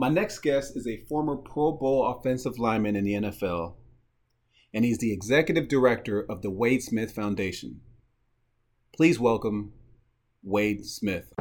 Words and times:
My 0.00 0.08
next 0.08 0.38
guest 0.42 0.76
is 0.76 0.86
a 0.86 1.04
former 1.08 1.34
Pro 1.34 1.72
Bowl 1.72 2.06
offensive 2.06 2.56
lineman 2.56 2.94
in 2.94 3.02
the 3.02 3.14
NFL, 3.14 3.74
and 4.72 4.84
he's 4.84 4.98
the 4.98 5.12
executive 5.12 5.66
director 5.66 6.24
of 6.30 6.40
the 6.40 6.52
Wade 6.52 6.84
Smith 6.84 7.10
Foundation. 7.10 7.80
Please 8.94 9.18
welcome 9.18 9.72
Wade 10.44 10.86
Smith. 10.86 11.32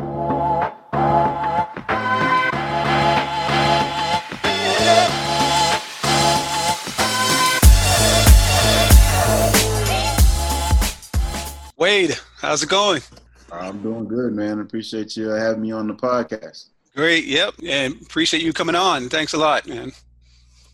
Wade, 11.78 12.18
how's 12.38 12.64
it 12.64 12.70
going? 12.70 13.04
I'm 13.52 13.84
doing 13.84 14.08
good, 14.08 14.34
man. 14.34 14.62
Appreciate 14.62 15.16
you 15.16 15.28
having 15.28 15.62
me 15.62 15.72
on 15.72 15.86
the 15.86 15.94
podcast. 15.94 16.70
Great. 16.98 17.26
Yep. 17.26 17.54
And 17.64 18.02
appreciate 18.02 18.42
you 18.42 18.52
coming 18.52 18.74
on. 18.74 19.08
Thanks 19.08 19.34
a 19.34 19.38
lot, 19.38 19.68
man. 19.68 19.92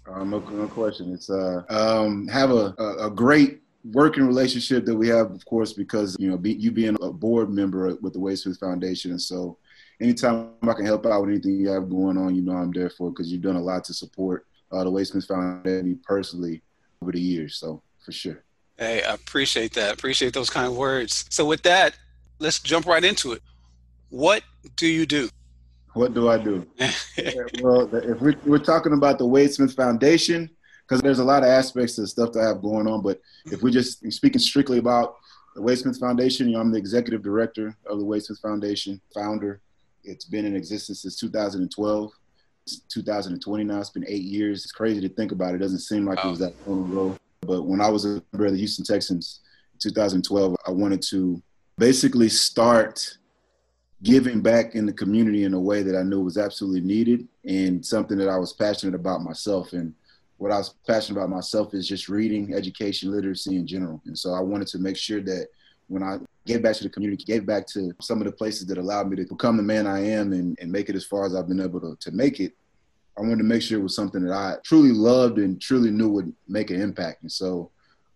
Uh, 0.07 0.23
no, 0.23 0.39
no 0.39 0.67
question. 0.69 1.13
It's 1.13 1.29
uh, 1.29 1.63
um, 1.69 2.29
have 2.29 2.49
a, 2.49 2.73
a, 2.77 3.07
a 3.07 3.11
great 3.11 3.61
working 3.91 4.25
relationship 4.25 4.85
that 4.85 4.95
we 4.95 5.09
have, 5.09 5.31
of 5.31 5.43
course, 5.43 5.73
because 5.73 6.15
you 6.17 6.29
know 6.29 6.37
be, 6.37 6.53
you 6.53 6.71
being 6.71 6.95
a 7.01 7.11
board 7.11 7.49
member 7.49 7.93
with 7.95 8.13
the 8.13 8.19
Wade 8.21 8.39
Smith 8.39 8.57
Foundation, 8.57 9.11
and 9.11 9.21
so 9.21 9.57
anytime 9.99 10.51
I 10.61 10.71
can 10.71 10.85
help 10.85 11.05
out 11.05 11.19
with 11.19 11.31
anything 11.31 11.59
you 11.59 11.67
have 11.67 11.89
going 11.89 12.17
on, 12.17 12.35
you 12.35 12.41
know 12.41 12.53
I'm 12.53 12.71
there 12.71 12.89
for 12.89 13.09
because 13.09 13.29
you've 13.29 13.41
done 13.41 13.57
a 13.57 13.61
lot 13.61 13.83
to 13.85 13.93
support 13.93 14.45
uh, 14.71 14.85
the 14.85 14.91
Wade 14.91 15.07
Smith 15.07 15.25
Foundation 15.25 15.99
personally 16.05 16.61
over 17.01 17.11
the 17.11 17.19
years. 17.19 17.57
So 17.57 17.81
for 17.99 18.13
sure. 18.13 18.45
Hey, 18.77 19.03
I 19.03 19.13
appreciate 19.13 19.73
that. 19.73 19.93
Appreciate 19.93 20.33
those 20.33 20.49
kind 20.49 20.73
words. 20.73 21.25
So 21.29 21.45
with 21.45 21.63
that, 21.63 21.97
let's 22.39 22.61
jump 22.61 22.85
right 22.85 23.03
into 23.03 23.33
it. 23.33 23.41
What 24.09 24.43
do 24.77 24.87
you 24.87 25.05
do? 25.05 25.29
What 25.93 26.13
do 26.13 26.29
I 26.29 26.37
do? 26.37 26.65
well, 27.61 27.93
if 27.95 28.19
we're, 28.19 28.35
we're 28.45 28.57
talking 28.57 28.93
about 28.93 29.19
the 29.19 29.25
Wade 29.25 29.53
Smith 29.53 29.73
Foundation, 29.73 30.49
because 30.87 31.01
there's 31.01 31.19
a 31.19 31.23
lot 31.23 31.43
of 31.43 31.49
aspects 31.49 31.97
of 31.97 32.09
stuff 32.09 32.33
that 32.33 32.41
I 32.41 32.47
have 32.47 32.61
going 32.61 32.87
on, 32.87 33.01
but 33.01 33.21
if 33.45 33.61
we're 33.61 33.69
just 33.69 34.11
speaking 34.11 34.39
strictly 34.39 34.79
about 34.79 35.17
the 35.55 35.61
Wade 35.61 35.77
Smith 35.77 35.99
Foundation, 35.99 36.47
you 36.47 36.53
know, 36.53 36.61
I'm 36.61 36.71
the 36.71 36.77
executive 36.77 37.21
director 37.21 37.77
of 37.85 37.99
the 37.99 38.05
Wade 38.05 38.23
Smith 38.23 38.39
Foundation, 38.39 38.99
founder. 39.13 39.61
It's 40.03 40.25
been 40.25 40.45
in 40.45 40.55
existence 40.55 41.03
since 41.03 41.15
2012. 41.17 42.11
It's 42.65 42.79
2020 42.79 43.63
now. 43.63 43.79
It's 43.79 43.89
been 43.89 44.05
eight 44.07 44.23
years. 44.23 44.63
It's 44.63 44.71
crazy 44.71 45.01
to 45.01 45.09
think 45.09 45.31
about. 45.31 45.53
It 45.53 45.59
doesn't 45.59 45.79
seem 45.79 46.05
like 46.05 46.17
wow. 46.23 46.29
it 46.29 46.31
was 46.31 46.39
that 46.39 46.53
long 46.67 46.91
ago. 46.91 47.17
But 47.41 47.63
when 47.63 47.81
I 47.81 47.89
was 47.89 48.05
a 48.05 48.21
member 48.31 48.47
of 48.47 48.53
the 48.53 48.57
Houston 48.57 48.85
Texans 48.85 49.41
in 49.73 49.79
2012, 49.79 50.55
I 50.65 50.71
wanted 50.71 51.01
to 51.09 51.41
basically 51.77 52.29
start 52.29 53.17
giving 54.03 54.41
back 54.41 54.75
in 54.75 54.85
the 54.85 54.93
community 54.93 55.45
in 55.45 55.53
a 55.53 55.59
way 55.59 55.81
that 55.81 55.97
I 55.97 56.03
knew 56.03 56.21
was 56.21 56.37
absolutely 56.37 56.81
needed 56.81 57.27
and 57.45 57.85
something 57.85 58.17
that 58.17 58.29
I 58.29 58.37
was 58.37 58.53
passionate 58.53 58.95
about 58.95 59.23
myself. 59.23 59.73
And 59.73 59.93
what 60.37 60.51
I 60.51 60.57
was 60.57 60.75
passionate 60.85 61.17
about 61.17 61.29
myself 61.29 61.73
is 61.73 61.87
just 61.87 62.09
reading, 62.09 62.53
education, 62.53 63.11
literacy 63.11 63.55
in 63.55 63.65
general. 63.65 64.01
And 64.05 64.17
so 64.17 64.33
I 64.33 64.41
wanted 64.41 64.67
to 64.69 64.79
make 64.79 64.97
sure 64.97 65.21
that 65.21 65.47
when 65.87 66.03
I 66.03 66.19
gave 66.45 66.61
back 66.61 66.75
to 66.75 66.83
the 66.83 66.89
community, 66.89 67.23
gave 67.23 67.45
back 67.45 67.65
to 67.67 67.93
some 68.01 68.19
of 68.19 68.25
the 68.25 68.31
places 68.33 68.67
that 68.67 68.77
allowed 68.77 69.09
me 69.09 69.15
to 69.17 69.25
become 69.25 69.57
the 69.57 69.63
man 69.63 69.87
I 69.87 70.05
am 70.05 70.33
and, 70.33 70.57
and 70.59 70.71
make 70.71 70.89
it 70.89 70.95
as 70.95 71.05
far 71.05 71.25
as 71.25 71.33
I've 71.33 71.47
been 71.47 71.61
able 71.61 71.79
to, 71.79 71.95
to 71.99 72.11
make 72.11 72.39
it, 72.39 72.53
I 73.17 73.21
wanted 73.21 73.37
to 73.37 73.43
make 73.43 73.61
sure 73.61 73.79
it 73.79 73.83
was 73.83 73.95
something 73.95 74.23
that 74.25 74.33
I 74.33 74.55
truly 74.63 74.91
loved 74.91 75.37
and 75.37 75.61
truly 75.61 75.91
knew 75.91 76.09
would 76.09 76.33
make 76.47 76.71
an 76.71 76.81
impact. 76.81 77.21
And 77.21 77.31
so 77.31 77.69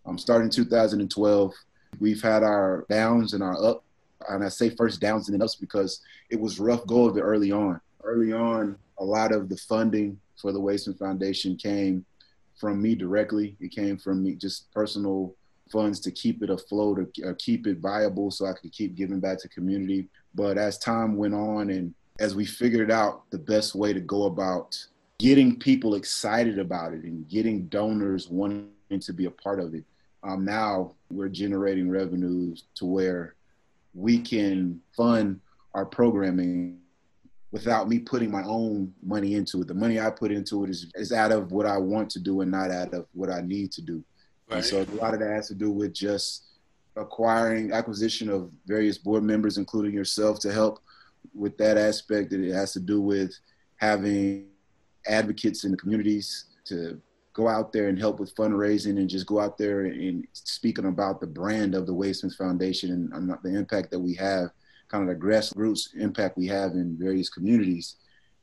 um, 0.08 0.18
starting 0.18 0.50
2012. 0.50 1.54
We've 2.00 2.22
had 2.22 2.42
our 2.42 2.86
downs 2.88 3.34
and 3.34 3.42
our 3.42 3.62
up 3.62 3.84
and 4.28 4.44
I 4.44 4.48
say 4.48 4.70
first 4.70 5.00
downs 5.00 5.28
and 5.28 5.42
ups 5.42 5.54
because 5.54 6.00
it 6.30 6.40
was 6.40 6.60
rough 6.60 6.86
go 6.86 7.06
of 7.06 7.16
it 7.16 7.22
early 7.22 7.52
on. 7.52 7.80
Early 8.02 8.32
on, 8.32 8.76
a 8.98 9.04
lot 9.04 9.32
of 9.32 9.48
the 9.48 9.56
funding 9.56 10.18
for 10.36 10.52
the 10.52 10.78
Smith 10.78 10.98
Foundation 10.98 11.56
came 11.56 12.04
from 12.56 12.80
me 12.82 12.94
directly. 12.94 13.56
It 13.60 13.70
came 13.70 13.96
from 13.96 14.22
me 14.22 14.34
just 14.34 14.72
personal 14.72 15.34
funds 15.70 16.00
to 16.00 16.10
keep 16.10 16.42
it 16.42 16.50
afloat 16.50 16.98
or 17.22 17.34
keep 17.34 17.66
it 17.66 17.78
viable 17.78 18.30
so 18.30 18.46
I 18.46 18.54
could 18.54 18.72
keep 18.72 18.94
giving 18.94 19.20
back 19.20 19.38
to 19.40 19.48
community. 19.48 20.08
But 20.34 20.58
as 20.58 20.78
time 20.78 21.16
went 21.16 21.34
on 21.34 21.70
and 21.70 21.94
as 22.18 22.34
we 22.34 22.44
figured 22.44 22.90
out 22.90 23.30
the 23.30 23.38
best 23.38 23.74
way 23.74 23.92
to 23.92 24.00
go 24.00 24.24
about 24.24 24.76
getting 25.18 25.58
people 25.58 25.94
excited 25.94 26.58
about 26.58 26.92
it 26.92 27.04
and 27.04 27.28
getting 27.28 27.66
donors 27.66 28.28
wanting 28.28 28.70
to 29.00 29.12
be 29.12 29.26
a 29.26 29.30
part 29.30 29.60
of 29.60 29.74
it, 29.74 29.84
um, 30.24 30.44
now 30.44 30.94
we're 31.10 31.28
generating 31.28 31.88
revenues 31.88 32.64
to 32.74 32.86
where 32.86 33.34
we 33.98 34.18
can 34.18 34.80
fund 34.96 35.40
our 35.74 35.84
programming 35.84 36.78
without 37.50 37.88
me 37.88 37.98
putting 37.98 38.30
my 38.30 38.44
own 38.44 38.92
money 39.02 39.34
into 39.34 39.60
it. 39.60 39.66
The 39.66 39.74
money 39.74 39.98
I 39.98 40.10
put 40.10 40.30
into 40.30 40.64
it 40.64 40.70
is, 40.70 40.90
is 40.94 41.12
out 41.12 41.32
of 41.32 41.50
what 41.50 41.66
I 41.66 41.78
want 41.78 42.10
to 42.10 42.20
do 42.20 42.42
and 42.42 42.50
not 42.50 42.70
out 42.70 42.94
of 42.94 43.06
what 43.12 43.30
I 43.30 43.40
need 43.40 43.72
to 43.72 43.82
do. 43.82 44.04
Right. 44.48 44.58
And 44.58 44.64
so 44.64 44.82
a 44.82 45.02
lot 45.02 45.14
of 45.14 45.20
that 45.20 45.30
has 45.30 45.48
to 45.48 45.54
do 45.54 45.70
with 45.70 45.94
just 45.94 46.44
acquiring 46.94 47.72
acquisition 47.72 48.28
of 48.28 48.50
various 48.66 48.98
board 48.98 49.24
members, 49.24 49.58
including 49.58 49.94
yourself, 49.94 50.38
to 50.40 50.52
help 50.52 50.80
with 51.34 51.56
that 51.58 51.76
aspect. 51.76 52.32
And 52.32 52.44
it 52.44 52.52
has 52.52 52.72
to 52.74 52.80
do 52.80 53.00
with 53.00 53.34
having 53.76 54.46
advocates 55.06 55.64
in 55.64 55.72
the 55.72 55.76
communities 55.76 56.44
to 56.66 57.00
go 57.38 57.46
out 57.46 57.72
there 57.72 57.88
and 57.88 57.96
help 57.96 58.18
with 58.18 58.34
fundraising 58.34 58.98
and 58.98 59.08
just 59.08 59.26
go 59.26 59.38
out 59.38 59.56
there 59.56 59.82
and, 59.82 60.26
speaking 60.32 60.86
about 60.86 61.20
the 61.20 61.26
brand 61.26 61.76
of 61.76 61.86
the 61.86 61.94
Wade 61.94 62.16
Foundation 62.36 63.10
and 63.12 63.32
the 63.44 63.56
impact 63.56 63.92
that 63.92 64.00
we 64.00 64.12
have, 64.14 64.50
kind 64.88 65.08
of 65.08 65.08
the 65.08 65.24
grassroots 65.26 65.94
impact 65.94 66.36
we 66.36 66.48
have 66.48 66.72
in 66.72 66.96
various 66.98 67.28
communities. 67.28 67.94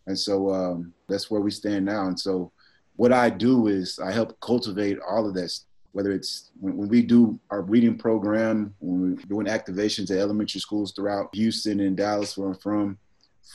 And 0.07 0.17
so 0.17 0.53
um, 0.53 0.93
that's 1.09 1.29
where 1.29 1.41
we 1.41 1.51
stand 1.51 1.83
now. 1.83 2.07
And 2.07 2.17
so 2.17 2.53
what 2.95 3.11
I 3.11 3.29
do 3.29 3.67
is 3.67 3.99
I 3.99 4.13
help 4.13 4.39
cultivate 4.39 4.97
all 4.99 5.27
of 5.27 5.33
this, 5.33 5.65
whether 5.91 6.13
it's 6.13 6.51
when, 6.61 6.77
when 6.77 6.87
we 6.87 7.01
do 7.01 7.37
our 7.49 7.63
reading 7.63 7.97
program, 7.97 8.73
when 8.79 9.01
we're 9.01 9.23
doing 9.25 9.47
activations 9.47 10.09
at 10.09 10.19
elementary 10.19 10.61
schools 10.61 10.93
throughout 10.93 11.35
Houston 11.35 11.81
and 11.81 11.97
Dallas, 11.97 12.37
where 12.37 12.47
I'm 12.47 12.55
from, 12.55 12.97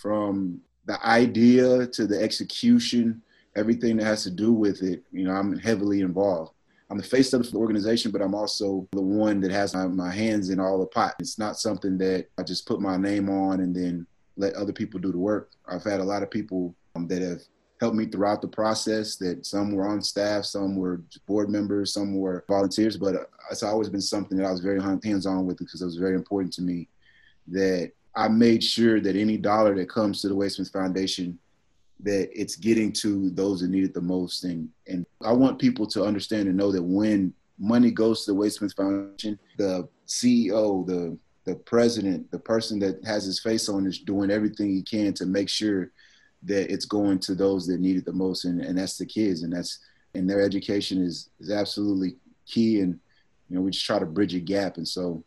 from 0.02 0.60
the 0.84 0.98
idea 1.06 1.86
to 1.86 2.06
the 2.06 2.20
execution 2.20 3.22
everything 3.56 3.96
that 3.96 4.04
has 4.04 4.22
to 4.24 4.30
do 4.30 4.52
with 4.52 4.82
it, 4.82 5.02
you 5.12 5.24
know, 5.24 5.32
I'm 5.32 5.58
heavily 5.58 6.00
involved. 6.00 6.52
I'm 6.90 6.96
the 6.96 7.04
face 7.04 7.32
of 7.32 7.48
the 7.48 7.56
organization, 7.56 8.10
but 8.10 8.20
I'm 8.20 8.34
also 8.34 8.88
the 8.92 9.00
one 9.00 9.40
that 9.40 9.52
has 9.52 9.74
my, 9.74 9.86
my 9.86 10.10
hands 10.10 10.50
in 10.50 10.58
all 10.58 10.80
the 10.80 10.86
pot. 10.86 11.14
It's 11.20 11.38
not 11.38 11.56
something 11.56 11.96
that 11.98 12.26
I 12.36 12.42
just 12.42 12.66
put 12.66 12.80
my 12.80 12.96
name 12.96 13.28
on 13.28 13.60
and 13.60 13.74
then 13.74 14.06
let 14.36 14.54
other 14.54 14.72
people 14.72 14.98
do 14.98 15.12
the 15.12 15.18
work. 15.18 15.52
I've 15.68 15.84
had 15.84 16.00
a 16.00 16.04
lot 16.04 16.24
of 16.24 16.30
people 16.30 16.74
um, 16.96 17.06
that 17.06 17.22
have 17.22 17.42
helped 17.80 17.96
me 17.96 18.06
throughout 18.06 18.42
the 18.42 18.48
process 18.48 19.16
that 19.16 19.46
some 19.46 19.72
were 19.72 19.86
on 19.86 20.02
staff, 20.02 20.44
some 20.44 20.76
were 20.76 21.02
board 21.26 21.48
members, 21.48 21.94
some 21.94 22.16
were 22.16 22.44
volunteers, 22.48 22.96
but 22.96 23.14
uh, 23.14 23.24
it's 23.50 23.62
always 23.62 23.88
been 23.88 24.00
something 24.00 24.36
that 24.36 24.46
I 24.46 24.50
was 24.50 24.60
very 24.60 24.82
hands-on 24.82 25.46
with 25.46 25.58
because 25.58 25.80
it 25.80 25.86
was 25.86 25.96
very 25.96 26.16
important 26.16 26.52
to 26.54 26.62
me 26.62 26.88
that 27.48 27.92
I 28.14 28.28
made 28.28 28.64
sure 28.64 29.00
that 29.00 29.16
any 29.16 29.36
dollar 29.36 29.74
that 29.76 29.88
comes 29.88 30.20
to 30.22 30.28
the 30.28 30.34
Wade 30.34 30.52
Smith 30.52 30.70
Foundation 30.72 31.38
that 32.02 32.30
it's 32.32 32.56
getting 32.56 32.92
to 32.92 33.30
those 33.30 33.60
that 33.60 33.70
need 33.70 33.84
it 33.84 33.94
the 33.94 34.00
most. 34.00 34.44
And 34.44 34.68
and 34.86 35.06
I 35.22 35.32
want 35.32 35.58
people 35.58 35.86
to 35.88 36.04
understand 36.04 36.48
and 36.48 36.56
know 36.56 36.72
that 36.72 36.82
when 36.82 37.32
money 37.58 37.90
goes 37.90 38.24
to 38.24 38.32
the 38.32 38.34
Wade 38.34 38.52
Smith 38.52 38.74
Foundation, 38.74 39.38
the 39.58 39.88
CEO, 40.06 40.86
the 40.86 41.16
the 41.44 41.56
president, 41.56 42.30
the 42.30 42.38
person 42.38 42.78
that 42.80 43.02
has 43.04 43.24
his 43.24 43.40
face 43.40 43.68
on 43.68 43.86
is 43.86 43.98
doing 43.98 44.30
everything 44.30 44.70
he 44.70 44.82
can 44.82 45.12
to 45.14 45.26
make 45.26 45.48
sure 45.48 45.90
that 46.42 46.72
it's 46.72 46.84
going 46.84 47.18
to 47.18 47.34
those 47.34 47.66
that 47.66 47.80
need 47.80 47.96
it 47.96 48.04
the 48.04 48.12
most, 48.12 48.44
and, 48.44 48.60
and 48.60 48.78
that's 48.78 48.96
the 48.96 49.06
kids, 49.06 49.42
and 49.42 49.52
that's 49.52 49.78
and 50.14 50.28
their 50.28 50.40
education 50.40 51.02
is 51.02 51.30
is 51.38 51.50
absolutely 51.50 52.16
key, 52.46 52.80
and 52.80 52.98
you 53.48 53.56
know 53.56 53.62
we 53.62 53.70
just 53.70 53.86
try 53.86 53.98
to 53.98 54.06
bridge 54.06 54.34
a 54.34 54.40
gap, 54.40 54.76
and 54.76 54.88
so 54.88 55.22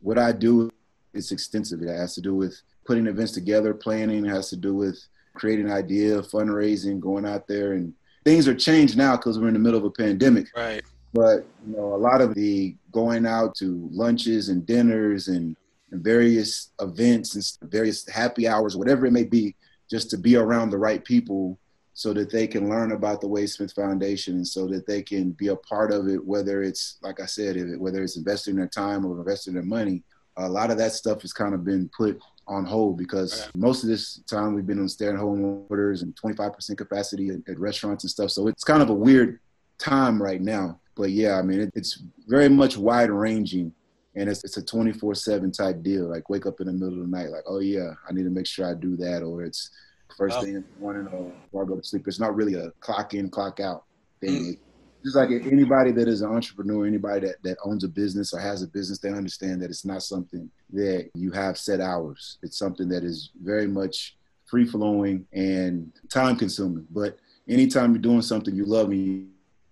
what 0.00 0.18
I 0.18 0.32
do 0.32 0.70
is 1.14 1.32
extensive. 1.32 1.80
It 1.82 1.88
has 1.88 2.14
to 2.14 2.20
do 2.20 2.34
with 2.34 2.60
putting 2.84 3.06
events 3.06 3.32
together, 3.32 3.72
planning, 3.72 4.26
it 4.26 4.30
has 4.30 4.50
to 4.50 4.56
do 4.56 4.74
with 4.74 4.98
creating 5.34 5.66
an 5.66 5.72
idea, 5.72 6.20
fundraising, 6.22 7.00
going 7.00 7.26
out 7.26 7.46
there, 7.46 7.72
and 7.72 7.92
things 8.24 8.46
are 8.48 8.54
changed 8.54 8.96
now 8.96 9.16
because 9.16 9.38
we're 9.38 9.48
in 9.48 9.54
the 9.54 9.60
middle 9.60 9.78
of 9.78 9.84
a 9.84 9.90
pandemic. 9.90 10.48
Right. 10.56 10.82
But 11.12 11.44
you 11.66 11.76
know, 11.76 11.94
a 11.94 11.96
lot 11.96 12.20
of 12.20 12.34
the 12.34 12.76
going 12.90 13.26
out 13.26 13.54
to 13.56 13.88
lunches 13.92 14.48
and 14.48 14.64
dinners 14.64 15.28
and, 15.28 15.56
and 15.90 16.02
various 16.02 16.70
events 16.80 17.34
and 17.34 17.70
various 17.70 18.08
happy 18.08 18.48
hours, 18.48 18.76
whatever 18.76 19.06
it 19.06 19.12
may 19.12 19.24
be, 19.24 19.54
just 19.90 20.08
to 20.10 20.18
be 20.18 20.36
around 20.36 20.70
the 20.70 20.78
right 20.78 21.04
people 21.04 21.58
so 21.94 22.12
that 22.14 22.30
they 22.30 22.46
can 22.46 22.70
learn 22.70 22.92
about 22.92 23.20
the 23.20 23.28
Wade 23.28 23.50
Smith 23.50 23.72
Foundation 23.72 24.36
and 24.36 24.48
so 24.48 24.66
that 24.66 24.86
they 24.86 25.02
can 25.02 25.32
be 25.32 25.48
a 25.48 25.56
part 25.56 25.92
of 25.92 26.08
it, 26.08 26.24
whether 26.24 26.62
it's, 26.62 26.96
like 27.02 27.20
I 27.20 27.26
said, 27.26 27.56
whether 27.78 28.02
it's 28.02 28.16
investing 28.16 28.56
their 28.56 28.68
time 28.68 29.04
or 29.04 29.18
investing 29.18 29.52
their 29.54 29.62
money. 29.62 30.02
A 30.38 30.48
lot 30.48 30.70
of 30.70 30.78
that 30.78 30.92
stuff 30.92 31.20
has 31.20 31.34
kind 31.34 31.52
of 31.52 31.64
been 31.64 31.90
put 31.94 32.18
on 32.48 32.64
hold 32.64 32.98
because 32.98 33.48
most 33.54 33.82
of 33.82 33.88
this 33.88 34.18
time 34.28 34.54
we've 34.54 34.66
been 34.66 34.80
on 34.80 34.88
stay-at-home 34.88 35.64
orders 35.68 36.02
and 36.02 36.14
25% 36.16 36.76
capacity 36.76 37.30
at, 37.30 37.36
at, 37.48 37.58
restaurants 37.58 38.04
and 38.04 38.10
stuff. 38.10 38.30
So 38.30 38.48
it's 38.48 38.64
kind 38.64 38.82
of 38.82 38.90
a 38.90 38.94
weird 38.94 39.40
time 39.78 40.20
right 40.22 40.40
now. 40.40 40.80
But 40.94 41.10
yeah, 41.10 41.38
I 41.38 41.42
mean, 41.42 41.60
it, 41.60 41.70
it's 41.74 42.02
very 42.26 42.48
much 42.48 42.76
wide-ranging, 42.76 43.72
and 44.14 44.28
it's, 44.28 44.44
it's 44.44 44.58
a 44.58 44.62
24/7 44.62 45.56
type 45.56 45.82
deal. 45.82 46.10
Like 46.10 46.28
wake 46.28 46.44
up 46.44 46.60
in 46.60 46.66
the 46.66 46.72
middle 46.72 47.00
of 47.00 47.10
the 47.10 47.16
night, 47.16 47.30
like, 47.30 47.44
oh 47.46 47.60
yeah, 47.60 47.92
I 48.08 48.12
need 48.12 48.24
to 48.24 48.30
make 48.30 48.46
sure 48.46 48.68
I 48.68 48.74
do 48.74 48.96
that, 48.98 49.22
or 49.22 49.42
it's 49.42 49.70
first 50.16 50.40
thing 50.40 50.56
in 50.56 50.64
the 50.74 50.80
morning 50.80 51.06
or 51.06 51.30
before 51.30 51.64
I 51.64 51.66
go 51.66 51.76
to 51.76 51.82
sleep. 51.82 52.06
It's 52.06 52.20
not 52.20 52.36
really 52.36 52.54
a 52.54 52.70
clock 52.80 53.14
in, 53.14 53.30
clock 53.30 53.60
out 53.60 53.84
thing. 54.20 54.54
Mm. 54.54 54.58
Just 55.02 55.16
like 55.16 55.30
anybody 55.30 55.90
that 55.92 56.06
is 56.06 56.22
an 56.22 56.30
entrepreneur, 56.30 56.86
anybody 56.86 57.26
that, 57.26 57.42
that 57.42 57.58
owns 57.64 57.82
a 57.82 57.88
business 57.88 58.32
or 58.32 58.38
has 58.38 58.62
a 58.62 58.68
business, 58.68 58.98
they 58.98 59.10
understand 59.10 59.60
that 59.62 59.70
it's 59.70 59.84
not 59.84 60.02
something 60.02 60.48
that 60.72 61.10
you 61.14 61.32
have 61.32 61.58
set 61.58 61.80
hours. 61.80 62.38
It's 62.42 62.58
something 62.58 62.88
that 62.88 63.02
is 63.02 63.30
very 63.42 63.66
much 63.66 64.16
free 64.46 64.64
flowing 64.64 65.26
and 65.32 65.90
time 66.08 66.36
consuming. 66.36 66.86
But 66.90 67.18
anytime 67.48 67.92
you're 67.92 68.02
doing 68.02 68.22
something 68.22 68.54
you 68.54 68.64
love 68.64 68.90
and 68.90 69.28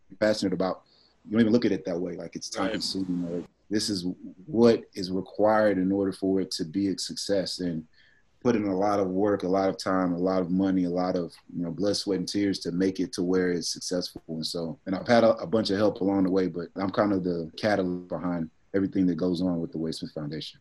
you're 0.09 0.17
passionate 0.19 0.53
about, 0.53 0.83
you 1.25 1.33
don't 1.33 1.43
even 1.43 1.53
look 1.53 1.65
at 1.65 1.73
it 1.73 1.85
that 1.85 2.01
way. 2.01 2.17
Like 2.17 2.35
it's 2.35 2.49
time 2.49 2.73
consuming 2.73 3.33
or 3.33 3.45
this 3.69 3.89
is 3.89 4.07
what 4.47 4.83
is 4.95 5.13
required 5.13 5.79
in 5.79 5.93
order 5.93 6.13
for 6.13 6.41
it 6.41 6.51
to 6.53 6.65
be 6.65 6.89
a 6.89 6.99
success. 6.99 7.61
And 7.61 7.85
put 8.43 8.57
in 8.57 8.65
a 8.65 8.77
lot 8.77 9.01
of 9.01 9.09
work, 9.09 9.43
a 9.43 9.49
lot 9.49 9.69
of 9.69 9.77
time, 9.77 10.13
a 10.13 10.19
lot 10.19 10.41
of 10.41 10.51
money, 10.51 10.85
a 10.85 10.91
lot 10.91 11.17
of 11.17 11.33
you 11.55 11.63
know 11.63 11.71
blood, 11.71 11.97
sweat, 11.97 12.19
and 12.19 12.29
tears 12.29 12.59
to 12.61 12.73
make 12.73 13.01
it 13.01 13.13
to 13.15 13.23
where 13.23 13.53
it's 13.53 13.73
successful. 13.73 14.23
And 14.29 14.47
so, 14.47 14.79
and 14.87 14.95
I've 14.95 15.09
had 15.09 15.25
a, 15.25 15.37
a 15.37 15.47
bunch 15.47 15.71
of 15.71 15.77
help 15.77 16.01
along 16.01 16.25
the 16.25 16.31
way, 16.31 16.47
but 16.47 16.69
I'm 16.77 16.91
kind 16.91 17.13
of 17.13 17.25
the 17.25 17.51
catalyst 17.57 18.09
behind 18.09 18.51
everything 18.75 19.07
that 19.07 19.17
goes 19.17 19.43
on 19.43 19.61
with 19.61 19.73
the 19.73 19.79
Wade 19.79 19.95
Smith 19.95 20.13
Foundation. 20.13 20.61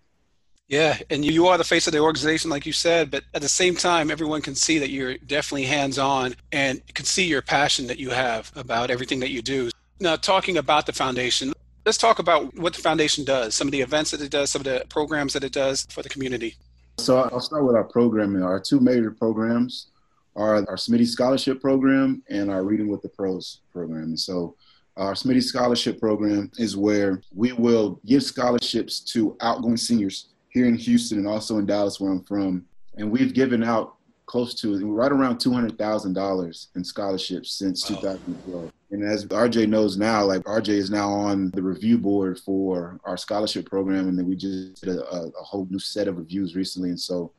Yeah, 0.68 1.00
and 1.10 1.26
you 1.26 1.48
are 1.48 1.58
the 1.58 1.64
face 1.64 1.88
of 1.88 1.94
the 1.94 2.00
organization, 2.00 2.52
like 2.52 2.68
you 2.68 2.74
said, 2.74 3.10
but 3.10 3.24
at 3.34 3.42
the 3.42 3.50
same 3.50 3.76
time, 3.76 4.12
everyone 4.12 4.42
can 4.42 4.54
see 4.54 4.78
that 4.78 4.92
you're 4.92 5.18
definitely 5.18 5.66
hands 5.66 5.98
on 5.98 6.36
and 6.52 6.82
can 6.94 7.06
see 7.06 7.26
your 7.26 7.42
passion 7.42 7.88
that 7.88 7.98
you 7.98 8.12
have 8.12 8.52
about 8.56 8.92
everything 8.92 9.20
that 9.22 9.32
you 9.32 9.42
do. 9.42 9.72
Now, 10.00 10.16
talking 10.16 10.58
about 10.58 10.86
the 10.86 10.94
foundation, 10.94 11.54
let's 11.88 11.98
talk 11.98 12.20
about 12.20 12.56
what 12.56 12.76
the 12.76 12.82
foundation 12.84 13.26
does, 13.26 13.56
some 13.56 13.68
of 13.68 13.72
the 13.72 13.82
events 13.82 14.12
that 14.12 14.22
it 14.22 14.30
does, 14.30 14.52
some 14.52 14.60
of 14.60 14.66
the 14.66 14.86
programs 14.90 15.34
that 15.34 15.44
it 15.44 15.54
does 15.54 15.88
for 15.90 16.04
the 16.04 16.10
community. 16.10 16.56
So 17.00 17.18
I'll 17.18 17.40
start 17.40 17.64
with 17.64 17.76
our 17.76 17.86
programming. 17.86 18.44
Our 18.44 18.60
two 18.60 18.80
major 18.82 19.12
programs 19.12 19.88
are 20.36 20.56
our 20.56 20.76
Smitty 20.76 21.08
Scholarship 21.08 21.62
Program 21.62 22.22
and 22.30 22.52
our 22.52 22.64
Reading 22.64 22.90
with 22.90 23.02
the 23.02 23.10
Pros 23.10 23.62
program. 23.72 24.04
And 24.04 24.20
so 24.20 24.56
our 24.98 25.14
Smitty 25.14 25.42
Scholarship 25.42 26.00
Program 26.00 26.52
is 26.58 26.76
where 26.76 27.22
we 27.34 27.54
will 27.54 28.02
give 28.06 28.22
scholarships 28.22 29.00
to 29.14 29.38
outgoing 29.40 29.78
seniors 29.78 30.28
here 30.50 30.66
in 30.66 30.76
Houston 30.76 31.20
and 31.20 31.28
also 31.28 31.58
in 31.58 31.66
Dallas, 31.66 32.02
where 32.02 32.12
I'm 32.12 32.24
from. 32.24 32.66
And 32.98 33.10
we've 33.10 33.34
given 33.34 33.64
out 33.64 33.96
close 34.26 34.54
to 34.56 34.86
right 34.86 35.12
around 35.12 35.38
$200,000 35.38 36.68
in 36.76 36.84
scholarships 36.84 37.54
since 37.54 37.90
wow. 37.90 37.96
2012. 38.02 38.72
And 38.92 39.04
as 39.04 39.26
RJ 39.26 39.70
knows 39.70 39.98
now, 39.98 40.24
like 40.24 40.44
RJ 40.44 40.70
is 40.70 40.90
now 40.90 41.10
on 41.10 41.52
the 41.52 41.62
review 41.62 41.98
board 41.98 42.40
for 42.40 43.00
our 43.06 43.18
scholarship 43.18 43.70
program, 43.70 44.08
and 44.08 44.18
then 44.18 44.26
we 44.26 44.36
just 44.36 44.84
did 44.84 44.98
a, 44.98 45.02
a 45.02 45.44
whole 45.44 45.68
new 45.70 45.80
set 45.80 46.08
of 46.08 46.18
reviews 46.18 46.56
recently. 46.56 46.90
And 46.90 47.00
so, 47.00 47.32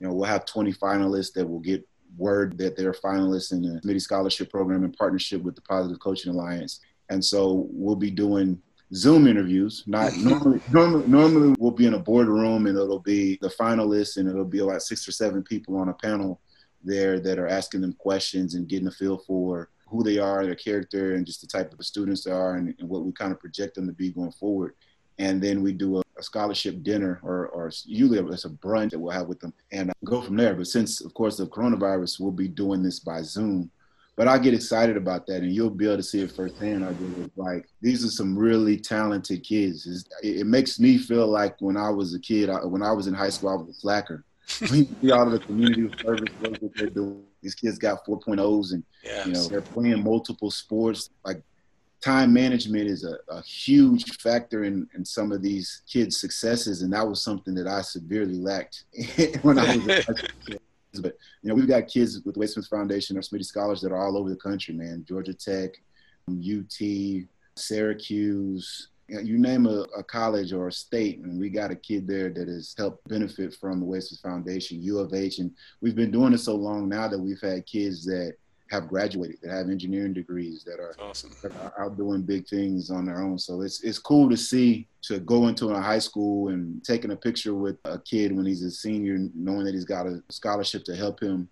you 0.00 0.06
know, 0.06 0.14
we'll 0.14 0.24
have 0.24 0.44
20 0.46 0.72
finalists 0.72 1.32
that 1.34 1.48
will 1.48 1.60
get 1.60 1.86
word 2.16 2.58
that 2.58 2.76
they're 2.76 2.92
finalists 2.92 3.52
in 3.52 3.62
the 3.62 3.80
Smitty 3.80 4.00
Scholarship 4.00 4.50
Program 4.50 4.84
in 4.84 4.92
partnership 4.92 5.42
with 5.42 5.54
the 5.54 5.62
Positive 5.62 6.00
Coaching 6.00 6.32
Alliance. 6.32 6.80
And 7.08 7.24
so 7.24 7.68
we'll 7.70 7.96
be 7.96 8.10
doing 8.10 8.60
Zoom 8.94 9.26
interviews. 9.26 9.84
Not 9.86 10.16
normally, 10.16 10.60
normally, 10.72 11.06
normally 11.06 11.56
we'll 11.58 11.70
be 11.70 11.86
in 11.86 11.94
a 11.94 11.98
boardroom 11.98 12.66
and 12.66 12.76
it'll 12.76 13.00
be 13.00 13.38
the 13.40 13.48
finalists 13.48 14.16
and 14.16 14.28
it'll 14.28 14.44
be 14.44 14.60
about 14.60 14.82
six 14.82 15.06
or 15.06 15.12
seven 15.12 15.42
people 15.42 15.76
on 15.76 15.88
a 15.88 15.94
panel 15.94 16.40
there 16.82 17.18
that 17.20 17.38
are 17.38 17.48
asking 17.48 17.80
them 17.80 17.92
questions 17.94 18.54
and 18.54 18.68
getting 18.68 18.88
a 18.88 18.92
feel 18.92 19.18
for 19.18 19.70
who 19.86 20.02
they 20.02 20.18
are, 20.18 20.44
their 20.44 20.54
character, 20.54 21.14
and 21.14 21.26
just 21.26 21.40
the 21.40 21.46
type 21.46 21.72
of 21.72 21.84
students 21.84 22.24
they 22.24 22.30
are, 22.30 22.56
and, 22.56 22.74
and 22.78 22.88
what 22.88 23.04
we 23.04 23.12
kind 23.12 23.32
of 23.32 23.40
project 23.40 23.76
them 23.76 23.86
to 23.86 23.92
be 23.92 24.10
going 24.10 24.32
forward. 24.32 24.74
And 25.18 25.40
then 25.40 25.62
we 25.62 25.72
do 25.72 25.98
a, 25.98 26.02
a 26.18 26.22
scholarship 26.22 26.82
dinner, 26.82 27.20
or, 27.22 27.48
or 27.48 27.70
usually 27.84 28.18
it's 28.18 28.44
a 28.44 28.50
brunch 28.50 28.90
that 28.90 28.98
we'll 28.98 29.12
have 29.12 29.28
with 29.28 29.40
them, 29.40 29.54
and 29.72 29.92
go 30.04 30.20
from 30.20 30.36
there. 30.36 30.54
But 30.54 30.66
since, 30.66 31.00
of 31.00 31.14
course, 31.14 31.36
the 31.36 31.46
coronavirus, 31.46 32.20
we'll 32.20 32.32
be 32.32 32.48
doing 32.48 32.82
this 32.82 32.98
by 33.00 33.22
Zoom. 33.22 33.70
But 34.16 34.28
I 34.28 34.38
get 34.38 34.54
excited 34.54 34.96
about 34.96 35.26
that, 35.26 35.42
and 35.42 35.52
you'll 35.52 35.70
be 35.70 35.86
able 35.86 35.98
to 35.98 36.02
see 36.02 36.22
it 36.22 36.32
firsthand. 36.32 36.84
I 36.84 36.92
do. 36.94 37.30
Like 37.36 37.68
these 37.82 38.02
are 38.02 38.08
some 38.08 38.36
really 38.36 38.78
talented 38.78 39.44
kids. 39.44 39.86
It's, 39.86 40.04
it 40.22 40.46
makes 40.46 40.80
me 40.80 40.96
feel 40.96 41.26
like 41.26 41.56
when 41.60 41.76
I 41.76 41.90
was 41.90 42.14
a 42.14 42.18
kid, 42.18 42.48
I, 42.48 42.64
when 42.64 42.82
I 42.82 42.92
was 42.92 43.08
in 43.08 43.14
high 43.14 43.28
school, 43.28 43.50
I 43.50 43.54
was 43.56 43.68
a 43.68 43.78
slacker. 43.78 44.24
we 44.70 44.88
see 45.02 45.10
all 45.10 45.26
of 45.26 45.32
the 45.32 45.40
community 45.40 45.90
service 46.02 46.32
work 46.40 46.60
that 46.60 46.72
they're 46.76 46.88
doing 46.88 47.24
these 47.46 47.54
kids 47.54 47.78
got 47.78 48.04
4.0s 48.04 48.72
and 48.72 48.82
yes. 49.04 49.26
you 49.26 49.32
know 49.32 49.46
they're 49.46 49.60
playing 49.60 50.02
multiple 50.02 50.50
sports. 50.50 51.10
Like 51.24 51.42
time 52.02 52.32
management 52.32 52.88
is 52.88 53.04
a, 53.04 53.18
a 53.32 53.40
huge 53.42 54.18
factor 54.18 54.64
in, 54.64 54.88
in 54.96 55.04
some 55.04 55.30
of 55.30 55.42
these 55.42 55.82
kids' 55.88 56.18
successes, 56.20 56.82
and 56.82 56.92
that 56.92 57.06
was 57.06 57.22
something 57.22 57.54
that 57.54 57.68
I 57.68 57.82
severely 57.82 58.38
lacked 58.38 58.84
when 59.42 59.60
I 59.60 59.76
was 59.76 60.08
a 60.08 60.14
kid. 60.44 60.60
But 61.00 61.16
you 61.42 61.48
know, 61.48 61.54
we've 61.54 61.68
got 61.68 61.86
kids 61.86 62.20
with 62.24 62.34
the 62.34 62.40
Wade 62.40 62.50
Smith 62.50 62.66
Foundation 62.66 63.16
or 63.16 63.20
Smitty 63.20 63.44
Scholars 63.44 63.80
that 63.82 63.92
are 63.92 64.04
all 64.04 64.18
over 64.18 64.28
the 64.28 64.36
country, 64.36 64.74
man. 64.74 65.04
Georgia 65.06 65.34
Tech, 65.34 65.70
UT, 66.28 67.26
Syracuse, 67.54 68.88
you, 69.08 69.38
name 69.38 69.66
a, 69.66 69.86
a, 69.96 70.02
college 70.02 70.52
or 70.52 70.68
a 70.68 70.72
state, 70.72 71.18
and 71.18 71.38
we 71.38 71.48
got 71.48 71.70
a 71.70 71.76
kid 71.76 72.06
there 72.06 72.28
that 72.30 72.48
has 72.48 72.74
helped 72.76 73.06
benefit 73.08 73.54
from 73.54 73.80
the 73.80 73.86
Wade 73.86 74.02
Foundation, 74.22 74.82
U 74.82 74.98
of 74.98 75.14
H, 75.14 75.38
and 75.38 75.50
we've 75.80 75.94
been 75.94 76.10
doing 76.10 76.32
it 76.32 76.38
so 76.38 76.54
long 76.54 76.88
now 76.88 77.08
that 77.08 77.18
we've 77.18 77.40
had 77.40 77.66
kids 77.66 78.04
that 78.04 78.34
have 78.70 78.88
graduated, 78.88 79.38
that 79.42 79.52
have 79.52 79.68
engineering 79.68 80.12
degrees, 80.12 80.64
that 80.64 80.80
are, 80.80 80.94
awesome. 80.98 81.30
that 81.42 81.52
are 81.56 81.84
out 81.84 81.96
doing 81.96 82.22
big 82.22 82.48
things 82.48 82.90
on 82.90 83.06
their 83.06 83.22
own. 83.22 83.38
So 83.38 83.62
it's 83.62 83.82
it's 83.82 83.98
cool 83.98 84.28
to 84.28 84.36
see 84.36 84.88
to 85.02 85.20
go 85.20 85.46
into 85.46 85.68
a 85.68 85.80
high 85.80 86.00
school 86.00 86.48
and 86.48 86.82
taking 86.82 87.12
a 87.12 87.16
picture 87.16 87.54
with 87.54 87.76
a 87.84 87.98
kid 87.98 88.34
when 88.34 88.46
he's 88.46 88.62
a 88.62 88.70
senior, 88.70 89.18
knowing 89.34 89.64
that 89.66 89.74
he's 89.74 89.84
got 89.84 90.06
a 90.06 90.22
scholarship 90.30 90.84
to 90.84 90.96
help 90.96 91.22
him 91.22 91.48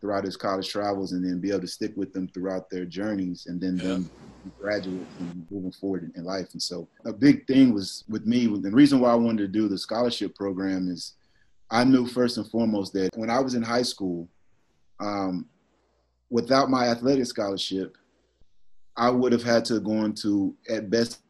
throughout 0.00 0.24
his 0.24 0.36
college 0.36 0.68
travels, 0.68 1.12
and 1.12 1.24
then 1.24 1.40
be 1.40 1.50
able 1.50 1.60
to 1.60 1.66
stick 1.66 1.92
with 1.96 2.12
them 2.12 2.28
throughout 2.28 2.68
their 2.70 2.84
journeys, 2.84 3.46
and 3.46 3.60
then 3.60 3.78
yeah. 3.78 3.84
them 3.84 4.10
graduate 4.60 5.06
and 5.20 5.46
moving 5.50 5.72
forward 5.72 6.10
in 6.14 6.24
life. 6.24 6.48
And 6.52 6.62
so 6.62 6.88
a 7.04 7.12
big 7.12 7.46
thing 7.46 7.74
was 7.74 8.04
with 8.08 8.26
me, 8.26 8.46
the 8.46 8.70
reason 8.70 9.00
why 9.00 9.10
I 9.10 9.16
wanted 9.16 9.38
to 9.38 9.48
do 9.48 9.68
the 9.68 9.78
scholarship 9.78 10.34
program 10.34 10.88
is 10.88 11.14
I 11.70 11.84
knew 11.84 12.06
first 12.06 12.38
and 12.38 12.48
foremost 12.50 12.92
that 12.94 13.10
when 13.16 13.30
I 13.30 13.40
was 13.40 13.54
in 13.54 13.62
high 13.62 13.82
school, 13.82 14.28
um, 15.00 15.46
without 16.30 16.70
my 16.70 16.88
athletic 16.88 17.26
scholarship, 17.26 17.96
I 18.96 19.10
would 19.10 19.32
have 19.32 19.42
had 19.42 19.64
to 19.66 19.80
go 19.80 20.04
into 20.04 20.54
at 20.68 20.90
best 20.90 21.20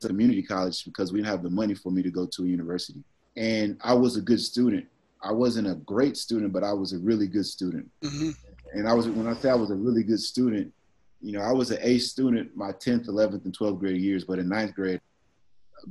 community 0.00 0.42
college 0.42 0.84
because 0.84 1.12
we 1.12 1.18
didn't 1.18 1.30
have 1.30 1.42
the 1.42 1.50
money 1.50 1.74
for 1.74 1.90
me 1.90 2.02
to 2.02 2.10
go 2.10 2.26
to 2.26 2.44
a 2.44 2.46
university. 2.46 3.02
And 3.36 3.78
I 3.82 3.94
was 3.94 4.16
a 4.16 4.20
good 4.20 4.40
student. 4.40 4.86
I 5.22 5.32
wasn't 5.32 5.68
a 5.68 5.74
great 5.74 6.16
student, 6.16 6.52
but 6.52 6.64
I 6.64 6.72
was 6.72 6.92
a 6.92 6.98
really 6.98 7.26
good 7.26 7.46
student. 7.46 7.90
Mm-hmm. 8.02 8.30
And 8.72 8.88
I 8.88 8.94
was 8.94 9.08
when 9.08 9.26
I 9.26 9.34
say 9.34 9.50
I 9.50 9.54
was 9.54 9.70
a 9.70 9.74
really 9.74 10.02
good 10.02 10.20
student, 10.20 10.72
you 11.20 11.32
know, 11.32 11.40
I 11.40 11.52
was 11.52 11.70
an 11.70 11.78
A 11.82 11.98
student 11.98 12.56
my 12.56 12.72
10th, 12.72 13.08
11th, 13.08 13.44
and 13.44 13.56
12th 13.56 13.78
grade 13.78 14.00
years, 14.00 14.24
but 14.24 14.38
in 14.38 14.48
ninth 14.48 14.74
grade, 14.74 15.00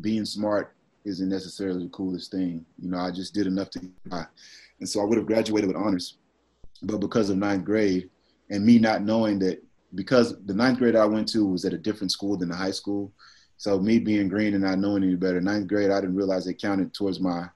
being 0.02 0.26
smart 0.26 0.76
isn't 1.06 1.30
necessarily 1.30 1.86
the 1.86 1.90
coolest 1.90 2.32
thing. 2.32 2.66
You 2.82 2.90
know, 2.90 2.98
I 2.98 3.12
just 3.12 3.34
did 3.34 3.48
enough 3.48 3.70
to 3.72 3.80
get 3.80 4.10
by. 4.10 4.26
And 4.80 4.88
so 4.88 5.02
I 5.02 5.06
would 5.06 5.18
have 5.18 5.28
graduated 5.28 5.68
with 5.68 5.78
honors. 5.78 6.18
But 6.84 6.98
because 6.98 7.30
of 7.30 7.38
ninth 7.38 7.66
grade 7.66 8.10
and 8.50 8.66
me 8.66 8.78
not 8.80 9.02
knowing 9.02 9.40
that, 9.40 9.64
because 9.96 10.36
the 10.46 10.54
ninth 10.54 10.80
grade 10.80 10.96
I 10.96 11.06
went 11.06 11.28
to 11.30 11.46
was 11.46 11.66
at 11.66 11.74
a 11.74 11.78
different 11.78 12.12
school 12.12 12.38
than 12.38 12.50
the 12.50 12.56
high 12.56 12.72
school. 12.72 13.12
So 13.58 13.80
me 13.80 14.00
being 14.00 14.28
green 14.28 14.54
and 14.54 14.64
not 14.64 14.80
knowing 14.80 15.04
any 15.04 15.16
better, 15.16 15.42
ninth 15.42 15.68
grade, 15.68 15.90
I 15.90 16.02
didn't 16.02 16.16
realize 16.16 16.46
it 16.46 16.62
counted 16.62 16.94
towards 16.94 17.20
my 17.20 17.48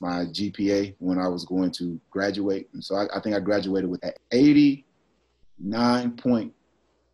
my 0.00 0.26
GPA 0.26 0.94
when 0.98 1.18
I 1.18 1.26
was 1.26 1.44
going 1.44 1.72
to 1.72 2.00
graduate. 2.10 2.68
And 2.72 2.84
so 2.84 2.94
I, 2.94 3.06
I 3.16 3.20
think 3.20 3.34
I 3.34 3.40
graduated 3.40 3.90
with 3.90 4.00
89 4.30 6.12
point 6.12 6.52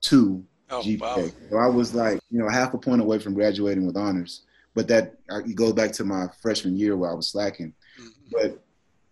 two 0.05 0.45
oh, 0.71 0.81
GPA. 0.81 1.01
Wow. 1.01 1.29
So 1.51 1.57
I 1.57 1.67
was 1.67 1.95
like, 1.95 2.21
you 2.31 2.39
know, 2.39 2.49
half 2.49 2.75
a 2.75 2.79
point 2.79 3.01
away 3.01 3.19
from 3.19 3.35
graduating 3.35 3.87
with 3.87 3.97
honors. 3.97 4.43
But 4.75 4.89
that 4.89 5.15
it 5.31 5.55
goes 5.55 5.73
back 5.73 5.93
to 5.93 6.05
my 6.05 6.27
freshman 6.43 6.77
year 6.77 6.97
where 6.97 7.11
I 7.11 7.15
was 7.15 7.29
slacking. 7.29 7.73
Mm-hmm. 8.01 8.31
But 8.33 8.65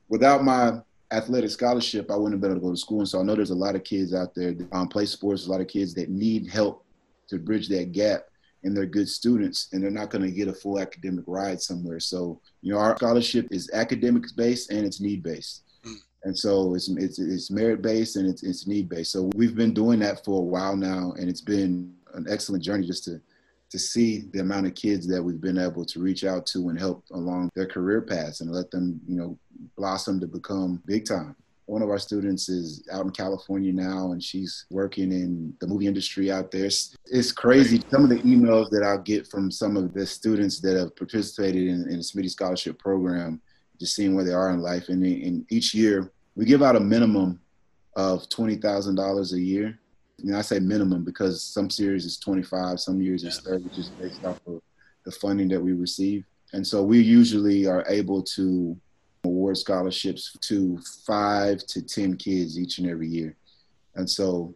without 0.08 0.42
my 0.44 0.80
athletic 1.12 1.50
scholarship, 1.50 2.10
I 2.10 2.16
wouldn't 2.16 2.34
have 2.34 2.40
been 2.40 2.50
able 2.50 2.60
to 2.60 2.66
go 2.66 2.72
to 2.72 2.76
school. 2.76 3.00
And 3.00 3.08
so 3.08 3.20
I 3.20 3.22
know 3.22 3.36
there's 3.36 3.50
a 3.50 3.54
lot 3.54 3.76
of 3.76 3.84
kids 3.84 4.12
out 4.12 4.34
there 4.34 4.52
that 4.52 4.68
um, 4.72 4.88
play 4.88 5.06
sports, 5.06 5.46
a 5.46 5.50
lot 5.50 5.60
of 5.60 5.68
kids 5.68 5.94
that 5.94 6.08
need 6.08 6.48
help 6.48 6.84
to 7.28 7.38
bridge 7.38 7.68
that 7.68 7.92
gap. 7.92 8.24
And 8.64 8.76
they're 8.76 8.86
good 8.86 9.08
students, 9.08 9.68
and 9.72 9.82
they're 9.82 9.90
not 9.90 10.10
going 10.10 10.22
to 10.22 10.30
get 10.30 10.46
a 10.46 10.52
full 10.52 10.78
academic 10.78 11.24
ride 11.26 11.60
somewhere. 11.60 11.98
So, 11.98 12.40
you 12.60 12.72
know, 12.72 12.78
our 12.78 12.96
scholarship 12.96 13.48
is 13.50 13.68
academics 13.72 14.30
based 14.30 14.70
and 14.70 14.86
it's 14.86 15.00
need 15.00 15.22
based. 15.22 15.64
And 16.24 16.38
so 16.38 16.74
it's 16.74 16.88
it's, 16.88 17.18
it's 17.18 17.50
merit 17.50 17.82
based 17.82 18.16
and 18.16 18.28
it's, 18.28 18.42
it's 18.42 18.66
need 18.66 18.88
based. 18.88 19.12
So 19.12 19.30
we've 19.34 19.56
been 19.56 19.74
doing 19.74 19.98
that 20.00 20.24
for 20.24 20.38
a 20.38 20.44
while 20.44 20.76
now, 20.76 21.12
and 21.18 21.28
it's 21.28 21.40
been 21.40 21.94
an 22.14 22.26
excellent 22.28 22.62
journey 22.62 22.86
just 22.86 23.04
to 23.04 23.20
to 23.70 23.78
see 23.78 24.28
the 24.32 24.40
amount 24.40 24.66
of 24.66 24.74
kids 24.74 25.08
that 25.08 25.22
we've 25.22 25.40
been 25.40 25.58
able 25.58 25.82
to 25.82 25.98
reach 25.98 26.24
out 26.24 26.44
to 26.44 26.68
and 26.68 26.78
help 26.78 27.02
along 27.12 27.50
their 27.54 27.66
career 27.66 28.02
paths 28.02 28.42
and 28.42 28.52
let 28.52 28.70
them 28.70 29.00
you 29.06 29.16
know 29.16 29.38
blossom 29.76 30.20
to 30.20 30.26
become 30.26 30.82
big 30.86 31.04
time. 31.04 31.34
One 31.66 31.80
of 31.80 31.88
our 31.88 31.98
students 31.98 32.48
is 32.48 32.86
out 32.92 33.06
in 33.06 33.12
California 33.12 33.72
now, 33.72 34.12
and 34.12 34.22
she's 34.22 34.66
working 34.70 35.10
in 35.10 35.54
the 35.60 35.66
movie 35.66 35.86
industry 35.86 36.30
out 36.30 36.50
there. 36.50 36.66
It's, 36.66 37.32
crazy. 37.32 37.80
Some 37.88 38.02
of 38.04 38.10
the 38.10 38.18
emails 38.18 38.68
that 38.70 38.82
I'll 38.82 38.98
get 38.98 39.28
from 39.28 39.50
some 39.50 39.76
of 39.76 39.94
the 39.94 40.04
students 40.04 40.60
that 40.60 40.76
have 40.76 40.94
participated 40.96 41.68
in, 41.68 41.88
in 41.88 41.96
the 41.98 42.04
Smitty 42.04 42.30
Scholarship 42.30 42.78
Program 42.78 43.40
just 43.78 43.94
seeing 43.94 44.14
where 44.14 44.24
they 44.24 44.32
are 44.32 44.50
in 44.50 44.60
life. 44.60 44.88
And, 44.88 45.04
and 45.04 45.46
each 45.50 45.74
year 45.74 46.12
we 46.34 46.44
give 46.44 46.62
out 46.62 46.76
a 46.76 46.80
minimum 46.80 47.40
of 47.96 48.28
twenty 48.28 48.56
thousand 48.56 48.94
dollars 48.94 49.32
a 49.32 49.40
year. 49.40 49.78
Know, 50.24 50.38
I 50.38 50.42
say 50.42 50.60
minimum 50.60 51.04
because 51.04 51.42
some 51.42 51.68
series 51.68 52.04
is 52.04 52.16
twenty 52.16 52.42
five, 52.42 52.78
some 52.78 53.00
years 53.00 53.22
yeah. 53.22 53.30
is 53.30 53.40
thirty, 53.40 53.68
just 53.74 53.98
based 53.98 54.24
off 54.24 54.40
of 54.46 54.62
the 55.04 55.10
funding 55.10 55.48
that 55.48 55.60
we 55.60 55.72
receive. 55.72 56.24
And 56.52 56.64
so 56.66 56.82
we 56.82 57.00
usually 57.00 57.66
are 57.66 57.84
able 57.88 58.22
to 58.22 58.76
award 59.24 59.56
scholarships 59.56 60.36
to 60.42 60.78
five 61.06 61.66
to 61.66 61.82
ten 61.82 62.16
kids 62.16 62.58
each 62.58 62.78
and 62.78 62.88
every 62.88 63.08
year. 63.08 63.34
And 63.96 64.08
so 64.08 64.54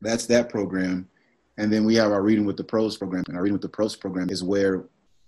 that's 0.00 0.26
that 0.26 0.50
program. 0.50 1.08
And 1.56 1.72
then 1.72 1.84
we 1.84 1.94
have 1.94 2.12
our 2.12 2.22
Reading 2.22 2.44
with 2.44 2.56
the 2.56 2.64
Pros 2.64 2.96
program. 2.96 3.24
And 3.28 3.36
our 3.36 3.42
Reading 3.42 3.54
with 3.54 3.62
the 3.62 3.68
Pros 3.68 3.96
program 3.96 4.28
is 4.28 4.44
where 4.44 4.84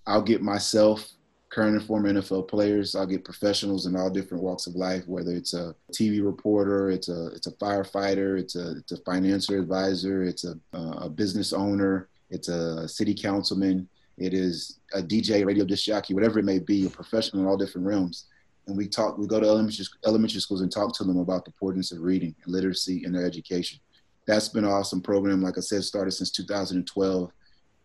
I'll 0.06 0.22
get 0.22 0.42
myself, 0.42 1.08
current 1.56 1.74
and 1.74 1.86
former 1.86 2.12
NFL 2.12 2.48
players, 2.48 2.94
I'll 2.94 3.06
get 3.06 3.24
professionals 3.24 3.86
in 3.86 3.96
all 3.96 4.10
different 4.10 4.44
walks 4.44 4.66
of 4.66 4.74
life, 4.74 5.04
whether 5.06 5.32
it's 5.32 5.54
a 5.54 5.74
TV 5.90 6.22
reporter, 6.22 6.90
it's 6.90 7.08
a 7.08 7.28
it's 7.28 7.46
a 7.46 7.52
firefighter, 7.52 8.38
it's 8.38 8.56
a 8.56 8.72
it's 8.72 8.92
a 8.92 8.98
financial 8.98 9.58
advisor, 9.58 10.22
it's 10.22 10.44
a, 10.44 10.52
uh, 10.74 11.06
a 11.06 11.08
business 11.08 11.54
owner, 11.54 12.10
it's 12.28 12.48
a 12.48 12.86
city 12.86 13.14
councilman, 13.14 13.88
it 14.18 14.34
is 14.34 14.80
a 14.92 15.00
DJ, 15.00 15.46
radio 15.46 15.64
disc 15.64 15.86
jockey, 15.86 16.12
whatever 16.12 16.38
it 16.38 16.44
may 16.44 16.58
be, 16.58 16.84
a 16.84 16.90
professional 16.90 17.42
in 17.42 17.48
all 17.48 17.56
different 17.56 17.86
realms. 17.86 18.26
And 18.66 18.76
we 18.76 18.86
talk, 18.86 19.16
we 19.16 19.26
go 19.26 19.40
to 19.40 19.46
elementary, 19.46 19.86
elementary 20.04 20.40
schools 20.40 20.60
and 20.60 20.70
talk 20.70 20.94
to 20.98 21.04
them 21.04 21.18
about 21.18 21.46
the 21.46 21.52
importance 21.52 21.90
of 21.90 22.02
reading 22.02 22.34
and 22.44 22.52
literacy 22.52 23.02
in 23.06 23.12
their 23.12 23.24
education. 23.24 23.78
That's 24.26 24.50
been 24.50 24.64
an 24.64 24.70
awesome 24.70 25.00
program. 25.00 25.40
Like 25.40 25.56
I 25.56 25.62
said, 25.62 25.84
started 25.84 26.10
since 26.10 26.30
2012, 26.32 27.32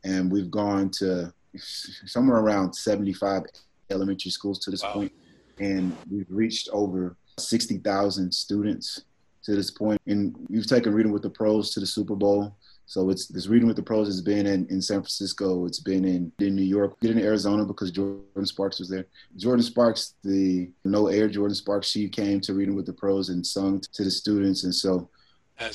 and 0.03 0.29
we've 0.29 0.51
gone 0.51 0.89
to 0.97 1.33
somewhere 1.57 2.37
around 2.37 2.73
75 2.73 3.43
elementary 3.89 4.31
schools 4.31 4.59
to 4.59 4.71
this 4.71 4.83
wow. 4.83 4.93
point, 4.93 5.11
and 5.59 5.95
we've 6.09 6.29
reached 6.29 6.69
over 6.71 7.15
60,000 7.37 8.33
students 8.33 9.03
to 9.43 9.55
this 9.55 9.71
point. 9.71 10.01
And 10.07 10.35
we've 10.49 10.67
taken 10.67 10.93
Reading 10.93 11.11
with 11.11 11.23
the 11.23 11.29
Pros 11.29 11.71
to 11.71 11.79
the 11.79 11.85
Super 11.85 12.15
Bowl. 12.15 12.55
So 12.85 13.09
it's 13.09 13.27
this 13.27 13.47
Reading 13.47 13.67
with 13.67 13.77
the 13.77 13.83
Pros 13.83 14.07
has 14.07 14.21
been 14.21 14.45
in, 14.45 14.67
in 14.67 14.81
San 14.81 14.99
Francisco. 14.99 15.65
It's 15.65 15.79
been 15.79 16.03
in, 16.03 16.31
in 16.39 16.55
New 16.55 16.63
York. 16.63 16.99
Get 16.99 17.11
in 17.11 17.19
Arizona 17.19 17.65
because 17.65 17.91
Jordin 17.91 18.47
Sparks 18.47 18.79
was 18.79 18.89
there. 18.89 19.05
Jordin 19.37 19.63
Sparks, 19.63 20.15
the 20.23 20.69
no 20.83 21.07
air 21.07 21.29
Jordin 21.29 21.55
Sparks, 21.55 21.87
she 21.87 22.09
came 22.09 22.41
to 22.41 22.53
Reading 22.53 22.75
with 22.75 22.85
the 22.85 22.93
Pros 22.93 23.29
and 23.29 23.45
sung 23.45 23.81
to 23.93 24.03
the 24.03 24.11
students. 24.11 24.65
And 24.65 24.75
so 24.75 25.09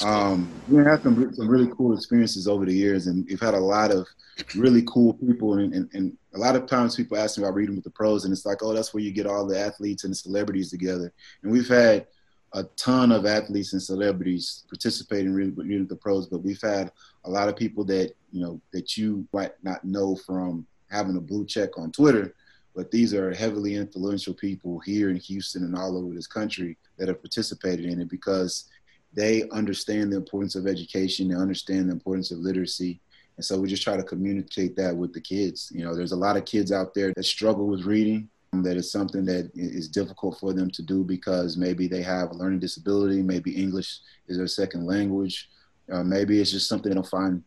Cool. 0.01 0.09
Um, 0.09 0.49
we 0.69 0.83
had 0.83 1.03
some, 1.03 1.35
some 1.35 1.49
really 1.49 1.71
cool 1.77 1.95
experiences 1.95 2.49
over 2.49 2.65
the 2.65 2.75
years, 2.75 3.07
and 3.07 3.25
we've 3.27 3.41
had 3.41 3.55
a 3.55 3.59
lot 3.59 3.91
of 3.91 4.07
really 4.55 4.83
cool 4.87 5.15
people. 5.15 5.55
And, 5.55 5.73
and, 5.73 5.91
and, 5.95 6.17
a 6.35 6.39
lot 6.39 6.55
of 6.55 6.67
times 6.67 6.95
people 6.95 7.17
ask 7.17 7.39
me 7.39 7.45
about 7.45 7.55
reading 7.55 7.77
with 7.77 7.85
the 7.85 7.91
pros, 7.91 8.25
and 8.25 8.33
it's 8.33 8.45
like, 8.45 8.63
oh, 8.63 8.75
that's 8.75 8.93
where 8.93 9.03
you 9.03 9.11
get 9.11 9.27
all 9.27 9.47
the 9.47 9.59
athletes 9.59 10.05
and 10.05 10.11
the 10.11 10.17
celebrities 10.17 10.71
together. 10.71 11.11
And 11.43 11.51
we've 11.51 11.69
had 11.69 12.07
a 12.53 12.65
ton 12.77 13.11
of 13.11 13.25
athletes 13.25 13.73
and 13.73 13.83
celebrities 13.83 14.65
participating 14.69 15.29
in 15.29 15.35
reading 15.35 15.79
with 15.81 15.89
the 15.89 15.97
pros, 15.97 16.27
but 16.27 16.43
we've 16.43 16.61
had 16.61 16.93
a 17.25 17.31
lot 17.31 17.49
of 17.49 17.57
people 17.57 17.85
that 17.85 18.15
you 18.33 18.41
know 18.41 18.61
that 18.73 18.97
you 18.97 19.27
might 19.33 19.53
not 19.63 19.85
know 19.85 20.15
from 20.15 20.67
having 20.91 21.17
a 21.17 21.21
blue 21.21 21.47
check 21.47 21.79
on 21.79 21.91
Twitter. 21.91 22.35
But 22.75 22.91
these 22.91 23.15
are 23.15 23.33
heavily 23.33 23.77
influential 23.77 24.35
people 24.35 24.79
here 24.81 25.09
in 25.09 25.17
Houston 25.17 25.65
and 25.65 25.75
all 25.75 25.97
over 25.97 26.15
this 26.15 26.27
country 26.27 26.77
that 26.99 27.09
have 27.09 27.23
participated 27.23 27.87
in 27.87 28.03
it 28.03 28.11
because 28.11 28.69
they 29.13 29.49
understand 29.51 30.13
the 30.13 30.17
importance 30.17 30.55
of 30.55 30.67
education. 30.67 31.29
They 31.29 31.35
understand 31.35 31.89
the 31.89 31.93
importance 31.93 32.31
of 32.31 32.39
literacy. 32.39 33.01
And 33.37 33.45
so 33.45 33.59
we 33.61 33.69
just 33.69 33.83
try 33.83 33.97
to 33.97 34.03
communicate 34.03 34.77
that 34.77 34.97
with 34.97 35.13
the 35.13 35.21
kids. 35.21 35.71
You 35.75 35.85
know, 35.85 35.95
there's 35.95 36.13
a 36.13 36.17
lot 36.17 36.37
of 36.37 36.45
kids 36.45 36.73
out 36.73 36.95
there 36.95 37.13
that 37.15 37.25
struggle 37.25 37.67
with 37.67 37.85
reading. 37.85 38.29
That 38.53 38.77
is 38.77 38.91
something 38.91 39.27
that 39.27 39.51
is 39.55 39.89
difficult 39.89 40.39
for 40.41 40.55
them 40.55 40.71
to 40.71 40.83
do 40.83 41.05
because 41.05 41.59
maybe 41.59 41.89
they 41.89 42.03
have 42.03 42.31
a 42.31 42.35
learning 42.35 42.61
disability, 42.61 43.23
maybe 43.23 43.51
English 43.51 43.99
is 44.29 44.39
their 44.39 44.47
second 44.47 44.87
language, 44.87 45.51
uh, 45.93 46.03
maybe 46.03 46.41
it's 46.41 46.53
just 46.53 46.67
something 46.69 46.89
they 46.89 46.95
don't 46.95 47.07
find 47.07 47.43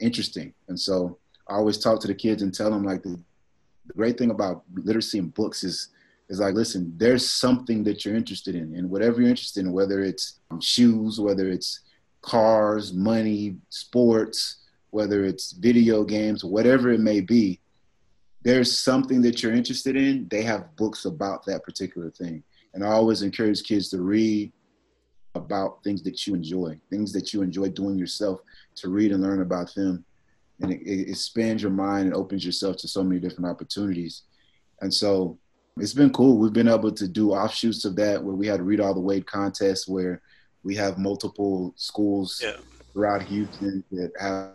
interesting. 0.00 0.52
And 0.68 0.78
so 0.78 1.18
I 1.48 1.54
always 1.54 1.78
talk 1.78 2.00
to 2.00 2.08
the 2.08 2.14
kids 2.14 2.42
and 2.42 2.52
tell 2.52 2.70
them 2.70 2.84
like 2.84 3.02
the, 3.02 3.18
the 3.86 3.92
great 3.94 4.18
thing 4.18 4.30
about 4.30 4.64
literacy 4.74 5.18
and 5.18 5.32
books 5.32 5.64
is 5.64 5.88
is 6.30 6.40
like, 6.40 6.54
listen, 6.54 6.94
there's 6.96 7.28
something 7.28 7.84
that 7.84 8.04
you're 8.04 8.16
interested 8.16 8.54
in, 8.54 8.74
and 8.76 8.88
whatever 8.88 9.20
you're 9.20 9.28
interested 9.28 9.66
in, 9.66 9.72
whether 9.72 10.00
it's 10.00 10.38
um, 10.50 10.60
shoes, 10.60 11.20
whether 11.20 11.50
it's 11.50 11.80
cars, 12.22 12.94
money, 12.94 13.56
sports, 13.68 14.58
whether 14.90 15.24
it's 15.24 15.52
video 15.52 16.04
games, 16.04 16.44
whatever 16.44 16.90
it 16.90 17.00
may 17.00 17.20
be, 17.20 17.60
there's 18.42 18.78
something 18.78 19.20
that 19.22 19.42
you're 19.42 19.52
interested 19.52 19.96
in. 19.96 20.28
They 20.30 20.42
have 20.42 20.74
books 20.76 21.04
about 21.04 21.44
that 21.46 21.64
particular 21.64 22.10
thing. 22.10 22.42
And 22.74 22.84
I 22.84 22.88
always 22.88 23.22
encourage 23.22 23.64
kids 23.64 23.88
to 23.90 24.00
read 24.00 24.52
about 25.34 25.82
things 25.82 26.02
that 26.04 26.26
you 26.26 26.34
enjoy, 26.34 26.78
things 26.90 27.12
that 27.12 27.32
you 27.32 27.42
enjoy 27.42 27.70
doing 27.70 27.98
yourself, 27.98 28.40
to 28.76 28.88
read 28.88 29.10
and 29.10 29.22
learn 29.22 29.42
about 29.42 29.74
them. 29.74 30.04
And 30.60 30.72
it, 30.72 30.80
it 30.82 31.08
expands 31.08 31.60
your 31.62 31.72
mind 31.72 32.06
and 32.06 32.14
opens 32.14 32.46
yourself 32.46 32.76
to 32.78 32.88
so 32.88 33.02
many 33.02 33.18
different 33.18 33.50
opportunities. 33.50 34.22
And 34.80 34.94
so 34.94 35.38
it's 35.76 35.94
been 35.94 36.12
cool. 36.12 36.38
We've 36.38 36.52
been 36.52 36.68
able 36.68 36.92
to 36.92 37.08
do 37.08 37.32
offshoots 37.32 37.84
of 37.84 37.96
that 37.96 38.22
where 38.22 38.34
we 38.34 38.46
had 38.46 38.58
to 38.58 38.62
read 38.62 38.80
all 38.80 38.94
the 38.94 39.00
Wade 39.00 39.26
contests 39.26 39.88
where 39.88 40.20
we 40.62 40.74
have 40.76 40.98
multiple 40.98 41.72
schools 41.76 42.40
yeah. 42.42 42.56
throughout 42.92 43.22
Houston 43.22 43.82
that 43.92 44.12
have 44.20 44.52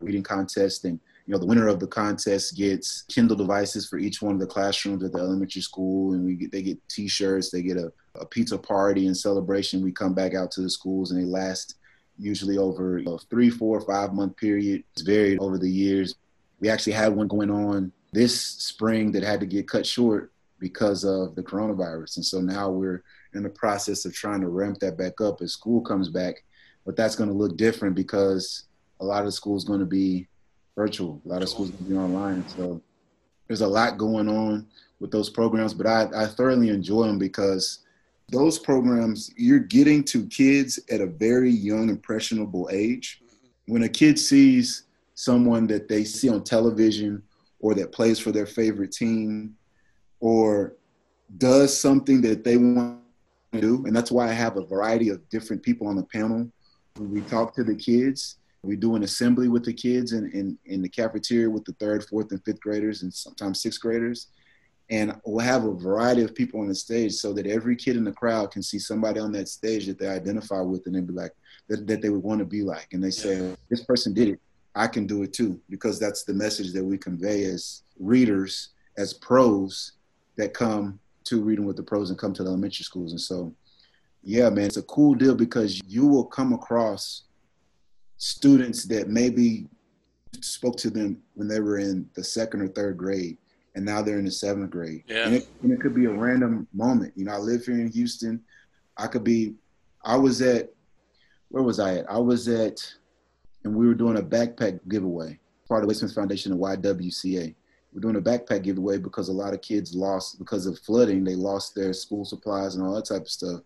reading 0.00 0.22
contests 0.22 0.84
and 0.84 0.98
you 1.26 1.32
know 1.32 1.38
the 1.38 1.46
winner 1.46 1.68
of 1.68 1.78
the 1.78 1.86
contest 1.86 2.56
gets 2.56 3.02
Kindle 3.02 3.36
devices 3.36 3.86
for 3.86 3.98
each 3.98 4.22
one 4.22 4.34
of 4.34 4.40
the 4.40 4.46
classrooms 4.46 5.04
at 5.04 5.12
the 5.12 5.18
elementary 5.18 5.60
school 5.60 6.14
and 6.14 6.24
we 6.24 6.34
get, 6.34 6.50
they 6.50 6.62
get 6.62 6.78
t-shirts, 6.88 7.50
they 7.50 7.62
get 7.62 7.76
a, 7.76 7.92
a 8.14 8.26
pizza 8.26 8.58
party 8.58 9.06
and 9.06 9.16
celebration. 9.16 9.82
We 9.82 9.92
come 9.92 10.14
back 10.14 10.34
out 10.34 10.50
to 10.52 10.62
the 10.62 10.70
schools 10.70 11.10
and 11.10 11.20
they 11.20 11.26
last 11.26 11.76
usually 12.18 12.58
over 12.58 12.98
a 12.98 13.18
three, 13.30 13.50
four, 13.50 13.80
five 13.82 14.12
month 14.12 14.36
period. 14.36 14.84
It's 14.92 15.02
varied 15.02 15.38
over 15.38 15.58
the 15.58 15.70
years. 15.70 16.16
We 16.58 16.68
actually 16.68 16.94
had 16.94 17.14
one 17.14 17.28
going 17.28 17.50
on 17.50 17.92
this 18.12 18.40
spring 18.40 19.12
that 19.12 19.22
had 19.22 19.40
to 19.40 19.46
get 19.46 19.68
cut 19.68 19.86
short 19.86 20.32
because 20.60 21.04
of 21.04 21.34
the 21.34 21.42
coronavirus. 21.42 22.16
And 22.16 22.24
so 22.24 22.40
now 22.40 22.70
we're 22.70 23.02
in 23.34 23.42
the 23.42 23.50
process 23.50 24.04
of 24.04 24.14
trying 24.14 24.42
to 24.42 24.48
ramp 24.48 24.78
that 24.80 24.96
back 24.96 25.20
up 25.20 25.40
as 25.42 25.52
school 25.52 25.80
comes 25.80 26.08
back. 26.08 26.44
But 26.86 26.96
that's 26.96 27.16
going 27.16 27.30
to 27.30 27.34
look 27.34 27.56
different 27.56 27.94
because 27.94 28.64
a 29.00 29.04
lot 29.04 29.26
of 29.26 29.34
school's 29.34 29.64
going 29.64 29.80
to 29.80 29.86
be 29.86 30.28
virtual. 30.76 31.20
A 31.24 31.28
lot 31.28 31.42
of 31.42 31.48
schools 31.48 31.70
going 31.70 31.84
to 31.84 31.90
be 31.90 31.96
online. 31.96 32.46
So 32.48 32.80
there's 33.48 33.62
a 33.62 33.66
lot 33.66 33.98
going 33.98 34.28
on 34.28 34.66
with 35.00 35.10
those 35.10 35.30
programs, 35.30 35.74
but 35.74 35.86
I, 35.86 36.08
I 36.14 36.26
thoroughly 36.26 36.68
enjoy 36.68 37.06
them 37.06 37.18
because 37.18 37.80
those 38.28 38.58
programs, 38.58 39.32
you're 39.36 39.58
getting 39.58 40.04
to 40.04 40.26
kids 40.26 40.78
at 40.90 41.00
a 41.00 41.06
very 41.06 41.50
young, 41.50 41.88
impressionable 41.88 42.68
age. 42.70 43.22
When 43.66 43.82
a 43.82 43.88
kid 43.88 44.18
sees 44.18 44.84
someone 45.14 45.66
that 45.66 45.88
they 45.88 46.04
see 46.04 46.28
on 46.28 46.44
television 46.44 47.22
or 47.58 47.74
that 47.74 47.92
plays 47.92 48.18
for 48.18 48.30
their 48.30 48.46
favorite 48.46 48.92
team 48.92 49.56
or 50.20 50.76
does 51.38 51.78
something 51.78 52.20
that 52.22 52.44
they 52.44 52.56
want 52.56 53.00
to 53.52 53.60
do. 53.60 53.84
And 53.86 53.94
that's 53.94 54.12
why 54.12 54.28
I 54.28 54.32
have 54.32 54.56
a 54.56 54.64
variety 54.64 55.08
of 55.08 55.28
different 55.28 55.62
people 55.62 55.86
on 55.86 55.96
the 55.96 56.04
panel. 56.04 56.50
We 56.98 57.22
talk 57.22 57.54
to 57.54 57.64
the 57.64 57.74
kids. 57.74 58.36
We 58.62 58.76
do 58.76 58.94
an 58.94 59.04
assembly 59.04 59.48
with 59.48 59.64
the 59.64 59.72
kids 59.72 60.12
in, 60.12 60.30
in, 60.32 60.58
in 60.66 60.82
the 60.82 60.88
cafeteria 60.88 61.48
with 61.48 61.64
the 61.64 61.72
third, 61.74 62.04
fourth, 62.04 62.30
and 62.30 62.44
fifth 62.44 62.60
graders, 62.60 63.02
and 63.02 63.12
sometimes 63.12 63.62
sixth 63.62 63.80
graders. 63.80 64.28
And 64.90 65.14
we'll 65.24 65.44
have 65.44 65.64
a 65.64 65.72
variety 65.72 66.22
of 66.22 66.34
people 66.34 66.60
on 66.60 66.68
the 66.68 66.74
stage 66.74 67.14
so 67.14 67.32
that 67.34 67.46
every 67.46 67.76
kid 67.76 67.96
in 67.96 68.04
the 68.04 68.12
crowd 68.12 68.50
can 68.50 68.62
see 68.62 68.78
somebody 68.78 69.20
on 69.20 69.32
that 69.32 69.48
stage 69.48 69.86
that 69.86 69.98
they 69.98 70.08
identify 70.08 70.60
with 70.60 70.84
and 70.86 70.94
they 70.94 71.00
be 71.00 71.12
like, 71.12 71.32
that, 71.68 71.86
that 71.86 72.02
they 72.02 72.10
would 72.10 72.24
want 72.24 72.40
to 72.40 72.44
be 72.44 72.62
like. 72.62 72.88
And 72.92 73.02
they 73.02 73.12
say, 73.12 73.54
this 73.70 73.84
person 73.84 74.12
did 74.12 74.28
it. 74.28 74.40
I 74.74 74.88
can 74.88 75.06
do 75.06 75.22
it 75.22 75.32
too, 75.32 75.60
because 75.70 75.98
that's 75.98 76.24
the 76.24 76.34
message 76.34 76.72
that 76.72 76.84
we 76.84 76.98
convey 76.98 77.44
as 77.44 77.82
readers, 77.98 78.70
as 78.98 79.14
pros, 79.14 79.92
that 80.40 80.54
come 80.54 80.98
to 81.24 81.42
reading 81.42 81.66
with 81.66 81.76
the 81.76 81.82
pros 81.82 82.10
and 82.10 82.18
come 82.18 82.32
to 82.32 82.42
the 82.42 82.48
elementary 82.48 82.84
schools. 82.84 83.12
And 83.12 83.20
so, 83.20 83.54
yeah, 84.22 84.48
man, 84.48 84.66
it's 84.66 84.78
a 84.78 84.82
cool 84.82 85.14
deal 85.14 85.34
because 85.34 85.80
you 85.86 86.06
will 86.06 86.24
come 86.24 86.52
across 86.52 87.24
students 88.16 88.84
that 88.86 89.08
maybe 89.08 89.66
spoke 90.40 90.76
to 90.78 90.90
them 90.90 91.18
when 91.34 91.46
they 91.46 91.60
were 91.60 91.78
in 91.78 92.08
the 92.14 92.24
second 92.24 92.62
or 92.62 92.68
third 92.68 92.96
grade 92.96 93.36
and 93.74 93.84
now 93.84 94.02
they're 94.02 94.18
in 94.18 94.24
the 94.24 94.30
seventh 94.30 94.70
grade. 94.70 95.04
Yeah. 95.06 95.26
And 95.26 95.34
it, 95.36 95.48
and 95.62 95.72
it 95.72 95.80
could 95.80 95.94
be 95.94 96.06
a 96.06 96.10
random 96.10 96.66
moment. 96.72 97.12
You 97.16 97.26
know, 97.26 97.32
I 97.32 97.38
live 97.38 97.64
here 97.64 97.74
in 97.74 97.90
Houston. 97.90 98.40
I 98.96 99.06
could 99.06 99.24
be, 99.24 99.54
I 100.04 100.16
was 100.16 100.42
at, 100.42 100.70
where 101.48 101.62
was 101.62 101.78
I 101.78 101.98
at? 101.98 102.10
I 102.10 102.18
was 102.18 102.48
at, 102.48 102.80
and 103.64 103.74
we 103.74 103.86
were 103.86 103.94
doing 103.94 104.18
a 104.18 104.22
backpack 104.22 104.80
giveaway, 104.88 105.38
part 105.68 105.84
of 105.84 105.96
Smith 105.96 106.14
Foundation 106.14 106.52
and 106.52 106.60
YWCA 106.60 107.54
we're 107.92 108.00
doing 108.00 108.16
a 108.16 108.20
backpack 108.20 108.62
giveaway 108.62 108.98
because 108.98 109.28
a 109.28 109.32
lot 109.32 109.52
of 109.52 109.62
kids 109.62 109.94
lost 109.94 110.38
because 110.38 110.66
of 110.66 110.78
flooding. 110.80 111.24
They 111.24 111.34
lost 111.34 111.74
their 111.74 111.92
school 111.92 112.24
supplies 112.24 112.76
and 112.76 112.86
all 112.86 112.94
that 112.94 113.06
type 113.06 113.22
of 113.22 113.30
stuff. 113.30 113.60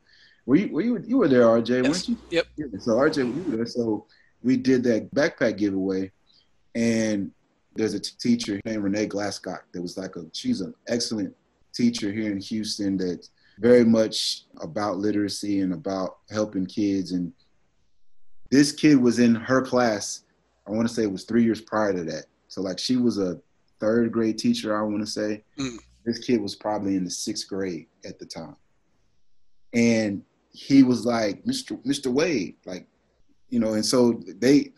Were 0.46 0.56
you 0.56 0.72
were 0.72 0.80
you 0.80 1.02
you 1.06 1.18
were 1.18 1.28
there, 1.28 1.42
RJ? 1.42 1.84
Yes. 1.84 1.84
Weren't 1.84 2.08
you? 2.08 2.18
Yep. 2.30 2.46
Yeah, 2.56 2.66
so 2.80 2.92
RJ, 2.92 3.16
you 3.16 3.50
were 3.50 3.56
there. 3.58 3.66
So 3.66 4.06
we 4.42 4.56
did 4.56 4.82
that 4.84 5.14
backpack 5.14 5.58
giveaway, 5.58 6.10
and 6.74 7.30
there's 7.74 7.94
a 7.94 8.00
t- 8.00 8.12
teacher 8.18 8.60
named 8.64 8.82
Renee 8.82 9.08
Glascock 9.08 9.60
that 9.72 9.82
was 9.82 9.96
like 9.96 10.16
a 10.16 10.24
she's 10.32 10.60
an 10.60 10.74
excellent 10.88 11.34
teacher 11.74 12.12
here 12.12 12.30
in 12.30 12.38
Houston 12.38 12.96
that 12.98 13.28
very 13.58 13.84
much 13.84 14.42
about 14.60 14.98
literacy 14.98 15.60
and 15.60 15.72
about 15.72 16.18
helping 16.30 16.66
kids. 16.66 17.12
And 17.12 17.32
this 18.50 18.72
kid 18.72 18.96
was 19.00 19.18
in 19.18 19.34
her 19.34 19.62
class, 19.62 20.22
I 20.66 20.70
want 20.70 20.88
to 20.88 20.94
say 20.94 21.02
it 21.02 21.12
was 21.12 21.24
three 21.24 21.44
years 21.44 21.60
prior 21.60 21.92
to 21.92 22.04
that. 22.04 22.26
So, 22.48 22.62
like, 22.62 22.78
she 22.78 22.96
was 22.96 23.18
a 23.18 23.40
third 23.80 24.12
grade 24.12 24.38
teacher, 24.38 24.76
I 24.76 24.82
want 24.82 25.00
to 25.00 25.06
say. 25.06 25.44
Mm. 25.58 25.78
This 26.04 26.18
kid 26.18 26.40
was 26.40 26.54
probably 26.54 26.96
in 26.96 27.04
the 27.04 27.10
sixth 27.10 27.48
grade 27.48 27.86
at 28.04 28.18
the 28.18 28.26
time. 28.26 28.56
And 29.72 30.22
he 30.50 30.82
was 30.82 31.04
like, 31.04 31.44
Mr. 31.44 31.82
Mr. 31.84 32.08
Wade, 32.08 32.56
like, 32.64 32.86
you 33.48 33.58
know, 33.58 33.74
and 33.74 33.84
so 33.84 34.20
they, 34.38 34.72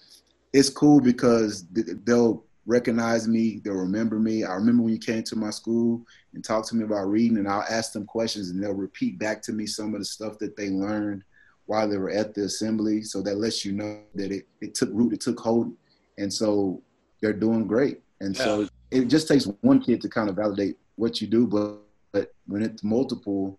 it's 0.52 0.70
cool 0.70 1.00
because 1.00 1.66
they'll 1.72 2.44
recognize 2.66 3.28
me, 3.28 3.60
they'll 3.64 3.74
remember 3.74 4.18
me. 4.18 4.44
I 4.44 4.54
remember 4.54 4.82
when 4.82 4.92
you 4.92 4.98
came 4.98 5.22
to 5.24 5.36
my 5.36 5.50
school 5.50 6.02
and 6.34 6.44
talked 6.44 6.68
to 6.68 6.76
me 6.76 6.84
about 6.84 7.08
reading, 7.08 7.38
and 7.38 7.48
I'll 7.48 7.64
ask 7.70 7.92
them 7.92 8.04
questions 8.04 8.50
and 8.50 8.62
they'll 8.62 8.72
repeat 8.72 9.18
back 9.18 9.42
to 9.42 9.52
me 9.52 9.66
some 9.66 9.94
of 9.94 10.00
the 10.00 10.04
stuff 10.04 10.38
that 10.38 10.56
they 10.56 10.70
learned 10.70 11.22
while 11.66 11.88
they 11.88 11.96
were 11.96 12.10
at 12.10 12.34
the 12.34 12.44
assembly. 12.44 13.02
So 13.02 13.22
that 13.22 13.36
lets 13.36 13.64
you 13.64 13.72
know 13.72 14.00
that 14.14 14.32
it, 14.32 14.46
it 14.60 14.74
took 14.74 14.90
root, 14.92 15.12
it 15.12 15.20
took 15.20 15.38
hold. 15.38 15.72
And 16.18 16.32
so 16.32 16.82
they're 17.20 17.32
doing 17.32 17.66
great. 17.66 18.00
And 18.20 18.36
yeah. 18.36 18.44
so 18.44 18.68
it 18.90 19.06
just 19.06 19.28
takes 19.28 19.46
one 19.60 19.80
kid 19.80 20.00
to 20.02 20.08
kind 20.08 20.28
of 20.28 20.36
validate 20.36 20.76
what 20.96 21.20
you 21.20 21.26
do, 21.26 21.46
but, 21.46 21.78
but 22.12 22.34
when 22.46 22.62
it's 22.62 22.82
multiple, 22.82 23.58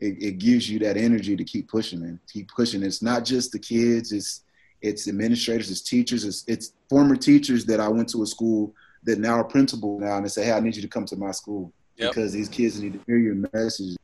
it, 0.00 0.22
it 0.22 0.38
gives 0.38 0.68
you 0.68 0.78
that 0.80 0.96
energy 0.96 1.36
to 1.36 1.44
keep 1.44 1.68
pushing 1.68 2.02
and 2.02 2.18
keep 2.32 2.48
pushing. 2.48 2.82
It's 2.82 3.02
not 3.02 3.24
just 3.24 3.52
the 3.52 3.58
kids, 3.58 4.12
it's 4.12 4.42
it's 4.82 5.08
administrators, 5.08 5.70
it's 5.70 5.82
teachers, 5.82 6.24
it's, 6.24 6.42
it's 6.46 6.72
former 6.88 7.14
teachers 7.14 7.66
that 7.66 7.80
I 7.80 7.88
went 7.88 8.08
to 8.10 8.22
a 8.22 8.26
school 8.26 8.74
that 9.02 9.18
now 9.18 9.34
are 9.34 9.44
principal 9.44 9.98
now 9.98 10.16
and 10.16 10.24
they 10.24 10.30
say, 10.30 10.44
hey, 10.44 10.52
I 10.52 10.60
need 10.60 10.76
you 10.76 10.82
to 10.82 10.88
come 10.88 11.04
to 11.06 11.16
my 11.16 11.32
school 11.32 11.72
yep. 11.96 12.10
because 12.10 12.32
these 12.32 12.48
kids 12.48 12.80
need 12.80 12.94
to 12.94 13.00
hear 13.06 13.18
your 13.18 13.34
message. 13.52 13.96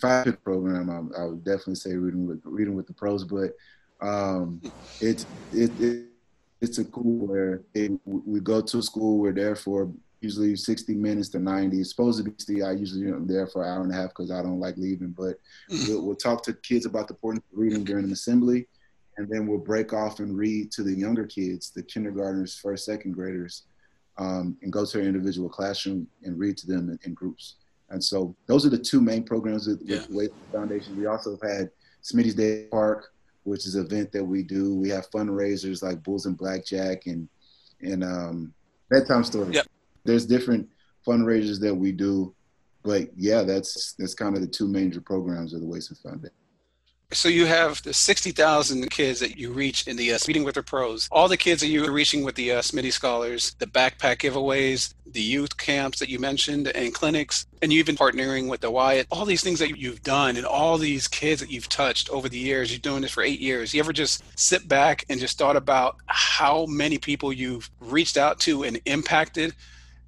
Five 0.00 0.24
pick 0.24 0.42
program, 0.42 0.90
I, 0.90 1.20
I, 1.20 1.24
would 1.26 1.44
definitely 1.44 1.76
say 1.76 1.94
reading 1.94 2.26
with 2.26 2.40
reading 2.44 2.76
with 2.76 2.86
the 2.86 2.92
pros, 2.92 3.24
but 3.24 3.56
um, 4.02 4.60
it's 5.00 5.24
it, 5.54 5.70
it, 5.80 6.05
it's 6.60 6.78
a 6.78 6.84
cool 6.84 7.26
where 7.26 7.62
it, 7.74 7.92
we 8.04 8.40
go 8.40 8.60
to 8.60 8.82
school. 8.82 9.18
We're 9.18 9.32
there 9.32 9.56
for 9.56 9.92
usually 10.20 10.56
60 10.56 10.94
minutes 10.94 11.28
to 11.30 11.38
90. 11.38 11.78
It's 11.78 11.90
supposed 11.90 12.24
to 12.24 12.46
be. 12.46 12.62
I 12.62 12.72
usually 12.72 13.08
am 13.08 13.26
there 13.26 13.46
for 13.46 13.62
an 13.62 13.70
hour 13.70 13.82
and 13.82 13.92
a 13.92 13.96
half 13.96 14.10
because 14.10 14.30
I 14.30 14.42
don't 14.42 14.60
like 14.60 14.76
leaving. 14.76 15.10
But 15.10 15.36
mm. 15.70 15.88
we'll, 15.88 16.06
we'll, 16.06 16.16
talk 16.16 16.42
to 16.44 16.54
kids 16.54 16.86
about 16.86 17.08
the 17.08 17.14
importance 17.14 17.44
of 17.52 17.58
reading 17.58 17.84
during 17.84 18.06
an 18.06 18.12
assembly 18.12 18.66
and 19.16 19.28
then 19.28 19.46
we'll 19.46 19.58
break 19.58 19.92
off 19.92 20.20
and 20.20 20.36
read 20.36 20.70
to 20.72 20.82
the 20.82 20.92
younger 20.92 21.26
kids, 21.26 21.70
the 21.70 21.82
kindergartners, 21.82 22.58
first, 22.58 22.84
second 22.84 23.12
graders, 23.12 23.62
um, 24.18 24.56
and 24.62 24.72
go 24.72 24.84
to 24.84 24.98
their 24.98 25.06
individual 25.06 25.48
classroom 25.48 26.06
and 26.22 26.38
read 26.38 26.56
to 26.58 26.66
them 26.66 26.90
in, 26.90 26.98
in 27.04 27.14
groups. 27.14 27.56
And 27.90 28.02
so 28.02 28.34
those 28.46 28.66
are 28.66 28.70
the 28.70 28.78
two 28.78 29.00
main 29.00 29.22
programs 29.22 29.66
with, 29.66 29.82
yeah. 29.84 30.02
with 30.10 30.32
Foundation. 30.52 30.96
We 30.96 31.06
also 31.06 31.38
have 31.40 31.50
had 31.50 31.70
Smitty's 32.02 32.34
Day 32.34 32.66
Park, 32.70 33.12
which 33.46 33.66
is 33.66 33.76
an 33.76 33.86
event 33.86 34.12
that 34.12 34.24
we 34.24 34.42
do. 34.42 34.74
We 34.74 34.88
have 34.90 35.10
fundraisers 35.10 35.82
like 35.82 36.02
Bulls 36.02 36.26
and 36.26 36.36
Blackjack 36.36 37.06
and 37.06 37.28
and 37.80 38.02
um, 38.02 38.54
bedtime 38.90 39.24
stories. 39.24 39.54
Yep. 39.54 39.66
There's 40.04 40.26
different 40.26 40.68
fundraisers 41.06 41.60
that 41.60 41.74
we 41.74 41.92
do, 41.92 42.34
but 42.82 43.08
yeah, 43.16 43.42
that's 43.42 43.94
that's 43.98 44.14
kind 44.14 44.34
of 44.34 44.40
the 44.40 44.48
two 44.48 44.66
major 44.66 45.00
programs 45.00 45.54
of 45.54 45.60
the 45.60 45.66
Wade 45.66 45.82
Smith 45.82 46.00
Foundation. 46.00 46.34
So 47.12 47.28
you 47.28 47.46
have 47.46 47.80
the 47.84 47.94
60,000 47.94 48.90
kids 48.90 49.20
that 49.20 49.38
you 49.38 49.52
reach 49.52 49.86
in 49.86 49.96
the 49.96 50.12
uh, 50.12 50.18
Reading 50.26 50.42
with 50.42 50.56
the 50.56 50.62
Pros. 50.64 51.08
All 51.12 51.28
the 51.28 51.36
kids 51.36 51.60
that 51.60 51.68
you 51.68 51.84
are 51.84 51.92
reaching 51.92 52.24
with 52.24 52.34
the 52.34 52.50
uh, 52.50 52.60
Smitty 52.60 52.92
Scholars, 52.92 53.54
the 53.60 53.66
backpack 53.66 54.16
giveaways, 54.16 54.92
the 55.06 55.22
youth 55.22 55.56
camps 55.56 56.00
that 56.00 56.08
you 56.08 56.18
mentioned, 56.18 56.66
and 56.66 56.92
clinics, 56.92 57.46
and 57.62 57.72
you've 57.72 57.86
been 57.86 57.96
partnering 57.96 58.48
with 58.48 58.60
the 58.60 58.72
Wyatt. 58.72 59.06
All 59.12 59.24
these 59.24 59.44
things 59.44 59.60
that 59.60 59.78
you've 59.78 60.02
done, 60.02 60.36
and 60.36 60.44
all 60.44 60.78
these 60.78 61.06
kids 61.06 61.40
that 61.40 61.50
you've 61.50 61.68
touched 61.68 62.10
over 62.10 62.28
the 62.28 62.38
years. 62.38 62.72
You're 62.72 62.80
doing 62.80 63.02
this 63.02 63.12
for 63.12 63.22
eight 63.22 63.40
years. 63.40 63.72
You 63.72 63.78
ever 63.78 63.92
just 63.92 64.24
sit 64.36 64.66
back 64.66 65.04
and 65.08 65.20
just 65.20 65.38
thought 65.38 65.56
about 65.56 65.98
how 66.06 66.66
many 66.66 66.98
people 66.98 67.32
you've 67.32 67.70
reached 67.78 68.16
out 68.16 68.40
to 68.40 68.64
and 68.64 68.80
impacted, 68.84 69.54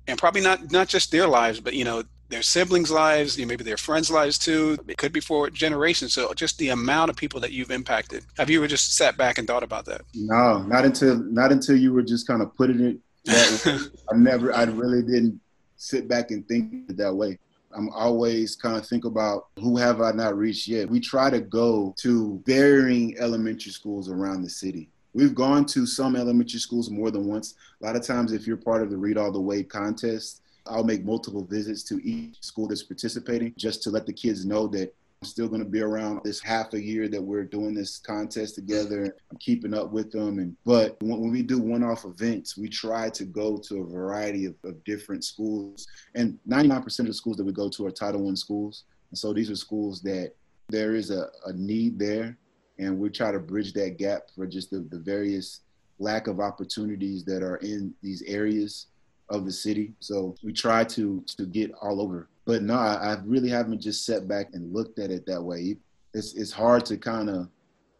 and 0.09 0.19
probably 0.19 0.41
not 0.41 0.73
not 0.73 0.89
just 0.89 1.13
their 1.13 1.29
lives, 1.29 1.61
but 1.61 1.75
you 1.75 1.85
know 1.85 2.03
their 2.29 2.43
siblings' 2.43 2.91
lives, 2.91 3.39
you 3.39 3.45
know, 3.45 3.49
maybe 3.49 3.65
their 3.65 3.77
friends' 3.77 4.11
lives 4.11 4.39
too. 4.39 4.79
It 4.87 4.99
could 4.99 5.13
be 5.13 5.21
for 5.21 5.51
generations. 5.51 6.15
So 6.15 6.33
just 6.35 6.59
the 6.59 6.69
amount 6.71 7.11
of 7.11 7.17
people 7.17 7.41
that 7.41 7.53
you've 7.53 7.71
impacted. 7.71 8.25
Have 8.37 8.51
you 8.51 8.59
ever 8.59 8.69
just 8.69 8.95
sat 8.95 9.17
back 9.17 9.39
and 9.39 9.47
thought 9.47 9.63
about 9.63 9.87
that? 9.87 10.03
No, 10.15 10.59
not 10.63 10.85
until 10.85 11.17
not 11.17 11.53
until 11.53 11.77
you 11.77 11.93
were 11.93 12.03
just 12.03 12.27
kind 12.27 12.43
of 12.43 12.55
putting 12.57 12.81
it 12.81 12.99
that 13.25 13.63
way. 13.65 14.01
I 14.13 14.17
never, 14.17 14.55
I 14.55 14.65
really 14.65 15.03
didn't 15.03 15.41
sit 15.77 16.09
back 16.09 16.31
and 16.31 16.47
think 16.47 16.97
that 16.97 17.15
way. 17.15 17.39
I'm 17.75 17.91
always 17.91 18.57
kind 18.57 18.77
of 18.77 18.87
think 18.87 19.05
about 19.05 19.49
who 19.59 19.77
have 19.77 20.01
I 20.01 20.13
not 20.13 20.37
reached 20.37 20.69
yet. 20.69 20.89
We 20.89 21.01
try 21.01 21.31
to 21.31 21.41
go 21.41 21.95
to 21.99 22.43
varying 22.47 23.17
elementary 23.19 23.73
schools 23.73 24.09
around 24.09 24.43
the 24.43 24.51
city. 24.51 24.89
We've 25.13 25.35
gone 25.35 25.65
to 25.67 25.87
some 25.87 26.17
elementary 26.17 26.61
schools 26.61 26.91
more 26.91 27.11
than 27.11 27.27
once. 27.27 27.55
A 27.81 27.87
lot 27.87 27.97
of 27.97 28.03
times, 28.03 28.33
if 28.33 28.47
you're 28.47 28.57
part 28.57 28.83
of 28.83 28.91
the 28.91 28.97
Read 28.97 29.19
All 29.19 29.33
the 29.33 29.41
Way 29.41 29.63
contest, 29.63 30.43
I'll 30.69 30.85
make 30.85 31.05
multiple 31.05 31.45
visits 31.45 31.83
to 31.85 32.05
each 32.05 32.37
school 32.43 32.69
that's 32.69 32.83
participating 32.83 33.55
just 33.57 33.83
to 33.85 33.91
let 33.91 34.07
the 34.07 34.13
kids 34.13 34.45
know 34.45 34.67
that 34.69 34.95
I'm 35.21 35.29
still 35.29 35.49
going 35.49 35.63
to 35.63 35.69
be 35.69 35.81
around 35.81 36.21
this 36.23 36.41
half 36.41 36.75
a 36.75 36.81
year 36.81 37.09
that 37.09 37.21
we're 37.21 37.43
doing 37.43 37.75
this 37.75 37.99
contest 37.99 38.55
together. 38.55 39.17
I'm 39.33 39.39
keeping 39.39 39.75
up 39.75 39.91
with 39.91 40.13
them. 40.13 40.39
And 40.39 40.57
but 40.65 40.97
when, 41.03 41.31
we 41.31 41.43
do 41.43 41.59
one-off 41.59 42.05
events, 42.05 42.57
we 42.57 42.69
try 42.69 43.11
to 43.11 43.25
go 43.25 43.59
to 43.59 43.81
a 43.81 43.85
variety 43.85 44.45
of, 44.45 44.55
of 44.65 44.83
different 44.85 45.25
schools. 45.25 45.89
And 46.15 46.39
99% 46.49 47.01
of 47.01 47.07
the 47.07 47.15
schools 47.15 47.37
that 47.39 47.45
we 47.45 47.53
go 47.53 47.69
to 47.69 47.87
are 47.87 47.91
Title 47.91 48.31
I 48.31 48.35
schools. 48.35 48.85
And 49.11 49.19
so 49.19 49.33
these 49.33 49.51
are 49.51 49.57
schools 49.57 50.03
that 50.03 50.35
there 50.69 50.95
is 50.95 51.11
a, 51.11 51.29
a 51.47 51.53
need 51.55 51.99
there, 51.99 52.37
and 52.79 52.99
we 52.99 53.11
try 53.11 53.33
to 53.33 53.41
bridge 53.41 53.73
that 53.73 53.97
gap 53.97 54.31
for 54.37 54.47
just 54.47 54.71
the, 54.71 54.81
the 54.91 54.99
various 54.99 55.61
lack 55.99 56.27
of 56.27 56.39
opportunities 56.39 57.25
that 57.25 57.43
are 57.43 57.57
in 57.57 57.93
these 58.03 58.23
areas 58.23 58.87
of 59.31 59.45
the 59.45 59.53
city. 59.53 59.93
So 60.01 60.35
we 60.43 60.53
try 60.53 60.85
to 60.85 61.23
to 61.37 61.47
get 61.47 61.73
all 61.81 62.01
over. 62.01 62.29
But 62.45 62.63
no, 62.63 62.75
I, 62.75 63.13
I 63.13 63.19
really 63.25 63.51
haven't 63.51 63.81
just 63.81 64.07
sat 64.07 64.27
back 64.27 64.49
and 64.55 64.73
looked 64.73 64.99
at 64.99 65.11
it 65.11 65.27
that 65.27 65.43
way. 65.43 65.77
It's 66.15 66.35
it's 66.35 66.53
hard 66.53 66.87
to 66.87 66.97
kind 66.97 67.29
of 67.29 67.49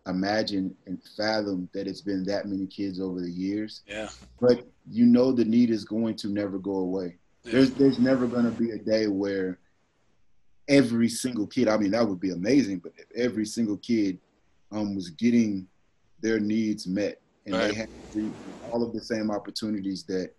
imagine 0.07 0.75
and 0.87 0.99
fathom 1.17 1.69
that 1.75 1.87
it's 1.87 2.01
been 2.01 2.25
that 2.25 2.47
many 2.47 2.67
kids 2.67 3.01
over 3.01 3.21
the 3.21 3.31
years. 3.31 3.83
Yeah. 3.87 4.09
But 4.41 4.67
you 4.91 5.05
know 5.05 5.33
the 5.33 5.45
need 5.45 5.71
is 5.71 5.85
going 5.85 6.17
to 6.17 6.29
never 6.29 6.59
go 6.59 6.77
away. 6.77 7.17
Yeah. 7.45 7.53
There's 7.53 7.71
there's 7.73 7.99
never 7.99 8.27
going 8.27 8.45
to 8.45 8.51
be 8.51 8.71
a 8.71 8.79
day 8.79 9.07
where 9.07 9.59
every 10.69 11.09
single 11.09 11.47
kid, 11.47 11.69
I 11.69 11.77
mean 11.77 11.91
that 11.91 12.07
would 12.07 12.21
be 12.21 12.31
amazing, 12.31 12.79
but 12.79 12.93
if 12.97 13.07
every 13.15 13.45
single 13.45 13.77
kid 13.77 14.19
um 14.73 14.95
was 14.95 15.11
getting 15.11 15.67
their 16.21 16.41
needs 16.41 16.87
met 16.87 17.21
and 17.47 17.55
right. 17.55 17.69
they 17.69 17.75
had 17.75 17.89
all 18.71 18.83
of 18.83 18.93
the 18.93 19.01
same 19.01 19.31
opportunities 19.31 20.05
that 20.05 20.33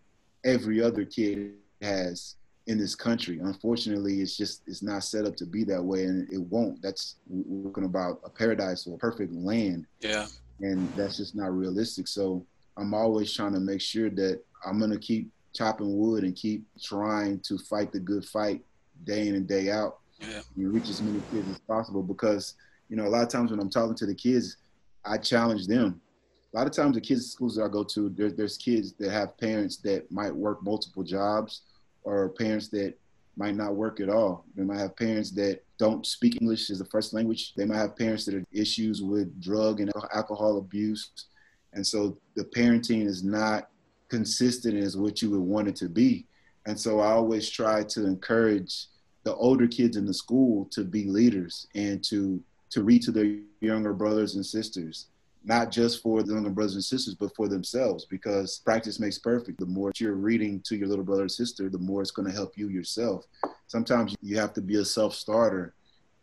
every 0.46 0.82
other 0.82 1.06
kid 1.06 1.54
has 1.82 2.36
in 2.68 2.78
this 2.78 2.96
country. 2.96 3.40
Unfortunately, 3.40 4.22
it's 4.22 4.38
just 4.38 4.62
it's 4.68 4.84
not 4.84 5.04
set 5.04 5.26
up 5.26 5.36
to 5.38 5.46
be 5.46 5.64
that 5.66 5.84
way, 5.84 6.04
and 6.04 6.32
it 6.32 6.42
won't. 6.42 6.82
That's 6.82 7.16
we're 7.28 7.70
talking 7.70 7.86
about 7.86 8.22
a 8.24 8.30
paradise 8.30 8.86
or 8.88 8.96
a 8.96 8.98
perfect 8.98 9.34
land. 9.34 9.86
Yeah. 10.00 10.28
And 10.62 10.92
that's 10.96 11.18
just 11.18 11.36
not 11.36 11.52
realistic. 11.52 12.08
So 12.08 12.46
I'm 12.78 12.94
always 12.94 13.34
trying 13.34 13.54
to 13.54 13.60
make 13.60 13.82
sure 13.82 14.10
that 14.12 14.42
I'm 14.66 14.80
gonna 14.80 15.00
keep 15.00 15.30
chopping 15.54 15.98
wood 15.98 16.24
and 16.24 16.36
keep 16.36 16.64
trying 16.82 17.40
to 17.40 17.58
fight 17.58 17.92
the 17.92 18.00
good 18.00 18.24
fight 18.26 18.62
day 19.04 19.28
in 19.28 19.36
and 19.36 19.48
day 19.48 19.72
out. 19.72 20.00
Yeah. 20.20 20.42
And 20.56 20.74
reach 20.74 20.90
as 20.90 21.02
many 21.02 21.22
kids 21.32 21.50
as 21.50 21.60
possible 21.60 22.04
because 22.04 22.54
you 22.88 22.98
know 22.98 23.08
a 23.08 23.10
lot 23.10 23.24
of 23.24 23.30
times 23.30 23.50
when 23.50 23.60
I'm 23.60 23.70
talking 23.70 23.96
to 23.96 24.06
the 24.06 24.16
kids, 24.16 24.58
I 25.04 25.18
challenge 25.18 25.66
them 25.66 26.00
a 26.54 26.58
lot 26.58 26.68
of 26.68 26.74
times 26.74 26.96
the 26.96 27.02
kids 27.02 27.32
schools 27.32 27.56
that 27.56 27.64
I 27.64 27.68
go 27.68 27.84
to, 27.84 28.10
there, 28.10 28.32
there's 28.32 28.58
kids 28.58 28.94
that 28.94 29.12
have 29.12 29.38
parents 29.38 29.78
that 29.78 30.12
might 30.12 30.36
work 30.36 30.64
multiple 30.64 31.04
jobs 31.04 31.62
or 32.04 32.30
parents 32.30 32.70
that 32.70 32.96
might 33.38 33.56
not 33.56 33.76
work 33.76 34.00
at 34.00 34.10
all. 34.10 34.46
They 34.56 34.64
might 34.64 34.80
have 34.80 34.96
parents 34.96 35.32
that 35.32 35.62
don't 35.78 36.06
speak 36.06 36.42
English 36.42 36.70
as 36.72 36.82
a 36.82 36.86
first 36.86 37.14
language. 37.14 37.54
They 37.56 37.66
might 37.66 37.78
have 37.78 37.96
parents 37.96 38.26
that 38.26 38.34
have 38.34 38.46
issues 38.52 39.02
with 39.02 39.40
drug 39.42 39.80
and 39.80 39.92
alcohol 40.14 40.58
abuse. 40.58 41.12
And 41.74 41.86
so 41.86 42.18
the 42.36 42.44
parenting 42.44 43.06
is 43.06 43.24
not 43.24 43.70
consistent 44.10 44.76
as 44.76 44.98
what 44.98 45.22
you 45.22 45.30
would 45.30 45.42
want 45.42 45.68
it 45.68 45.76
to 45.78 45.88
be. 45.88 46.26
And 46.66 46.78
so 46.78 47.00
I 47.00 47.12
always 47.12 47.50
try 47.50 47.84
to 47.84 48.06
encourage 48.06 48.88
the 49.24 49.36
older 49.36 49.68
kids 49.68 49.98
in 49.98 50.06
the 50.06 50.14
school 50.14 50.66
to 50.72 50.84
be 50.84 51.06
leaders 51.06 51.68
and 51.76 52.04
to 52.06 52.42
to 52.72 52.84
read 52.84 53.02
to 53.02 53.12
their 53.12 53.36
younger 53.62 53.94
brothers 53.94 54.36
and 54.36 54.46
sisters 54.46 55.08
not 55.44 55.72
just 55.72 56.02
for 56.02 56.22
the 56.22 56.34
younger 56.34 56.50
brothers 56.50 56.76
and 56.76 56.84
sisters, 56.84 57.16
but 57.16 57.36
for 57.36 57.48
themselves, 57.48 58.06
because 58.06 58.60
practice 58.60 59.00
makes 59.00 59.18
perfect. 59.18 59.60
The 59.60 59.66
more 59.66 59.92
you're 59.98 60.14
reading 60.14 60.62
to 60.66 60.76
your 60.76 60.88
little 60.88 61.06
brother 61.06 61.26
or 61.26 61.30
sister, 61.30 61.70
the 61.70 61.78
more 61.78 62.02
it's 62.02 62.12
going 62.12 62.28
to 62.28 62.34
help 62.34 62.58
you 62.58 62.70
yourself. 62.70 63.26
Sometimes 63.68 64.16
you 64.22 64.38
have 64.38 64.54
to 64.54 64.62
be 64.62 64.76
a 64.76 64.86
self 64.86 65.14
starter 65.16 65.74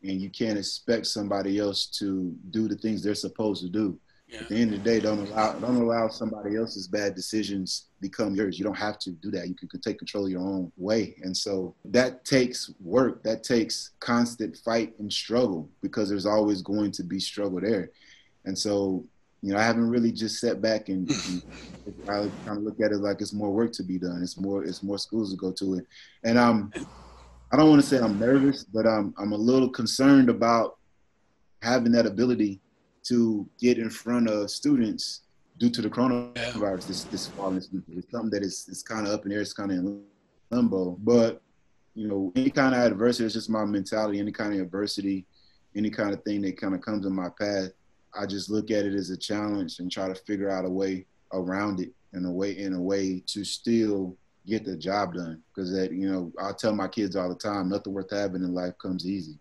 and 0.03 0.21
you 0.21 0.31
can't 0.31 0.59
expect 0.59 1.07
somebody 1.07 1.59
else 1.59 1.87
to 1.87 2.35
do 2.51 2.69
the 2.69 2.77
things 2.77 3.03
they're 3.03 3.15
supposed 3.15 3.63
to 3.63 3.69
do. 3.69 3.99
Yeah. 4.29 4.41
At 4.41 4.49
the 4.49 4.57
end 4.57 4.75
of 4.75 4.83
the 4.83 4.91
day, 4.91 4.99
don't 4.99 5.29
allow 5.29 5.53
don't 5.53 5.77
allow 5.77 6.09
somebody 6.09 6.57
else's 6.57 6.89
bad 6.89 7.15
decisions 7.15 7.87
become 8.01 8.35
yours. 8.35 8.59
You 8.59 8.65
don't 8.65 8.77
have 8.77 8.99
to 9.01 9.11
do 9.11 9.31
that. 9.31 9.49
You 9.49 9.55
can, 9.55 9.69
can 9.69 9.81
take 9.81 9.99
control 9.99 10.25
of 10.25 10.33
your 10.33 10.41
own 10.41 10.73
way. 10.77 11.15
And 11.23 11.37
so 11.37 11.77
that 11.85 12.25
takes 12.25 12.73
work. 12.81 13.23
That 13.23 13.45
takes 13.45 13.91
constant 14.01 14.57
fight 14.57 14.95
and 14.99 15.13
struggle 15.13 15.71
because 15.81 16.09
there's 16.09 16.27
always 16.27 16.61
going 16.61 16.91
to 16.93 17.05
be 17.05 17.21
struggle 17.21 17.61
there. 17.61 17.91
And 18.47 18.59
so, 18.59 19.05
you 19.43 19.53
know, 19.53 19.59
I 19.59 19.63
haven't 19.63 19.91
really 19.91 20.13
just 20.13 20.41
sat 20.41 20.63
back 20.63 20.89
and, 20.89 21.11
and 21.11 21.43
I 22.09 22.31
kind 22.45 22.59
of 22.59 22.63
look 22.63 22.81
at 22.81 22.93
it 22.93 22.99
like 22.99 23.21
it's 23.21 23.33
more 23.33 23.53
work 23.53 23.73
to 23.73 23.83
be 23.83 23.99
done. 23.99 24.21
It's 24.23 24.39
more 24.41 24.65
it's 24.65 24.83
more 24.83 24.99
schools 24.99 25.31
to 25.33 25.37
go 25.37 25.53
to 25.53 25.75
it. 25.75 25.87
And 26.25 26.39
um 26.39 26.73
I 27.53 27.57
don't 27.57 27.69
want 27.69 27.81
to 27.81 27.87
say 27.87 27.99
I'm 27.99 28.19
nervous, 28.19 28.65
but 28.65 28.87
I'm 28.87 29.15
I'm 29.19 29.33
a 29.33 29.37
little 29.37 29.69
concerned 29.69 30.29
about 30.29 30.79
having 31.63 31.93
that 31.93 32.07
ability 32.07 32.61
to 33.05 33.49
get 33.61 33.79
in 33.79 33.91
front 33.91 34.29
of 34.29 34.51
students 34.51 35.23
due 35.59 35.71
to 35.71 35.83
the 35.83 35.91
coronavirus 35.91 36.87
this 36.87 37.05
this 37.05 37.27
fall. 37.29 37.57
It's, 37.57 37.69
it's 37.93 38.11
something 38.11 38.31
that 38.31 38.43
is 38.43 38.67
it's 38.69 38.83
kind 38.83 39.07
of 39.07 39.13
up 39.13 39.25
in 39.25 39.31
the 39.31 39.37
air. 39.37 39.43
It's 39.43 39.53
kind 39.53 39.71
of 39.71 39.79
in 39.79 40.03
limbo. 40.51 40.97
But 41.03 41.41
you 41.95 42.09
know, 42.09 42.33
any 42.37 42.51
kind 42.51 42.75
of 42.75 42.81
adversity, 42.83 43.25
it's 43.25 43.35
just 43.35 43.51
my 43.51 43.65
mentality. 43.65 44.19
Any 44.19 44.33
kind 44.33 44.53
of 44.55 44.61
adversity, 44.61 45.25
any 45.75 45.91
kind 45.91 46.13
of 46.13 46.23
thing 46.25 46.43
that 46.43 46.61
kind 46.61 46.75
of 46.75 46.81
comes 46.83 47.07
in 47.07 47.15
my 47.15 47.29
path, 47.41 47.71
I 48.19 48.27
just 48.27 48.51
look 48.51 48.71
at 48.71 48.85
it 48.85 48.95
as 48.95 49.11
a 49.11 49.17
challenge 49.17 49.79
and 49.79 49.91
try 49.91 50.09
to 50.09 50.15
figure 50.15 50.51
out 50.51 50.65
a 50.65 50.71
way 50.71 51.07
around 51.33 51.81
it 51.81 51.93
and 52.13 52.27
a 52.27 52.31
way 52.31 52.57
in 52.57 52.75
a 52.75 52.81
way 52.81 53.23
to 53.27 53.45
still 53.45 54.17
get 54.47 54.65
the 54.65 54.77
job 54.77 55.15
done. 55.15 55.43
Because 55.55 55.73
that 55.73 55.93
you 55.93 56.11
know, 56.11 56.33
I 56.41 56.53
tell 56.53 56.75
my 56.75 56.89
kids 56.89 57.17
all 57.17 57.29
the 57.29 57.35
time, 57.35 57.69
nothing 57.69 57.93
worth 57.93 58.11
having 58.11 58.43
in 58.43 58.55
life 58.55 58.75
comes 58.81 59.07
easy. 59.07 59.39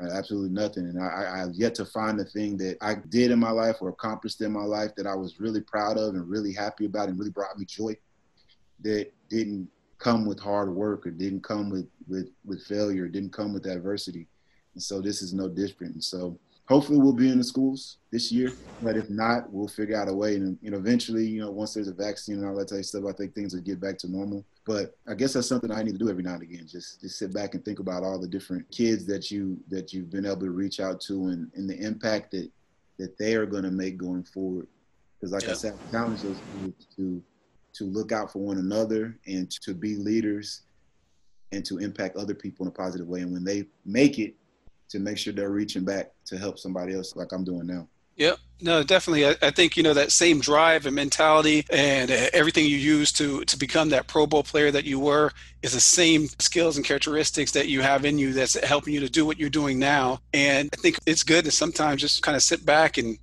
Uh, 0.00 0.10
absolutely 0.12 0.50
nothing. 0.50 0.84
And 0.84 1.02
I, 1.02 1.32
I 1.34 1.38
have 1.38 1.54
yet 1.54 1.74
to 1.76 1.84
find 1.84 2.18
the 2.18 2.24
thing 2.24 2.56
that 2.58 2.76
I 2.80 2.94
did 3.08 3.32
in 3.32 3.38
my 3.38 3.50
life 3.50 3.76
or 3.80 3.88
accomplished 3.88 4.40
in 4.40 4.52
my 4.52 4.62
life 4.62 4.94
that 4.96 5.08
I 5.08 5.14
was 5.14 5.40
really 5.40 5.60
proud 5.60 5.98
of 5.98 6.14
and 6.14 6.28
really 6.28 6.52
happy 6.52 6.84
about 6.84 7.08
and 7.08 7.18
really 7.18 7.32
brought 7.32 7.58
me 7.58 7.64
joy 7.64 7.96
that 8.80 9.10
didn't 9.28 9.68
come 9.98 10.24
with 10.24 10.38
hard 10.38 10.72
work 10.72 11.04
or 11.04 11.10
didn't 11.10 11.42
come 11.42 11.68
with, 11.68 11.88
with, 12.06 12.28
with 12.44 12.62
failure, 12.62 13.08
didn't 13.08 13.32
come 13.32 13.52
with 13.52 13.66
adversity. 13.66 14.28
And 14.74 14.82
so 14.82 15.00
this 15.00 15.20
is 15.20 15.34
no 15.34 15.48
different. 15.48 15.94
And 15.94 16.04
so 16.04 16.38
hopefully 16.68 16.98
we'll 16.98 17.14
be 17.14 17.30
in 17.30 17.38
the 17.38 17.44
schools 17.44 17.96
this 18.12 18.30
year, 18.30 18.52
but 18.82 18.94
if 18.94 19.08
not, 19.08 19.50
we'll 19.50 19.66
figure 19.66 19.96
out 19.96 20.08
a 20.08 20.12
way. 20.12 20.36
And 20.36 20.58
you 20.60 20.70
know, 20.70 20.76
eventually, 20.76 21.26
you 21.26 21.40
know, 21.40 21.50
once 21.50 21.72
there's 21.74 21.88
a 21.88 21.94
vaccine 21.94 22.36
and 22.36 22.46
all 22.46 22.54
that 22.56 22.68
type 22.68 22.80
of 22.80 22.86
stuff, 22.86 23.04
I 23.08 23.12
think 23.12 23.34
things 23.34 23.54
will 23.54 23.62
get 23.62 23.80
back 23.80 23.96
to 23.98 24.10
normal. 24.10 24.44
But 24.66 24.94
I 25.08 25.14
guess 25.14 25.32
that's 25.32 25.48
something 25.48 25.72
I 25.72 25.82
need 25.82 25.92
to 25.92 25.98
do 25.98 26.10
every 26.10 26.22
now 26.22 26.34
and 26.34 26.42
again. 26.42 26.66
Just 26.70 27.00
just 27.00 27.18
sit 27.18 27.32
back 27.32 27.54
and 27.54 27.64
think 27.64 27.78
about 27.78 28.04
all 28.04 28.20
the 28.20 28.28
different 28.28 28.70
kids 28.70 29.06
that 29.06 29.30
you 29.30 29.58
that 29.68 29.94
you've 29.94 30.10
been 30.10 30.26
able 30.26 30.40
to 30.40 30.50
reach 30.50 30.78
out 30.78 31.00
to 31.02 31.28
and, 31.28 31.50
and 31.54 31.68
the 31.68 31.78
impact 31.78 32.32
that 32.32 32.50
that 32.98 33.16
they 33.16 33.34
are 33.34 33.46
going 33.46 33.62
to 33.62 33.70
make 33.70 33.96
going 33.96 34.24
forward. 34.24 34.68
Because 35.18 35.32
like 35.32 35.44
yeah. 35.44 35.52
I 35.52 35.54
said, 35.54 35.74
I 35.88 35.90
challenge 35.90 36.20
those 36.20 36.38
kids 36.60 36.86
to 36.96 37.22
to 37.74 37.84
look 37.84 38.12
out 38.12 38.30
for 38.30 38.40
one 38.40 38.58
another 38.58 39.18
and 39.26 39.50
to 39.62 39.72
be 39.72 39.96
leaders 39.96 40.62
and 41.52 41.64
to 41.64 41.78
impact 41.78 42.16
other 42.16 42.34
people 42.34 42.66
in 42.66 42.68
a 42.68 42.74
positive 42.74 43.08
way. 43.08 43.22
And 43.22 43.32
when 43.32 43.44
they 43.44 43.64
make 43.86 44.18
it, 44.18 44.34
to 44.90 44.98
make 44.98 45.18
sure 45.18 45.32
they're 45.32 45.50
reaching 45.50 45.84
back 45.84 46.12
to 46.26 46.38
help 46.38 46.58
somebody 46.58 46.94
else 46.94 47.16
like 47.16 47.32
I'm 47.32 47.44
doing 47.44 47.66
now. 47.66 47.88
Yep. 48.16 48.38
No, 48.60 48.82
definitely. 48.82 49.26
I, 49.26 49.36
I, 49.40 49.50
think 49.52 49.76
you 49.76 49.84
know 49.84 49.94
that 49.94 50.10
same 50.10 50.40
drive 50.40 50.86
and 50.86 50.96
mentality 50.96 51.64
and 51.70 52.10
uh, 52.10 52.26
everything 52.32 52.64
you 52.64 52.76
use 52.76 53.12
to 53.12 53.44
to 53.44 53.56
become 53.56 53.90
that 53.90 54.08
Pro 54.08 54.26
Bowl 54.26 54.42
player 54.42 54.72
that 54.72 54.84
you 54.84 54.98
were 54.98 55.30
is 55.62 55.72
the 55.72 55.80
same 55.80 56.26
skills 56.40 56.76
and 56.76 56.84
characteristics 56.84 57.52
that 57.52 57.68
you 57.68 57.80
have 57.82 58.04
in 58.04 58.18
you 58.18 58.32
that's 58.32 58.54
helping 58.64 58.92
you 58.92 58.98
to 59.00 59.08
do 59.08 59.24
what 59.24 59.38
you're 59.38 59.48
doing 59.48 59.78
now. 59.78 60.20
And 60.34 60.68
I 60.72 60.76
think 60.76 60.98
it's 61.06 61.22
good 61.22 61.44
to 61.44 61.52
sometimes 61.52 62.00
just 62.00 62.22
kind 62.22 62.34
of 62.34 62.42
sit 62.42 62.66
back 62.66 62.98
and 62.98 63.18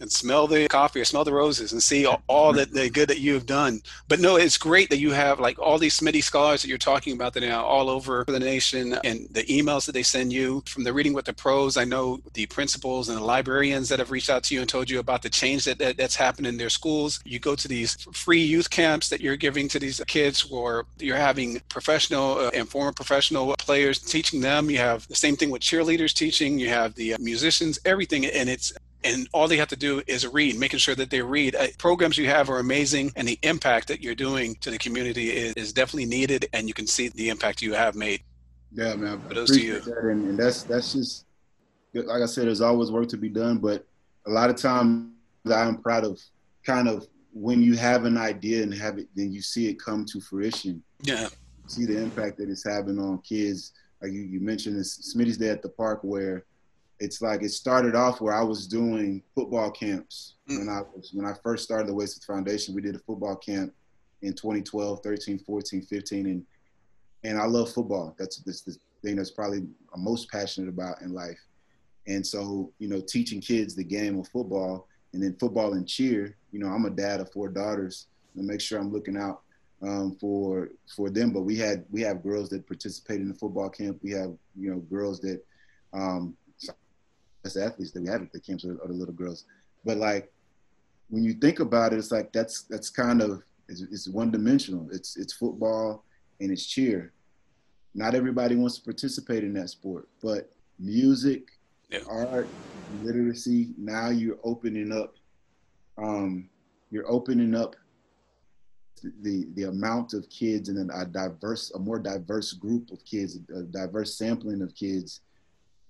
and 0.00 0.10
smell 0.10 0.46
the 0.46 0.68
coffee 0.68 1.00
or 1.00 1.04
smell 1.04 1.24
the 1.24 1.32
roses 1.32 1.72
and 1.72 1.82
see 1.82 2.06
all, 2.06 2.22
all 2.26 2.52
that 2.52 2.72
the 2.72 2.90
good 2.90 3.08
that 3.08 3.20
you 3.20 3.34
have 3.34 3.46
done. 3.46 3.80
But 4.08 4.20
no, 4.20 4.36
it's 4.36 4.56
great 4.56 4.90
that 4.90 4.98
you 4.98 5.12
have 5.12 5.40
like 5.40 5.58
all 5.58 5.78
these 5.78 5.98
Smitty 5.98 6.22
scholars 6.22 6.62
that 6.62 6.68
you're 6.68 6.78
talking 6.78 7.14
about 7.14 7.34
that 7.34 7.44
are 7.44 7.64
all 7.64 7.90
over 7.90 8.24
the 8.26 8.40
nation 8.40 8.94
and 9.04 9.28
the 9.30 9.44
emails 9.44 9.86
that 9.86 9.92
they 9.92 10.02
send 10.02 10.32
you 10.32 10.62
from 10.66 10.84
the 10.84 10.92
reading 10.92 11.12
with 11.12 11.26
the 11.26 11.32
pros. 11.32 11.76
I 11.76 11.84
know 11.84 12.20
the 12.34 12.46
principals 12.46 13.08
and 13.08 13.18
the 13.18 13.24
librarians 13.24 13.88
that 13.88 13.98
have 13.98 14.10
reached 14.10 14.30
out 14.30 14.44
to 14.44 14.54
you 14.54 14.60
and 14.60 14.68
told 14.68 14.88
you 14.88 14.98
about 14.98 15.22
the 15.22 15.30
change 15.30 15.64
that, 15.64 15.78
that 15.78 15.96
that's 15.96 16.16
happened 16.16 16.46
in 16.46 16.56
their 16.56 16.70
schools. 16.70 17.20
You 17.24 17.38
go 17.38 17.54
to 17.54 17.68
these 17.68 17.96
free 18.12 18.40
youth 18.40 18.70
camps 18.70 19.08
that 19.10 19.20
you're 19.20 19.36
giving 19.36 19.68
to 19.68 19.78
these 19.78 20.00
kids 20.06 20.50
or 20.50 20.86
you're 20.98 21.16
having 21.16 21.60
professional 21.68 22.38
uh, 22.38 22.50
and 22.54 22.68
former 22.68 22.92
professional 22.92 23.54
players 23.58 23.98
teaching 23.98 24.40
them. 24.40 24.70
You 24.70 24.78
have 24.78 25.06
the 25.08 25.14
same 25.14 25.36
thing 25.36 25.50
with 25.50 25.62
cheerleaders 25.62 26.14
teaching. 26.14 26.58
You 26.58 26.68
have 26.68 26.94
the 26.94 27.16
musicians, 27.18 27.78
everything. 27.84 28.26
And 28.26 28.48
it's 28.48 28.72
and 29.04 29.28
all 29.32 29.48
they 29.48 29.56
have 29.56 29.68
to 29.68 29.76
do 29.76 30.02
is 30.06 30.26
read, 30.26 30.58
making 30.58 30.78
sure 30.78 30.94
that 30.94 31.10
they 31.10 31.22
read. 31.22 31.54
Uh, 31.54 31.68
programs 31.78 32.18
you 32.18 32.26
have 32.28 32.50
are 32.50 32.58
amazing, 32.58 33.12
and 33.16 33.26
the 33.26 33.38
impact 33.42 33.88
that 33.88 34.00
you're 34.00 34.14
doing 34.14 34.54
to 34.56 34.70
the 34.70 34.78
community 34.78 35.30
is, 35.30 35.54
is 35.54 35.72
definitely 35.72 36.06
needed, 36.06 36.48
and 36.52 36.68
you 36.68 36.74
can 36.74 36.86
see 36.86 37.08
the 37.08 37.28
impact 37.28 37.62
you 37.62 37.72
have 37.72 37.94
made. 37.94 38.22
Yeah, 38.72 38.94
man. 38.94 39.20
Those 39.32 39.50
to 39.50 39.60
you. 39.60 39.80
That. 39.80 39.98
And, 39.98 40.28
and, 40.28 40.38
that's 40.38 40.62
that's 40.64 40.92
just 40.92 41.24
like 41.94 42.22
I 42.22 42.26
said. 42.26 42.46
There's 42.46 42.60
always 42.60 42.90
work 42.90 43.08
to 43.08 43.16
be 43.16 43.28
done, 43.28 43.58
but 43.58 43.86
a 44.26 44.30
lot 44.30 44.50
of 44.50 44.56
times 44.56 45.10
I'm 45.52 45.78
proud 45.78 46.04
of 46.04 46.20
kind 46.64 46.88
of 46.88 47.06
when 47.32 47.62
you 47.62 47.76
have 47.76 48.04
an 48.04 48.16
idea 48.16 48.62
and 48.62 48.74
have 48.74 48.98
it, 48.98 49.08
then 49.14 49.32
you 49.32 49.42
see 49.42 49.68
it 49.68 49.82
come 49.82 50.04
to 50.06 50.20
fruition. 50.20 50.82
Yeah. 51.02 51.28
See 51.66 51.86
the 51.86 52.00
impact 52.02 52.38
that 52.38 52.48
it's 52.48 52.64
having 52.64 52.98
on 52.98 53.18
kids. 53.18 53.72
Like 54.02 54.12
you, 54.12 54.22
you 54.22 54.40
mentioned 54.40 54.78
this 54.78 55.14
Smitty's 55.14 55.36
Day 55.36 55.50
at 55.50 55.62
the 55.62 55.68
park 55.68 56.00
where 56.02 56.44
it's 57.00 57.22
like 57.22 57.42
it 57.42 57.48
started 57.48 57.94
off 57.94 58.20
where 58.20 58.34
I 58.34 58.42
was 58.42 58.66
doing 58.66 59.22
football 59.34 59.70
camps 59.70 60.34
mm. 60.48 60.58
when 60.58 60.68
I 60.68 60.82
was 60.94 61.10
when 61.14 61.26
I 61.26 61.34
first 61.42 61.64
started 61.64 61.88
the 61.88 61.94
Wade 61.94 62.10
Smith 62.10 62.24
Foundation. 62.24 62.74
We 62.74 62.82
did 62.82 62.94
a 62.94 63.00
football 63.00 63.36
camp 63.36 63.72
in 64.22 64.34
2012, 64.34 65.00
13, 65.02 65.38
14, 65.38 65.82
15, 65.82 66.26
and 66.26 66.46
and 67.24 67.38
I 67.38 67.46
love 67.46 67.72
football. 67.72 68.14
That's 68.18 68.36
this 68.42 68.60
the 68.62 68.76
thing 69.02 69.16
that's 69.16 69.30
probably 69.30 69.66
I'm 69.94 70.04
most 70.04 70.30
passionate 70.30 70.68
about 70.68 71.00
in 71.00 71.12
life. 71.12 71.40
And 72.06 72.24
so 72.24 72.70
you 72.78 72.88
know, 72.88 73.00
teaching 73.00 73.40
kids 73.40 73.74
the 73.74 73.84
game 73.84 74.18
of 74.18 74.28
football 74.28 74.86
and 75.14 75.22
then 75.22 75.36
football 75.40 75.72
and 75.72 75.88
cheer. 75.88 76.36
You 76.52 76.60
know, 76.60 76.68
I'm 76.68 76.84
a 76.84 76.90
dad 76.90 77.20
of 77.20 77.32
four 77.32 77.48
daughters, 77.48 78.08
and 78.36 78.46
make 78.46 78.60
sure 78.60 78.78
I'm 78.78 78.92
looking 78.92 79.16
out 79.16 79.40
um, 79.82 80.16
for 80.20 80.68
for 80.94 81.08
them. 81.08 81.32
But 81.32 81.42
we 81.42 81.56
had 81.56 81.86
we 81.90 82.02
have 82.02 82.22
girls 82.22 82.50
that 82.50 82.66
participate 82.66 83.22
in 83.22 83.28
the 83.28 83.34
football 83.34 83.70
camp. 83.70 84.00
We 84.02 84.10
have 84.10 84.34
you 84.54 84.70
know 84.70 84.80
girls 84.80 85.20
that 85.20 85.42
um, 85.94 86.36
best 87.42 87.56
athletes 87.56 87.92
that 87.92 88.02
we 88.02 88.08
have 88.08 88.22
at 88.22 88.32
the 88.32 88.40
camps 88.40 88.64
are, 88.64 88.80
are 88.82 88.88
the 88.88 88.94
little 88.94 89.14
girls. 89.14 89.44
But 89.84 89.96
like 89.96 90.30
when 91.08 91.24
you 91.24 91.34
think 91.34 91.60
about 91.60 91.92
it, 91.92 91.98
it's 91.98 92.12
like 92.12 92.32
that's 92.32 92.62
that's 92.62 92.90
kind 92.90 93.20
of 93.22 93.42
it's, 93.68 93.82
it's 93.82 94.08
one 94.08 94.30
dimensional. 94.30 94.88
It's 94.92 95.16
it's 95.16 95.32
football 95.32 96.04
and 96.40 96.50
it's 96.50 96.66
cheer. 96.66 97.12
Not 97.94 98.14
everybody 98.14 98.56
wants 98.56 98.78
to 98.78 98.84
participate 98.84 99.42
in 99.42 99.52
that 99.54 99.68
sport, 99.68 100.08
but 100.22 100.50
music, 100.78 101.48
yeah. 101.90 102.00
art, 102.08 102.48
literacy. 103.02 103.70
Now 103.76 104.10
you're 104.10 104.38
opening 104.44 104.92
up. 104.92 105.14
Um, 105.98 106.48
you're 106.90 107.10
opening 107.10 107.54
up 107.54 107.74
the 109.22 109.46
the 109.54 109.64
amount 109.64 110.12
of 110.12 110.28
kids 110.28 110.68
and 110.68 110.90
a 110.90 111.04
diverse, 111.06 111.72
a 111.74 111.78
more 111.78 111.98
diverse 111.98 112.52
group 112.52 112.90
of 112.90 113.04
kids, 113.04 113.38
a 113.54 113.62
diverse 113.62 114.14
sampling 114.14 114.62
of 114.62 114.74
kids 114.74 115.20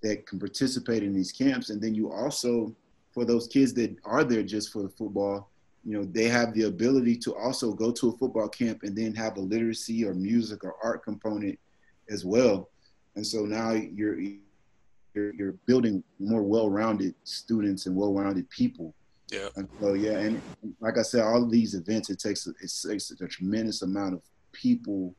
that 0.03 0.27
can 0.27 0.39
participate 0.39 1.03
in 1.03 1.13
these 1.13 1.33
camps. 1.33 1.71
And 1.71 1.81
then 1.81 1.95
you 1.95 2.11
also, 2.11 2.75
for 3.13 3.25
those 3.25 3.47
kids 3.47 3.75
that 3.75 3.97
are 4.05 4.25
there 4.25 4.43
just 4.43 4.73
for 4.73 4.83
the 4.83 4.89
football, 4.89 5.51
you 5.85 5.97
know, 5.97 6.05
they 6.05 6.25
have 6.25 6.53
the 6.55 6.65
ability 6.65 7.17
to 7.17 7.35
also 7.35 7.73
go 7.73 7.91
to 7.93 8.11
a 8.11 8.17
football 8.19 8.49
camp 8.49 8.83
and 8.83 8.97
then 8.97 9.15
have 9.15 9.37
a 9.37 9.41
literacy 9.41 10.05
or 10.05 10.15
music 10.15 10.65
or 10.65 10.75
art 10.83 11.03
component 11.03 11.59
as 12.11 12.25
well. 12.25 12.71
And 13.17 13.27
so 13.27 13.45
now 13.45 13.73
you're 13.73 14.19
you're, 15.15 15.35
you're 15.35 15.53
building 15.67 16.05
more 16.21 16.43
well-rounded 16.43 17.15
students 17.25 17.87
and 17.87 17.97
well-rounded 17.97 18.49
people. 18.49 18.95
Yeah. 19.31 19.49
And 19.57 19.69
so 19.81 19.95
yeah, 19.95 20.19
and 20.19 20.41
like 20.81 20.99
I 20.99 21.03
said, 21.03 21.23
all 21.23 21.43
of 21.43 21.51
these 21.51 21.75
events 21.75 22.11
it 22.11 22.19
takes 22.19 22.47
it 22.47 22.57
takes 22.61 23.11
a 23.11 23.27
tremendous 23.27 23.83
amount 23.83 24.15
of 24.15 24.23
people 24.53 25.15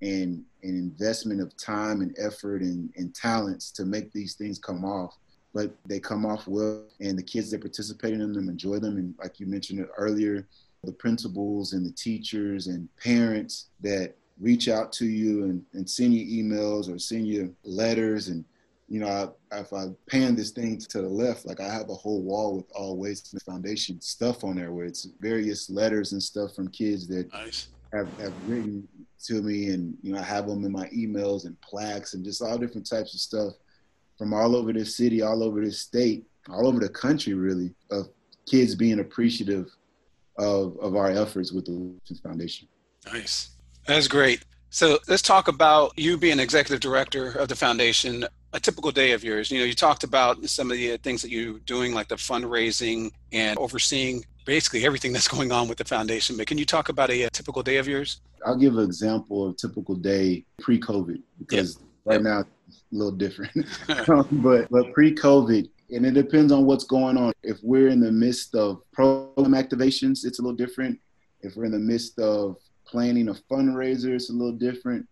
and 0.00 0.44
an 0.62 0.76
investment 0.76 1.40
of 1.40 1.56
time 1.56 2.00
and 2.00 2.16
effort 2.18 2.62
and, 2.62 2.90
and 2.96 3.14
talents 3.14 3.70
to 3.72 3.84
make 3.84 4.12
these 4.12 4.34
things 4.34 4.58
come 4.58 4.84
off. 4.84 5.16
But 5.54 5.74
they 5.86 5.98
come 5.98 6.26
off 6.26 6.46
well 6.46 6.84
and 7.00 7.18
the 7.18 7.22
kids 7.22 7.50
that 7.50 7.60
participate 7.60 8.12
in 8.12 8.32
them 8.32 8.48
enjoy 8.48 8.78
them. 8.78 8.96
And 8.96 9.14
like 9.18 9.40
you 9.40 9.46
mentioned 9.46 9.86
earlier 9.96 10.46
the 10.84 10.92
principals 10.92 11.72
and 11.72 11.84
the 11.84 11.92
teachers 11.92 12.68
and 12.68 12.88
parents 13.02 13.70
that 13.80 14.14
reach 14.38 14.68
out 14.68 14.92
to 14.92 15.06
you 15.06 15.44
and, 15.44 15.64
and 15.74 15.88
send 15.88 16.14
you 16.14 16.44
emails 16.44 16.94
or 16.94 16.98
send 16.98 17.26
you 17.26 17.54
letters. 17.64 18.28
And 18.28 18.44
you 18.88 19.00
know 19.00 19.34
I, 19.52 19.58
if 19.58 19.72
i 19.72 19.86
pan 20.08 20.34
this 20.34 20.50
thing 20.50 20.78
to 20.78 21.02
the 21.02 21.08
left 21.08 21.44
like 21.44 21.60
i 21.60 21.68
have 21.68 21.90
a 21.90 21.94
whole 21.94 22.22
wall 22.22 22.56
with 22.56 22.64
all 22.74 22.96
Wade 22.96 23.18
Smith 23.18 23.42
Foundation 23.42 24.00
stuff 24.00 24.44
on 24.44 24.56
there 24.56 24.72
where 24.72 24.86
it's 24.86 25.08
various 25.20 25.68
letters 25.68 26.12
and 26.12 26.22
stuff 26.22 26.54
from 26.54 26.68
kids 26.68 27.06
that 27.08 27.30
nice. 27.32 27.68
Have, 27.92 28.08
have 28.18 28.32
written 28.46 28.86
to 29.24 29.42
me, 29.42 29.70
and 29.70 29.96
you 30.02 30.12
know 30.12 30.18
I 30.18 30.22
have 30.22 30.46
them 30.46 30.64
in 30.64 30.72
my 30.72 30.88
emails 30.88 31.44
and 31.44 31.60
plaques 31.60 32.14
and 32.14 32.24
just 32.24 32.42
all 32.42 32.58
different 32.58 32.88
types 32.88 33.14
of 33.14 33.20
stuff 33.20 33.52
from 34.16 34.34
all 34.34 34.56
over 34.56 34.72
this 34.72 34.96
city, 34.96 35.22
all 35.22 35.42
over 35.42 35.60
this 35.60 35.80
state, 35.80 36.26
all 36.50 36.66
over 36.66 36.80
the 36.80 36.88
country, 36.88 37.34
really, 37.34 37.74
of 37.90 38.08
kids 38.46 38.74
being 38.74 39.00
appreciative 39.00 39.70
of, 40.38 40.76
of 40.78 40.96
our 40.96 41.10
efforts 41.10 41.52
with 41.52 41.66
the 41.66 41.72
Wade 41.72 42.18
Foundation. 42.22 42.68
Nice. 43.12 43.50
That's 43.86 44.08
great. 44.08 44.44
So 44.70 44.98
let's 45.08 45.22
talk 45.22 45.48
about 45.48 45.92
you 45.96 46.18
being 46.18 46.40
executive 46.40 46.80
director 46.80 47.32
of 47.32 47.48
the 47.48 47.56
foundation. 47.56 48.26
A 48.54 48.60
typical 48.60 48.90
day 48.90 49.12
of 49.12 49.22
yours. 49.22 49.50
You 49.50 49.58
know, 49.58 49.66
you 49.66 49.74
talked 49.74 50.04
about 50.04 50.42
some 50.46 50.70
of 50.70 50.78
the 50.78 50.96
things 50.98 51.20
that 51.20 51.30
you're 51.30 51.58
doing, 51.60 51.92
like 51.92 52.08
the 52.08 52.14
fundraising 52.14 53.10
and 53.30 53.58
overseeing 53.58 54.24
basically 54.48 54.86
everything 54.86 55.12
that's 55.12 55.28
going 55.28 55.52
on 55.52 55.68
with 55.68 55.76
the 55.76 55.84
foundation. 55.84 56.34
But 56.38 56.46
can 56.46 56.56
you 56.56 56.64
talk 56.64 56.88
about 56.88 57.10
a, 57.10 57.24
a 57.24 57.30
typical 57.30 57.62
day 57.62 57.76
of 57.76 57.86
yours? 57.86 58.22
I'll 58.46 58.56
give 58.56 58.78
an 58.78 58.84
example 58.84 59.46
of 59.46 59.52
a 59.52 59.56
typical 59.56 59.94
day 59.94 60.46
pre-COVID 60.58 61.20
because 61.38 61.76
yep. 61.76 61.86
right 62.06 62.14
yep. 62.14 62.22
now 62.22 62.44
it's 62.66 62.82
a 62.90 62.96
little 62.96 63.12
different. 63.12 63.52
Um, 64.08 64.26
but 64.42 64.70
but 64.70 64.92
pre-COVID, 64.94 65.68
and 65.90 66.06
it 66.06 66.14
depends 66.14 66.50
on 66.50 66.64
what's 66.64 66.84
going 66.84 67.18
on. 67.18 67.32
If 67.42 67.58
we're 67.62 67.88
in 67.88 68.00
the 68.00 68.10
midst 68.10 68.54
of 68.54 68.80
program 68.90 69.52
activations, 69.52 70.24
it's 70.24 70.38
a 70.38 70.42
little 70.42 70.56
different. 70.56 70.98
If 71.42 71.54
we're 71.54 71.66
in 71.66 71.72
the 71.72 71.78
midst 71.78 72.18
of 72.18 72.56
planning 72.86 73.28
a 73.28 73.34
fundraiser, 73.34 74.14
it's 74.14 74.30
a 74.30 74.32
little 74.32 74.56
different. 74.56 75.06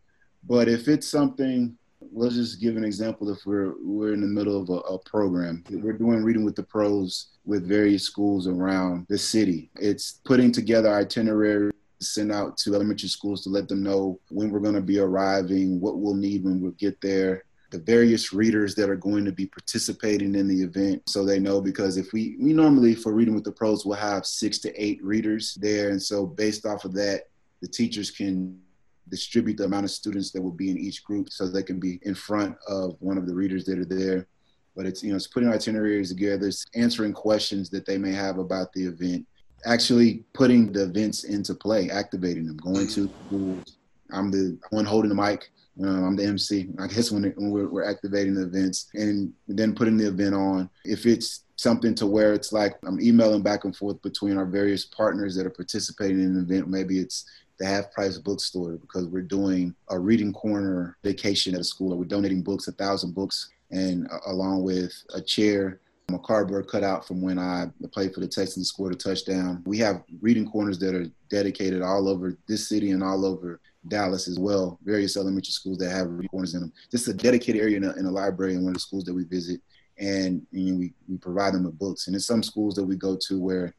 But 0.48 0.66
if 0.68 0.88
it's 0.88 1.08
something, 1.08 1.76
let's 2.12 2.34
just 2.34 2.60
give 2.60 2.76
an 2.76 2.84
example. 2.84 3.30
If 3.30 3.46
we're 3.46 3.74
we're 3.82 4.12
in 4.12 4.20
the 4.20 4.26
middle 4.26 4.60
of 4.60 4.68
a, 4.68 4.94
a 4.94 4.98
program, 5.00 5.64
we're 5.70 5.92
doing 5.92 6.22
reading 6.22 6.44
with 6.44 6.56
the 6.56 6.62
pros 6.62 7.28
with 7.44 7.66
various 7.66 8.04
schools 8.04 8.46
around 8.46 9.06
the 9.08 9.18
city. 9.18 9.70
It's 9.76 10.20
putting 10.24 10.52
together 10.52 10.92
itineraries 10.92 11.72
sent 12.00 12.30
out 12.30 12.58
to 12.58 12.74
elementary 12.74 13.08
schools 13.08 13.42
to 13.42 13.48
let 13.48 13.68
them 13.68 13.82
know 13.82 14.20
when 14.30 14.50
we're 14.50 14.60
going 14.60 14.74
to 14.74 14.82
be 14.82 14.98
arriving, 14.98 15.80
what 15.80 15.98
we'll 15.98 16.14
need 16.14 16.44
when 16.44 16.60
we 16.60 16.70
get 16.72 17.00
there, 17.00 17.44
the 17.70 17.78
various 17.78 18.32
readers 18.32 18.74
that 18.74 18.90
are 18.90 18.96
going 18.96 19.24
to 19.24 19.32
be 19.32 19.46
participating 19.46 20.34
in 20.34 20.46
the 20.46 20.62
event 20.62 21.02
so 21.08 21.24
they 21.24 21.38
know 21.38 21.60
because 21.60 21.96
if 21.96 22.12
we 22.12 22.36
we 22.40 22.52
normally 22.52 22.94
for 22.94 23.12
reading 23.12 23.34
with 23.34 23.44
the 23.44 23.52
pros 23.52 23.84
we'll 23.84 23.96
have 23.96 24.24
six 24.24 24.58
to 24.58 24.72
eight 24.82 25.02
readers 25.02 25.58
there 25.60 25.90
and 25.90 26.00
so 26.00 26.26
based 26.26 26.64
off 26.64 26.84
of 26.84 26.92
that 26.92 27.24
the 27.62 27.68
teachers 27.68 28.10
can 28.10 28.58
distribute 29.08 29.56
the 29.56 29.64
amount 29.64 29.84
of 29.84 29.90
students 29.90 30.30
that 30.30 30.42
will 30.42 30.50
be 30.50 30.70
in 30.70 30.78
each 30.78 31.04
group 31.04 31.30
so 31.30 31.46
they 31.46 31.62
can 31.62 31.78
be 31.78 31.98
in 32.02 32.14
front 32.14 32.56
of 32.68 32.96
one 33.00 33.18
of 33.18 33.26
the 33.26 33.34
readers 33.34 33.64
that 33.64 33.78
are 33.78 33.84
there 33.84 34.26
but 34.74 34.86
it's 34.86 35.02
you 35.02 35.10
know 35.10 35.16
it's 35.16 35.26
putting 35.26 35.48
itineraries 35.48 36.10
together 36.10 36.48
it's 36.48 36.64
answering 36.74 37.12
questions 37.12 37.70
that 37.70 37.86
they 37.86 37.98
may 37.98 38.12
have 38.12 38.38
about 38.38 38.72
the 38.72 38.84
event 38.84 39.26
actually 39.64 40.24
putting 40.32 40.72
the 40.72 40.82
events 40.84 41.24
into 41.24 41.54
play 41.54 41.88
activating 41.90 42.46
them 42.46 42.56
going 42.56 42.86
to 42.86 43.10
schools 43.26 43.78
i'm 44.12 44.30
the 44.30 44.58
one 44.70 44.84
holding 44.84 45.08
the 45.08 45.14
mic 45.14 45.50
um, 45.82 46.04
I'm 46.04 46.16
the 46.16 46.24
MC. 46.24 46.68
I 46.78 46.86
guess 46.86 47.10
when, 47.10 47.26
it, 47.26 47.36
when 47.36 47.50
we're, 47.50 47.68
we're, 47.68 47.84
activating 47.84 48.34
the 48.34 48.44
events 48.44 48.88
and 48.94 49.32
then 49.46 49.74
putting 49.74 49.98
the 49.98 50.08
event 50.08 50.34
on, 50.34 50.70
if 50.84 51.04
it's 51.04 51.44
something 51.56 51.94
to 51.96 52.06
where 52.06 52.32
it's 52.32 52.52
like 52.52 52.76
I'm 52.86 53.00
emailing 53.00 53.42
back 53.42 53.64
and 53.64 53.74
forth 53.74 54.00
between 54.02 54.38
our 54.38 54.46
various 54.46 54.84
partners 54.84 55.34
that 55.36 55.46
are 55.46 55.50
participating 55.50 56.20
in 56.20 56.34
the 56.34 56.40
event. 56.40 56.68
Maybe 56.68 56.98
it's 56.98 57.24
the 57.58 57.66
half 57.66 57.90
price 57.92 58.18
bookstore 58.18 58.72
because 58.72 59.06
we're 59.06 59.22
doing 59.22 59.74
a 59.90 59.98
reading 59.98 60.32
corner 60.32 60.96
vacation 61.02 61.54
at 61.54 61.60
a 61.60 61.64
school 61.64 61.96
we're 61.96 62.04
donating 62.04 62.42
books, 62.42 62.68
a 62.68 62.72
thousand 62.72 63.14
books, 63.14 63.50
and 63.70 64.06
uh, 64.10 64.18
along 64.26 64.62
with 64.62 64.92
a 65.14 65.20
chair 65.20 65.80
a 66.14 66.18
cardboard 66.18 66.68
cutout 66.68 67.06
from 67.06 67.20
when 67.20 67.38
I 67.38 67.66
played 67.92 68.14
for 68.14 68.20
the 68.20 68.28
Texans, 68.28 68.68
scored 68.68 68.92
a 68.92 68.96
touchdown. 68.96 69.62
We 69.66 69.78
have 69.78 70.04
reading 70.20 70.48
corners 70.48 70.78
that 70.78 70.94
are 70.94 71.06
dedicated 71.28 71.82
all 71.82 72.08
over 72.08 72.38
this 72.46 72.68
city 72.68 72.92
and 72.92 73.02
all 73.02 73.24
over 73.24 73.60
Dallas 73.88 74.28
as 74.28 74.38
well. 74.38 74.78
Various 74.84 75.16
elementary 75.16 75.50
schools 75.50 75.78
that 75.78 75.90
have 75.90 76.08
reading 76.08 76.28
corners 76.28 76.54
in 76.54 76.60
them. 76.60 76.72
Just 76.92 77.08
a 77.08 77.14
dedicated 77.14 77.60
area 77.60 77.76
in 77.76 77.84
a, 77.84 77.92
in 77.94 78.06
a 78.06 78.10
library 78.10 78.54
in 78.54 78.62
one 78.62 78.70
of 78.70 78.74
the 78.74 78.80
schools 78.80 79.04
that 79.04 79.14
we 79.14 79.24
visit, 79.24 79.60
and, 79.98 80.46
and 80.52 80.78
we, 80.78 80.92
we 81.08 81.16
provide 81.18 81.54
them 81.54 81.64
with 81.64 81.78
books. 81.78 82.06
And 82.06 82.14
in 82.14 82.20
some 82.20 82.42
schools 82.42 82.74
that 82.76 82.84
we 82.84 82.94
go 82.94 83.16
to 83.26 83.40
where 83.40 83.74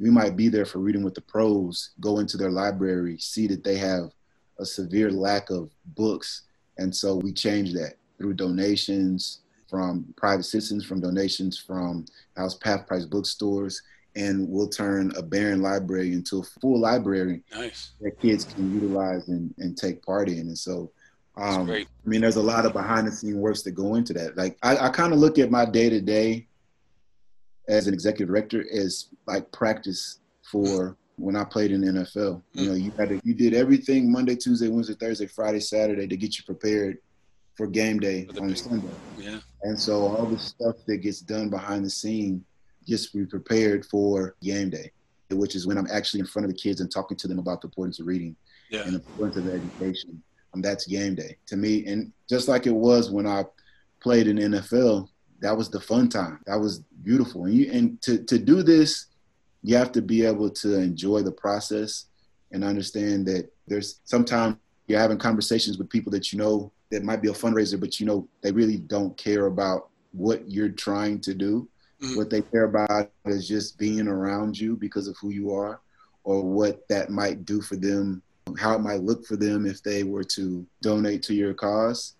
we 0.00 0.10
might 0.10 0.34
be 0.34 0.48
there 0.48 0.64
for 0.64 0.78
reading 0.78 1.04
with 1.04 1.14
the 1.14 1.20
pros, 1.20 1.90
go 2.00 2.18
into 2.18 2.36
their 2.36 2.50
library, 2.50 3.18
see 3.18 3.46
that 3.48 3.62
they 3.62 3.76
have 3.76 4.10
a 4.58 4.64
severe 4.64 5.10
lack 5.10 5.50
of 5.50 5.70
books, 5.94 6.42
and 6.78 6.94
so 6.94 7.16
we 7.16 7.32
change 7.32 7.74
that 7.74 7.94
through 8.16 8.34
donations 8.34 9.40
from 9.68 10.12
private 10.16 10.44
citizens, 10.44 10.84
from 10.84 11.00
donations 11.00 11.58
from 11.58 12.04
House 12.36 12.54
Path 12.56 12.86
Price 12.86 13.04
bookstores, 13.04 13.82
and 14.16 14.48
we'll 14.48 14.68
turn 14.68 15.12
a 15.16 15.22
barren 15.22 15.62
library 15.62 16.12
into 16.12 16.40
a 16.40 16.60
full 16.60 16.80
library 16.80 17.42
nice. 17.52 17.92
that 18.00 18.18
kids 18.20 18.44
can 18.44 18.74
utilize 18.74 19.28
and, 19.28 19.54
and 19.58 19.76
take 19.76 20.04
part 20.04 20.28
in. 20.28 20.40
And 20.40 20.58
so, 20.58 20.90
um, 21.36 21.70
I 21.70 21.86
mean, 22.04 22.20
there's 22.20 22.36
a 22.36 22.42
lot 22.42 22.66
of 22.66 22.72
behind 22.72 23.06
the 23.06 23.12
scene 23.12 23.38
works 23.38 23.62
that 23.62 23.72
go 23.72 23.94
into 23.94 24.12
that. 24.14 24.36
Like, 24.36 24.58
I, 24.62 24.76
I 24.76 24.88
kind 24.88 25.12
of 25.12 25.20
look 25.20 25.38
at 25.38 25.50
my 25.50 25.64
day 25.64 25.88
to 25.88 26.00
day 26.00 26.48
as 27.70 27.86
an 27.86 27.94
executive 27.94 28.28
director 28.28 28.64
as 28.72 29.06
like 29.26 29.50
practice 29.52 30.18
for 30.42 30.96
when 31.16 31.36
I 31.36 31.44
played 31.44 31.70
in 31.70 31.80
the 31.80 31.92
NFL. 31.92 32.42
You 32.54 32.68
know, 32.68 32.74
you 32.74 32.90
had 32.98 33.10
to, 33.10 33.20
you 33.24 33.34
did 33.34 33.54
everything 33.54 34.10
Monday, 34.10 34.34
Tuesday, 34.34 34.68
Wednesday, 34.68 34.94
Thursday, 34.94 35.26
Friday, 35.26 35.60
Saturday 35.60 36.06
to 36.06 36.16
get 36.16 36.36
you 36.36 36.44
prepared 36.44 36.98
for 37.54 37.66
game 37.66 38.00
day 38.00 38.26
for 38.26 38.42
on 38.42 38.56
Sunday. 38.56 38.88
Yeah. 39.18 39.38
And 39.62 39.78
so 39.78 40.06
all 40.06 40.26
the 40.26 40.38
stuff 40.38 40.76
that 40.86 40.98
gets 40.98 41.20
done 41.20 41.48
behind 41.48 41.84
the 41.84 41.90
scene 41.90 42.44
just 42.88 43.12
be 43.12 43.24
prepared 43.26 43.84
for 43.86 44.34
game 44.42 44.70
day, 44.70 44.90
which 45.30 45.54
is 45.54 45.66
when 45.66 45.78
I'm 45.78 45.86
actually 45.92 46.20
in 46.20 46.26
front 46.26 46.46
of 46.46 46.52
the 46.52 46.58
kids 46.58 46.80
and 46.80 46.90
talking 46.90 47.16
to 47.18 47.28
them 47.28 47.38
about 47.38 47.60
the 47.60 47.68
importance 47.68 48.00
of 48.00 48.06
reading 48.06 48.34
yeah. 48.70 48.82
and 48.82 48.94
the 48.94 48.96
importance 48.96 49.36
of 49.36 49.48
education. 49.48 50.22
Um, 50.54 50.62
that's 50.62 50.86
game 50.86 51.14
day 51.14 51.36
to 51.46 51.56
me. 51.56 51.86
And 51.86 52.12
just 52.28 52.48
like 52.48 52.66
it 52.66 52.74
was 52.74 53.10
when 53.10 53.26
I 53.26 53.44
played 54.02 54.26
in 54.26 54.38
NFL, 54.38 55.08
that 55.40 55.56
was 55.56 55.70
the 55.70 55.80
fun 55.80 56.08
time. 56.08 56.40
That 56.46 56.58
was 56.58 56.80
beautiful. 57.02 57.44
And 57.44 57.54
you 57.54 57.70
and 57.72 58.02
to, 58.02 58.22
to 58.24 58.38
do 58.38 58.62
this, 58.62 59.06
you 59.62 59.76
have 59.76 59.92
to 59.92 60.02
be 60.02 60.24
able 60.24 60.50
to 60.50 60.78
enjoy 60.78 61.22
the 61.22 61.32
process 61.32 62.06
and 62.52 62.64
understand 62.64 63.26
that 63.26 63.50
there's 63.66 64.00
sometimes 64.04 64.56
you're 64.86 64.98
having 64.98 65.18
conversations 65.18 65.78
with 65.78 65.88
people 65.88 66.10
that 66.12 66.32
you 66.32 66.38
know 66.38 66.72
that 66.90 67.04
might 67.04 67.22
be 67.22 67.28
a 67.28 67.32
fundraiser, 67.32 67.78
but 67.78 68.00
you 68.00 68.06
know 68.06 68.28
they 68.42 68.50
really 68.52 68.76
don't 68.76 69.16
care 69.16 69.46
about 69.46 69.88
what 70.12 70.50
you're 70.50 70.70
trying 70.70 71.20
to 71.20 71.34
do. 71.34 71.68
Mm-hmm. 72.02 72.16
What 72.16 72.30
they 72.30 72.42
care 72.42 72.64
about 72.64 73.10
is 73.26 73.46
just 73.46 73.78
being 73.78 74.08
around 74.08 74.58
you 74.58 74.76
because 74.76 75.06
of 75.06 75.16
who 75.20 75.30
you 75.30 75.52
are, 75.54 75.80
or 76.24 76.42
what 76.42 76.88
that 76.88 77.10
might 77.10 77.44
do 77.44 77.60
for 77.60 77.76
them, 77.76 78.22
how 78.58 78.74
it 78.74 78.80
might 78.80 79.02
look 79.02 79.24
for 79.24 79.36
them 79.36 79.66
if 79.66 79.82
they 79.82 80.02
were 80.02 80.24
to 80.24 80.66
donate 80.82 81.22
to 81.24 81.34
your 81.34 81.54
cause. 81.54 82.14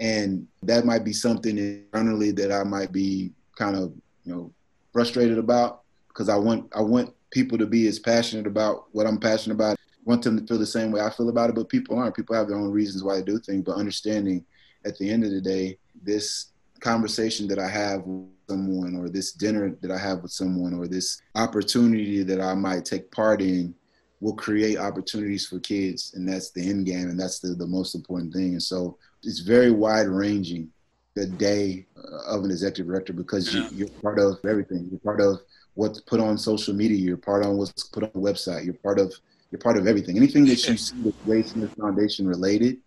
And 0.00 0.46
that 0.62 0.84
might 0.84 1.04
be 1.04 1.12
something 1.12 1.58
internally 1.58 2.32
that 2.32 2.50
I 2.50 2.64
might 2.64 2.90
be 2.90 3.32
kind 3.56 3.76
of, 3.76 3.92
you 4.24 4.34
know, 4.34 4.52
frustrated 4.92 5.38
about 5.38 5.82
because 6.08 6.28
I 6.28 6.36
want 6.36 6.70
I 6.74 6.80
want 6.80 7.14
people 7.30 7.58
to 7.58 7.66
be 7.66 7.86
as 7.86 7.98
passionate 7.98 8.46
about 8.46 8.86
what 8.92 9.06
I'm 9.06 9.18
passionate 9.18 9.54
about. 9.54 9.76
I 9.78 10.02
want 10.04 10.22
them 10.22 10.40
to 10.40 10.46
feel 10.46 10.58
the 10.58 10.66
same 10.66 10.90
way 10.90 11.00
I 11.00 11.10
feel 11.10 11.28
about 11.28 11.50
it, 11.50 11.54
but 11.54 11.68
people 11.68 11.98
aren't. 11.98 12.16
People 12.16 12.34
have 12.34 12.48
their 12.48 12.56
own 12.56 12.70
reasons 12.70 13.04
why 13.04 13.16
they 13.16 13.22
do 13.22 13.38
things. 13.38 13.62
But 13.64 13.76
understanding 13.76 14.44
at 14.84 14.96
the 14.98 15.10
end 15.10 15.24
of 15.24 15.30
the 15.30 15.40
day, 15.40 15.78
this 16.02 16.46
conversation 16.80 17.46
that 17.48 17.58
I 17.58 17.68
have 17.68 18.02
with 18.06 18.30
someone, 18.48 18.96
or 18.96 19.08
this 19.08 19.32
dinner 19.32 19.76
that 19.82 19.90
I 19.90 19.98
have 19.98 20.22
with 20.22 20.32
someone, 20.32 20.74
or 20.74 20.88
this 20.88 21.20
opportunity 21.34 22.22
that 22.22 22.40
I 22.40 22.54
might 22.54 22.86
take 22.86 23.10
part 23.12 23.42
in 23.42 23.74
will 24.20 24.34
create 24.34 24.78
opportunities 24.78 25.46
for 25.46 25.60
kids. 25.60 26.14
And 26.14 26.28
that's 26.28 26.50
the 26.50 26.68
end 26.68 26.86
game. 26.86 27.08
And 27.08 27.18
that's 27.18 27.38
the, 27.38 27.48
the 27.48 27.66
most 27.66 27.94
important 27.94 28.32
thing. 28.32 28.52
And 28.52 28.62
so 28.62 28.98
it's 29.22 29.40
very 29.40 29.70
wide 29.70 30.08
ranging 30.08 30.70
the 31.14 31.26
day 31.26 31.86
uh, 31.96 32.34
of 32.34 32.44
an 32.44 32.50
executive 32.50 32.86
director 32.86 33.12
because 33.12 33.54
yeah. 33.54 33.68
you, 33.70 33.86
are 33.86 34.00
part 34.00 34.18
of 34.18 34.38
everything. 34.48 34.88
You're 34.90 35.00
part 35.00 35.20
of 35.20 35.40
what's 35.74 36.00
put 36.00 36.20
on 36.20 36.38
social 36.38 36.74
media. 36.74 36.96
You're 36.96 37.16
part 37.16 37.44
on 37.44 37.56
what's 37.56 37.84
put 37.84 38.04
on 38.04 38.10
the 38.14 38.20
website. 38.20 38.64
You're 38.64 38.74
part 38.74 38.98
of 38.98 39.12
you're 39.50 39.58
part 39.58 39.76
of 39.76 39.86
everything. 39.86 40.16
Anything 40.16 40.44
that 40.46 40.66
you 40.68 40.76
see 40.76 40.96
with 41.00 41.14
Wade 41.26 41.46
Smith 41.46 41.74
Foundation 41.74 42.26
related, 42.26 42.78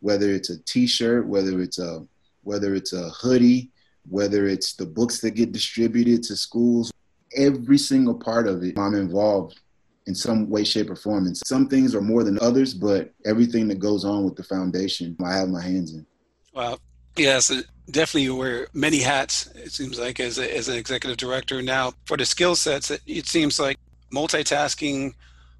whether 0.00 0.30
it's 0.30 0.50
a 0.50 0.58
T-shirt, 0.62 1.26
whether 1.26 1.60
it's 1.60 1.78
a 1.78 2.06
whether 2.44 2.74
it's 2.74 2.92
a 2.92 3.10
hoodie, 3.10 3.70
whether 4.08 4.46
it's 4.46 4.74
the 4.74 4.86
books 4.86 5.20
that 5.20 5.32
get 5.32 5.52
distributed 5.52 6.22
to 6.24 6.36
schools, 6.36 6.92
every 7.36 7.78
single 7.78 8.14
part 8.14 8.46
of 8.46 8.62
it, 8.62 8.78
I'm 8.78 8.94
involved 8.94 9.60
in 10.06 10.14
some 10.14 10.50
way, 10.50 10.64
shape, 10.64 10.90
or 10.90 10.96
form. 10.96 11.26
And 11.26 11.36
some 11.36 11.68
things 11.68 11.94
are 11.94 12.00
more 12.00 12.24
than 12.24 12.38
others, 12.40 12.74
but 12.74 13.12
everything 13.24 13.68
that 13.68 13.78
goes 13.78 14.04
on 14.04 14.24
with 14.24 14.36
the 14.36 14.42
foundation, 14.42 15.16
I 15.24 15.36
have 15.36 15.48
my 15.48 15.62
hands 15.62 15.94
in. 15.94 16.06
Well, 16.54 16.78
Yes, 17.16 17.52
definitely 17.90 18.22
you 18.22 18.36
wear 18.36 18.68
many 18.72 19.00
hats, 19.00 19.46
it 19.54 19.72
seems 19.72 19.98
like, 19.98 20.18
as, 20.18 20.38
a, 20.38 20.56
as 20.56 20.68
an 20.68 20.76
executive 20.76 21.18
director. 21.18 21.60
Now, 21.60 21.92
for 22.06 22.16
the 22.16 22.24
skill 22.24 22.54
sets, 22.54 22.90
it 22.90 23.26
seems 23.26 23.60
like 23.60 23.78
multitasking, 24.12 25.12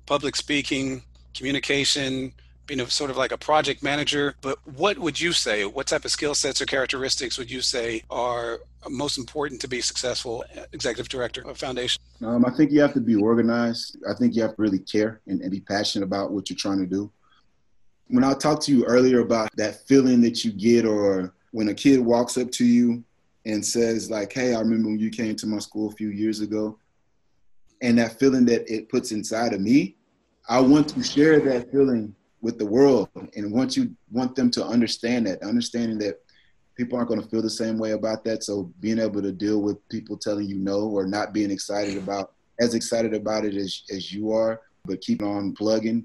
public 0.07 0.37
speaking, 0.37 1.03
communication, 1.35 2.33
being 2.67 2.79
know 2.79 2.87
sort 2.87 3.11
of 3.11 3.17
like 3.17 3.33
a 3.33 3.39
project 3.39 3.83
manager. 3.83 4.35
But 4.41 4.59
what 4.77 4.99
would 4.99 5.21
you 5.21 5.33
say? 5.33 5.65
What 5.65 5.87
type 5.87 6.05
of 6.05 6.11
skill 6.11 6.35
sets 6.35 6.61
or 6.61 6.67
characteristics 6.67 7.39
would 7.39 7.51
you 7.51 7.61
say 7.61 8.03
are 8.11 8.61
most 8.89 9.19
important 9.19 9.61
to 9.63 9.69
be 9.69 9.81
successful 9.81 10.45
executive 10.73 11.09
director 11.09 11.43
of 11.49 11.59
foundation? 11.59 12.03
Um, 12.23 12.45
I 12.45 12.51
think 12.51 12.71
you 12.71 12.81
have 12.81 12.95
to 12.95 13.01
be 13.01 13.17
organized. 13.17 13.97
I 14.09 14.15
think 14.15 14.35
you 14.35 14.43
have 14.43 14.57
to 14.57 14.63
really 14.63 14.79
care 14.79 15.21
and, 15.27 15.41
and 15.41 15.51
be 15.51 15.61
passionate 15.61 16.05
about 16.05 16.33
what 16.33 16.51
you're 16.51 16.57
trying 16.57 16.79
to 16.79 16.87
do. 16.87 17.11
When 18.09 18.25
I 18.25 18.35
talked 18.35 18.63
to 18.63 18.73
you 18.73 18.85
earlier 18.85 19.21
about 19.21 19.51
that 19.57 19.87
feeling 19.87 20.21
that 20.23 20.45
you 20.45 20.53
get, 20.53 20.85
or 20.85 21.35
when 21.53 21.69
a 21.69 21.75
kid 21.75 22.01
walks 22.01 22.37
up 22.37 22.51
to 22.53 22.65
you 22.65 23.03
and 23.47 23.65
says, 23.65 24.11
like, 24.11 24.33
"Hey, 24.33 24.55
I 24.55 24.61
remember 24.61 24.89
when 24.89 24.99
you 24.99 25.11
came 25.11 25.35
to 25.37 25.47
my 25.47 25.59
school 25.59 25.89
a 25.89 25.93
few 25.93 26.09
years 26.09 26.41
ago," 26.41 26.79
and 27.81 27.99
that 27.99 28.19
feeling 28.19 28.45
that 28.47 28.71
it 28.73 28.89
puts 28.89 29.13
inside 29.13 29.53
of 29.53 29.61
me, 29.61 29.97
I 30.49 30.61
want 30.61 30.89
to 30.91 31.03
share 31.03 31.41
that 31.41 31.71
feeling 31.71 32.15
with 32.43 32.59
the 32.59 32.67
world 32.67 33.09
and 33.37 33.53
want 33.53 33.77
you 33.77 33.95
want 34.11 34.35
them 34.35 34.51
to 34.51 34.65
understand 34.65 35.27
that, 35.27 35.43
understanding 35.43 35.99
that 35.99 36.21
people 36.77 36.99
aren't 36.99 37.09
going 37.09 37.23
to 37.23 37.29
feel 37.29 37.43
the 37.43 37.49
same 37.49 37.79
way 37.79 37.93
about 37.93 38.25
that. 38.25 38.43
So 38.43 38.73
being 38.81 38.99
able 38.99 39.23
to 39.23 39.33
deal 39.33 39.63
with 39.63 39.89
people 39.89 40.17
telling 40.17 40.47
you 40.47 40.57
no 40.57 40.81
or 40.89 41.07
not 41.07 41.33
being 41.33 41.51
excited 41.51 41.97
about 41.97 42.33
as 42.61 42.75
excited 42.75 43.15
about 43.15 43.45
it 43.45 43.55
as, 43.55 43.83
as 43.91 44.13
you 44.13 44.33
are, 44.33 44.61
but 44.85 45.01
keep 45.01 45.23
on 45.23 45.53
plugging. 45.55 46.05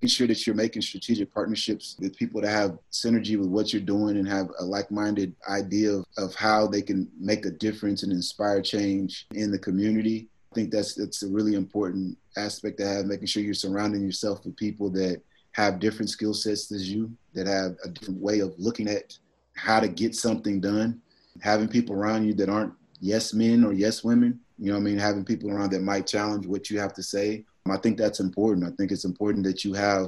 Making 0.00 0.08
sure 0.08 0.26
that 0.28 0.46
you're 0.46 0.54
making 0.54 0.82
strategic 0.82 1.34
partnerships 1.34 1.96
with 1.98 2.16
people 2.16 2.40
that 2.40 2.50
have 2.50 2.78
synergy 2.92 3.36
with 3.36 3.48
what 3.48 3.72
you're 3.72 3.82
doing 3.82 4.16
and 4.16 4.28
have 4.28 4.48
a 4.60 4.64
like-minded 4.64 5.34
idea 5.50 5.90
of, 5.92 6.04
of 6.16 6.34
how 6.36 6.68
they 6.68 6.82
can 6.82 7.10
make 7.18 7.46
a 7.46 7.50
difference 7.50 8.04
and 8.04 8.12
inspire 8.12 8.62
change 8.62 9.26
in 9.34 9.50
the 9.50 9.58
community. 9.58 10.28
I 10.52 10.54
think 10.54 10.70
that's 10.70 10.94
that's 10.94 11.24
a 11.24 11.28
really 11.28 11.56
important 11.56 12.16
aspect 12.36 12.78
to 12.78 12.86
have, 12.86 13.06
making 13.06 13.26
sure 13.26 13.42
you're 13.42 13.54
surrounding 13.54 14.02
yourself 14.02 14.44
with 14.44 14.56
people 14.56 14.88
that 14.90 15.20
have 15.58 15.80
different 15.80 16.08
skill 16.08 16.32
sets 16.32 16.70
as 16.70 16.88
you, 16.88 17.10
that 17.34 17.48
have 17.48 17.76
a 17.84 17.88
different 17.88 18.20
way 18.20 18.38
of 18.38 18.54
looking 18.58 18.88
at 18.88 19.18
how 19.54 19.80
to 19.80 19.88
get 19.88 20.14
something 20.14 20.60
done. 20.60 21.00
Having 21.40 21.68
people 21.68 21.96
around 21.96 22.24
you 22.24 22.32
that 22.34 22.48
aren't 22.48 22.72
yes 23.00 23.34
men 23.34 23.64
or 23.64 23.72
yes 23.72 24.04
women, 24.04 24.38
you 24.56 24.66
know 24.66 24.74
what 24.74 24.82
I 24.82 24.84
mean? 24.84 24.98
Having 24.98 25.24
people 25.24 25.50
around 25.50 25.70
that 25.72 25.82
might 25.82 26.06
challenge 26.06 26.46
what 26.46 26.70
you 26.70 26.78
have 26.78 26.94
to 26.94 27.02
say. 27.02 27.44
Um, 27.66 27.72
I 27.72 27.76
think 27.76 27.98
that's 27.98 28.20
important. 28.20 28.68
I 28.68 28.70
think 28.76 28.92
it's 28.92 29.04
important 29.04 29.44
that 29.46 29.64
you 29.64 29.74
have 29.74 30.06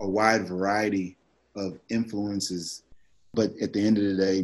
a 0.00 0.08
wide 0.08 0.46
variety 0.46 1.18
of 1.56 1.76
influences, 1.88 2.84
but 3.34 3.50
at 3.60 3.72
the 3.72 3.84
end 3.84 3.98
of 3.98 4.04
the 4.04 4.16
day, 4.16 4.42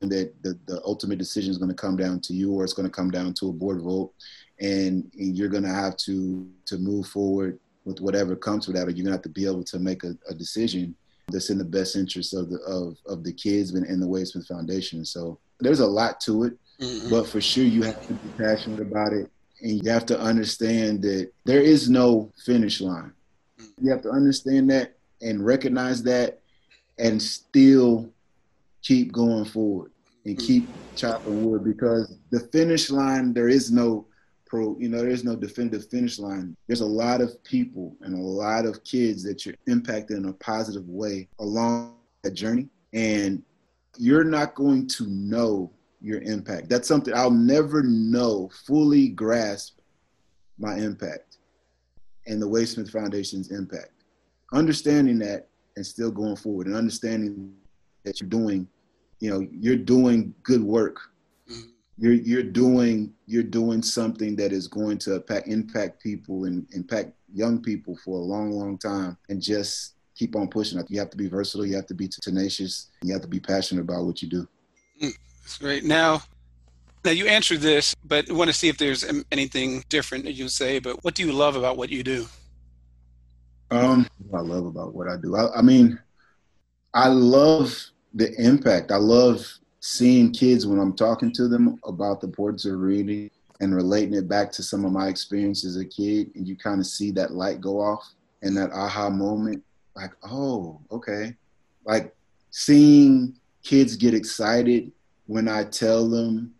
that 0.00 0.34
the, 0.42 0.58
the 0.66 0.82
ultimate 0.84 1.18
decision 1.18 1.52
is 1.52 1.58
going 1.58 1.68
to 1.68 1.76
come 1.76 1.96
down 1.96 2.18
to 2.22 2.34
you 2.34 2.52
or 2.52 2.64
it's 2.64 2.72
going 2.72 2.88
to 2.88 2.92
come 2.92 3.12
down 3.12 3.34
to 3.34 3.50
a 3.50 3.52
board 3.52 3.82
vote 3.82 4.12
and, 4.60 5.08
and 5.16 5.36
you're 5.36 5.48
going 5.48 5.62
to 5.62 5.68
have 5.68 5.96
to 5.96 6.48
to 6.66 6.76
move 6.78 7.06
forward 7.06 7.58
with 7.86 8.00
whatever 8.00 8.36
comes 8.36 8.66
with 8.66 8.76
that 8.76 8.86
or 8.86 8.90
you're 8.90 9.04
going 9.04 9.06
to 9.06 9.12
have 9.12 9.22
to 9.22 9.28
be 9.30 9.46
able 9.46 9.62
to 9.62 9.78
make 9.78 10.04
a, 10.04 10.14
a 10.28 10.34
decision 10.34 10.94
that's 11.28 11.50
in 11.50 11.56
the 11.56 11.64
best 11.64 11.96
interest 11.96 12.34
of 12.34 12.50
the 12.50 12.58
of, 12.60 12.98
of 13.06 13.24
the 13.24 13.32
kids 13.32 13.72
and, 13.72 14.02
the 14.02 14.06
Wade 14.06 14.28
Smith 14.28 14.46
Foundation. 14.46 15.04
So 15.04 15.38
there's 15.60 15.80
a 15.80 15.86
lot 15.86 16.20
to 16.22 16.44
it, 16.44 16.58
mm-hmm. 16.80 17.10
but 17.10 17.26
for 17.26 17.40
sure 17.40 17.64
you 17.64 17.82
have 17.82 18.06
to 18.06 18.12
be 18.12 18.28
passionate 18.36 18.80
about 18.80 19.12
it, 19.12 19.30
and 19.62 19.82
you 19.82 19.90
have 19.90 20.06
to 20.06 20.20
understand 20.20 21.02
that 21.02 21.32
there 21.44 21.62
is 21.62 21.88
no 21.88 22.30
finish 22.44 22.80
line. 22.80 23.12
Mm-hmm. 23.58 23.86
You 23.86 23.92
have 23.92 24.02
to 24.02 24.10
understand 24.10 24.70
that 24.70 24.96
and 25.22 25.44
recognize 25.44 26.02
that, 26.04 26.40
and 26.98 27.20
still 27.20 28.08
keep 28.82 29.12
going 29.12 29.44
forward 29.44 29.90
and 30.24 30.36
mm-hmm. 30.36 30.46
keep 30.46 30.68
chopping 30.94 31.44
wood 31.44 31.64
because 31.64 32.16
the 32.30 32.40
finish 32.50 32.90
line 32.90 33.32
there 33.32 33.48
is 33.48 33.72
no 33.72 34.06
pro, 34.46 34.76
you 34.78 34.88
know, 34.88 35.02
there's 35.02 35.24
no 35.24 35.36
definitive 35.36 35.88
finish 35.90 36.18
line. 36.18 36.56
There's 36.66 36.80
a 36.80 36.86
lot 36.86 37.20
of 37.20 37.42
people 37.44 37.96
and 38.00 38.14
a 38.14 38.22
lot 38.22 38.64
of 38.64 38.84
kids 38.84 39.22
that 39.24 39.44
you're 39.44 39.56
impacting 39.68 40.18
in 40.18 40.28
a 40.28 40.32
positive 40.34 40.88
way 40.88 41.28
along 41.40 41.96
that 42.22 42.32
journey. 42.32 42.68
And 42.92 43.42
you're 43.98 44.24
not 44.24 44.54
going 44.54 44.86
to 44.88 45.06
know 45.06 45.72
your 46.00 46.20
impact. 46.22 46.68
That's 46.68 46.88
something 46.88 47.14
I'll 47.14 47.30
never 47.30 47.82
know, 47.82 48.50
fully 48.66 49.08
grasp 49.08 49.78
my 50.58 50.76
impact 50.76 51.38
and 52.26 52.40
the 52.40 52.48
Wade 52.48 52.68
Smith 52.68 52.90
Foundation's 52.90 53.50
impact. 53.50 53.90
Understanding 54.52 55.18
that 55.20 55.48
and 55.76 55.84
still 55.84 56.10
going 56.10 56.36
forward 56.36 56.66
and 56.66 56.76
understanding 56.76 57.52
that 58.04 58.20
you're 58.20 58.28
doing, 58.28 58.66
you 59.20 59.30
know, 59.30 59.46
you're 59.50 59.76
doing 59.76 60.34
good 60.42 60.62
work 60.62 61.00
you're 61.98 62.12
you're 62.12 62.42
doing 62.42 63.12
you're 63.26 63.42
doing 63.42 63.82
something 63.82 64.36
that 64.36 64.52
is 64.52 64.68
going 64.68 64.98
to 64.98 65.16
impact, 65.16 65.48
impact 65.48 66.02
people 66.02 66.44
and 66.44 66.66
impact 66.72 67.12
young 67.32 67.60
people 67.60 67.96
for 68.04 68.18
a 68.18 68.22
long 68.22 68.52
long 68.52 68.78
time 68.78 69.16
and 69.28 69.40
just 69.40 69.94
keep 70.14 70.36
on 70.36 70.48
pushing. 70.48 70.82
You 70.88 70.98
have 70.98 71.10
to 71.10 71.16
be 71.16 71.28
versatile. 71.28 71.66
You 71.66 71.76
have 71.76 71.86
to 71.86 71.94
be 71.94 72.08
tenacious. 72.08 72.90
You 73.02 73.12
have 73.12 73.22
to 73.22 73.28
be 73.28 73.40
passionate 73.40 73.82
about 73.82 74.04
what 74.04 74.22
you 74.22 74.28
do. 74.28 74.48
Mm, 75.02 75.12
that's 75.42 75.58
great. 75.58 75.84
Now 75.84 76.22
now 77.04 77.12
you 77.12 77.26
answered 77.26 77.60
this 77.60 77.94
but 78.04 78.28
I 78.28 78.34
want 78.34 78.48
to 78.48 78.54
see 78.54 78.68
if 78.68 78.78
there's 78.78 79.04
anything 79.30 79.84
different 79.88 80.24
that 80.24 80.32
you 80.32 80.48
say 80.48 80.78
but 80.78 81.02
what 81.04 81.14
do 81.14 81.24
you 81.24 81.32
love 81.32 81.56
about 81.56 81.76
what 81.76 81.88
you 81.88 82.02
do? 82.02 82.26
Um 83.70 84.06
i 84.34 84.40
love 84.40 84.66
about 84.66 84.94
what 84.94 85.08
i 85.08 85.16
do. 85.16 85.36
I, 85.36 85.58
I 85.58 85.62
mean 85.62 85.98
i 86.94 87.08
love 87.08 87.74
the 88.12 88.32
impact. 88.42 88.90
I 88.90 88.96
love 88.96 89.46
seeing 89.86 90.32
kids 90.32 90.66
when 90.66 90.80
I'm 90.80 90.96
talking 90.96 91.30
to 91.34 91.46
them 91.46 91.78
about 91.84 92.20
the 92.20 92.26
importance 92.26 92.64
of 92.64 92.80
reading 92.80 93.30
and 93.60 93.72
relating 93.72 94.14
it 94.14 94.28
back 94.28 94.50
to 94.52 94.62
some 94.64 94.84
of 94.84 94.90
my 94.90 95.06
experience 95.06 95.64
as 95.64 95.76
a 95.76 95.84
kid, 95.84 96.32
and 96.34 96.46
you 96.46 96.56
kind 96.56 96.80
of 96.80 96.86
see 96.88 97.12
that 97.12 97.34
light 97.34 97.60
go 97.60 97.80
off 97.80 98.04
and 98.42 98.56
that 98.56 98.72
aha 98.72 99.08
moment, 99.08 99.62
like, 99.94 100.10
oh, 100.24 100.80
okay. 100.90 101.36
Like 101.84 102.12
seeing 102.50 103.36
kids 103.62 103.94
get 103.94 104.12
excited 104.12 104.90
when 105.26 105.46
I 105.46 105.62
tell 105.62 106.08
them 106.08 106.52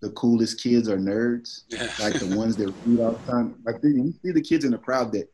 the 0.00 0.10
coolest 0.10 0.62
kids 0.62 0.86
are 0.86 0.98
nerds, 0.98 1.62
like 2.00 2.20
the 2.20 2.36
ones 2.38 2.54
that 2.56 2.70
read 2.84 3.00
all 3.00 3.12
the 3.12 3.32
time. 3.32 3.54
Like 3.64 3.76
you 3.82 4.12
see 4.22 4.30
the 4.30 4.42
kids 4.42 4.66
in 4.66 4.72
the 4.72 4.78
crowd 4.78 5.10
that, 5.12 5.32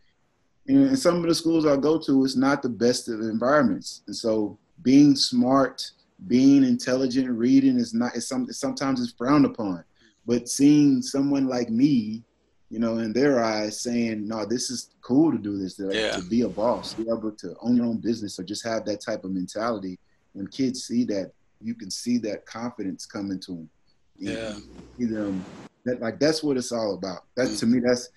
you 0.67 0.79
know, 0.79 0.87
in 0.87 0.97
some 0.97 1.17
of 1.17 1.23
the 1.25 1.35
schools 1.35 1.67
I 1.67 1.77
go 1.77 1.99
to, 1.99 2.25
it's 2.25 2.37
not 2.37 2.63
the 2.63 2.69
best 2.69 3.09
of 3.09 3.21
environments, 3.23 4.03
and 4.07 4.15
so 4.15 4.57
being 4.83 5.17
smart 5.17 5.91
being 6.27 6.65
intelligent, 6.65 7.31
reading 7.31 7.79
is 7.79 7.95
not 7.95 8.17
is 8.17 8.29
some 8.29 8.51
sometimes 8.53 9.01
it's 9.01 9.13
frowned 9.13 9.47
upon. 9.47 9.85
But 10.27 10.49
seeing 10.49 11.03
someone 11.03 11.47
like 11.47 11.71
me, 11.71 12.23
you 12.69 12.79
know, 12.79 12.99
in 12.99 13.13
their 13.13 13.43
eyes 13.43 13.81
saying, 13.81 14.27
No, 14.27 14.45
this 14.45 14.71
is 14.71 14.91
cool 15.01 15.33
to 15.33 15.39
do 15.39 15.59
this, 15.59 15.77
to, 15.77 15.91
yeah. 15.93 16.13
to 16.13 16.23
be 16.23 16.43
a 16.43 16.49
boss, 16.49 16.95
be 16.95 17.03
able 17.05 17.33
to 17.33 17.57
own 17.61 17.77
your 17.77 17.87
own 17.87 17.99
business 17.99 18.39
or 18.39 18.45
just 18.45 18.65
have 18.65 18.85
that 18.85 19.01
type 19.01 19.25
of 19.25 19.33
mentality. 19.33 19.99
When 20.33 20.47
kids 20.47 20.85
see 20.85 21.05
that, 21.05 21.33
you 21.61 21.75
can 21.75 21.91
see 21.91 22.19
that 22.19 22.47
confidence 22.47 23.07
coming 23.07 23.41
to 23.41 23.53
them. 23.53 23.71
Yeah. 24.17 24.57
You 24.99 25.09
know, 25.09 25.41
that 25.85 26.01
like 26.01 26.21
that's 26.21 26.43
what 26.43 26.57
it's 26.57 26.73
all 26.73 26.95
about. 26.95 27.25
That 27.37 27.49
mm-hmm. 27.49 27.57
to 27.57 27.67
me, 27.67 27.81
that's 27.81 28.11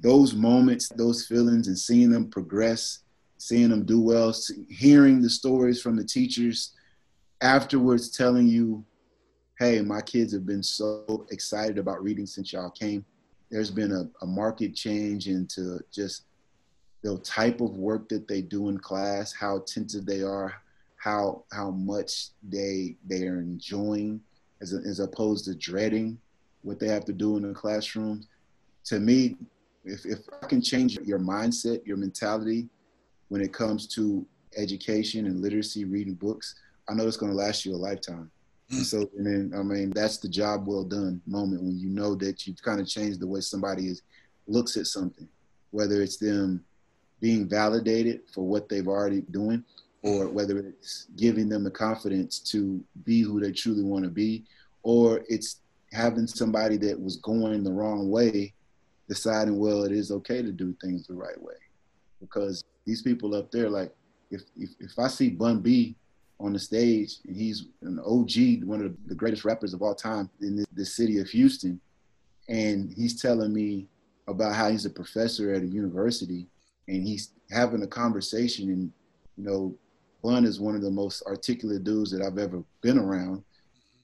those 0.00 0.34
moments, 0.34 0.88
those 0.90 1.26
feelings, 1.26 1.68
and 1.68 1.78
seeing 1.78 2.10
them 2.10 2.30
progress, 2.30 3.00
seeing 3.36 3.68
them 3.68 3.84
do 3.84 4.00
well, 4.00 4.34
hearing 4.70 5.20
the 5.20 5.28
stories 5.28 5.82
from 5.82 5.96
the 5.96 6.04
teachers 6.04 6.72
afterwards 7.40 8.10
telling 8.10 8.46
you, 8.46 8.84
hey, 9.58 9.80
my 9.80 10.00
kids 10.00 10.32
have 10.32 10.46
been 10.46 10.62
so 10.62 11.26
excited 11.30 11.78
about 11.78 12.02
reading 12.02 12.26
since 12.26 12.52
y'all 12.52 12.70
came. 12.70 13.04
There's 13.50 13.70
been 13.70 13.92
a, 13.92 14.08
a 14.22 14.26
market 14.26 14.74
change 14.74 15.26
into 15.26 15.80
just 15.92 16.24
the 17.02 17.18
type 17.18 17.60
of 17.60 17.76
work 17.76 18.08
that 18.08 18.28
they 18.28 18.42
do 18.42 18.68
in 18.68 18.78
class, 18.78 19.32
how 19.32 19.56
attentive 19.56 20.04
they 20.04 20.22
are, 20.22 20.54
how 20.96 21.44
how 21.52 21.70
much 21.70 22.30
they 22.48 22.96
they 23.06 23.26
are 23.26 23.38
enjoying 23.38 24.20
as, 24.60 24.74
a, 24.74 24.78
as 24.78 25.00
opposed 25.00 25.44
to 25.44 25.54
dreading 25.54 26.18
what 26.62 26.80
they 26.80 26.88
have 26.88 27.04
to 27.04 27.12
do 27.12 27.36
in 27.36 27.42
the 27.42 27.54
classroom. 27.54 28.26
To 28.86 28.98
me, 28.98 29.36
if, 29.84 30.04
if 30.04 30.18
I 30.42 30.46
can 30.46 30.60
change 30.60 30.98
your 30.98 31.20
mindset, 31.20 31.86
your 31.86 31.96
mentality 31.96 32.68
when 33.28 33.40
it 33.40 33.52
comes 33.52 33.86
to 33.94 34.26
education 34.56 35.26
and 35.26 35.40
literacy, 35.40 35.84
reading 35.84 36.14
books, 36.14 36.56
I 36.88 36.94
know 36.94 37.06
it's 37.06 37.16
going 37.16 37.32
to 37.32 37.38
last 37.38 37.64
you 37.64 37.74
a 37.74 37.76
lifetime. 37.76 38.30
Hmm. 38.70 38.76
And 38.76 38.86
so, 38.86 39.10
and 39.16 39.26
then, 39.26 39.58
I 39.58 39.62
mean, 39.62 39.90
that's 39.90 40.18
the 40.18 40.28
job 40.28 40.66
well 40.66 40.84
done 40.84 41.20
moment 41.26 41.62
when 41.62 41.78
you 41.78 41.88
know 41.88 42.14
that 42.16 42.46
you've 42.46 42.62
kind 42.62 42.80
of 42.80 42.88
changed 42.88 43.20
the 43.20 43.26
way 43.26 43.40
somebody 43.40 43.86
is 43.88 44.02
looks 44.46 44.76
at 44.76 44.86
something, 44.86 45.28
whether 45.70 46.00
it's 46.02 46.16
them 46.16 46.64
being 47.20 47.48
validated 47.48 48.20
for 48.32 48.46
what 48.46 48.68
they've 48.68 48.88
already 48.88 49.22
doing, 49.30 49.64
or 50.02 50.26
hmm. 50.26 50.34
whether 50.34 50.58
it's 50.58 51.06
giving 51.16 51.48
them 51.48 51.64
the 51.64 51.70
confidence 51.70 52.38
to 52.40 52.82
be 53.04 53.22
who 53.22 53.40
they 53.40 53.52
truly 53.52 53.82
want 53.82 54.04
to 54.04 54.10
be, 54.10 54.44
or 54.82 55.22
it's 55.28 55.60
having 55.92 56.26
somebody 56.26 56.76
that 56.76 57.00
was 57.00 57.16
going 57.16 57.64
the 57.64 57.72
wrong 57.72 58.10
way 58.10 58.52
deciding, 59.08 59.58
well, 59.58 59.84
it 59.84 59.92
is 59.92 60.10
okay 60.10 60.42
to 60.42 60.52
do 60.52 60.76
things 60.82 61.06
the 61.06 61.14
right 61.14 61.40
way. 61.40 61.54
Because 62.20 62.62
these 62.84 63.02
people 63.02 63.34
up 63.34 63.50
there, 63.50 63.70
like, 63.70 63.92
if 64.30 64.42
if, 64.56 64.70
if 64.78 64.98
I 64.98 65.08
see 65.08 65.30
Bun 65.30 65.60
B 65.60 65.96
on 66.40 66.52
the 66.52 66.58
stage, 66.58 67.16
and 67.26 67.36
he's 67.36 67.66
an 67.82 67.98
OG, 67.98 68.64
one 68.64 68.84
of 68.84 68.94
the 69.06 69.14
greatest 69.14 69.44
rappers 69.44 69.74
of 69.74 69.82
all 69.82 69.94
time 69.94 70.30
in 70.40 70.64
the 70.72 70.84
city 70.84 71.18
of 71.18 71.28
Houston. 71.30 71.80
And 72.48 72.92
he's 72.96 73.20
telling 73.20 73.52
me 73.52 73.86
about 74.28 74.54
how 74.54 74.70
he's 74.70 74.86
a 74.86 74.90
professor 74.90 75.52
at 75.52 75.62
a 75.62 75.66
university, 75.66 76.46
and 76.86 77.06
he's 77.06 77.32
having 77.50 77.82
a 77.82 77.86
conversation. 77.86 78.70
And 78.70 78.92
you 79.36 79.44
know, 79.44 79.74
Bun 80.22 80.44
is 80.44 80.60
one 80.60 80.74
of 80.74 80.82
the 80.82 80.90
most 80.90 81.22
articulate 81.26 81.84
dudes 81.84 82.10
that 82.12 82.22
I've 82.22 82.38
ever 82.38 82.62
been 82.82 82.98
around. 82.98 83.42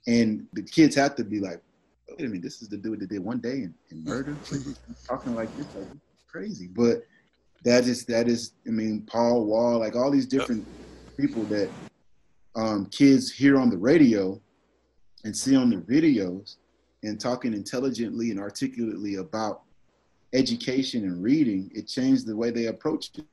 And 0.06 0.46
the 0.52 0.62
kids 0.62 0.94
have 0.96 1.14
to 1.16 1.24
be 1.24 1.40
like, 1.40 1.62
wait 2.08 2.20
a 2.20 2.24
minute, 2.24 2.42
this 2.42 2.62
is 2.62 2.68
the 2.68 2.76
dude 2.76 3.00
that 3.00 3.08
did 3.08 3.24
one 3.24 3.38
day 3.38 3.62
and, 3.62 3.74
and 3.90 4.04
murder, 4.04 4.36
talking 5.06 5.34
like 5.34 5.54
this, 5.56 5.66
like 5.74 5.88
crazy. 6.26 6.66
But 6.66 7.04
that 7.64 7.84
is 7.86 8.04
that 8.06 8.28
is, 8.28 8.52
I 8.66 8.70
mean, 8.70 9.02
Paul 9.02 9.46
Wall, 9.46 9.78
like 9.78 9.96
all 9.96 10.10
these 10.10 10.26
different 10.26 10.66
people 11.16 11.42
that 11.44 11.70
um, 12.56 12.86
kids 12.86 13.32
hear 13.32 13.58
on 13.58 13.70
the 13.70 13.76
radio 13.76 14.40
and 15.24 15.36
see 15.36 15.56
on 15.56 15.70
the 15.70 15.76
videos 15.76 16.56
and 17.02 17.20
talking 17.20 17.52
intelligently 17.52 18.30
and 18.30 18.40
articulately 18.40 19.16
about 19.16 19.62
education 20.32 21.04
and 21.04 21.22
reading, 21.22 21.70
it 21.74 21.86
changed 21.86 22.26
the 22.26 22.36
way 22.36 22.50
they 22.50 22.66
approach 22.66 23.10
it. 23.16 23.24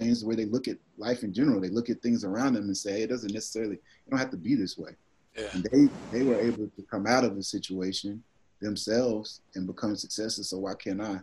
Changed 0.00 0.22
the 0.22 0.26
way 0.26 0.34
they 0.34 0.46
look 0.46 0.66
at 0.66 0.78
life 0.96 1.24
in 1.24 1.32
general. 1.32 1.60
They 1.60 1.68
look 1.68 1.90
at 1.90 2.00
things 2.00 2.24
around 2.24 2.54
them 2.54 2.64
and 2.64 2.76
say, 2.76 2.92
hey, 2.92 3.02
it 3.02 3.10
doesn't 3.10 3.34
necessarily, 3.34 3.74
it 3.74 4.10
don't 4.10 4.18
have 4.18 4.30
to 4.30 4.36
be 4.36 4.54
this 4.54 4.78
way. 4.78 4.92
Yeah. 5.36 5.48
And 5.52 5.64
they 5.64 5.88
they 6.18 6.24
were 6.24 6.40
able 6.40 6.68
to 6.68 6.82
come 6.90 7.06
out 7.06 7.24
of 7.24 7.36
the 7.36 7.42
situation 7.42 8.22
themselves 8.60 9.42
and 9.54 9.66
become 9.66 9.94
successful. 9.96 10.44
So 10.44 10.58
why 10.58 10.74
can't 10.74 11.00
I? 11.00 11.20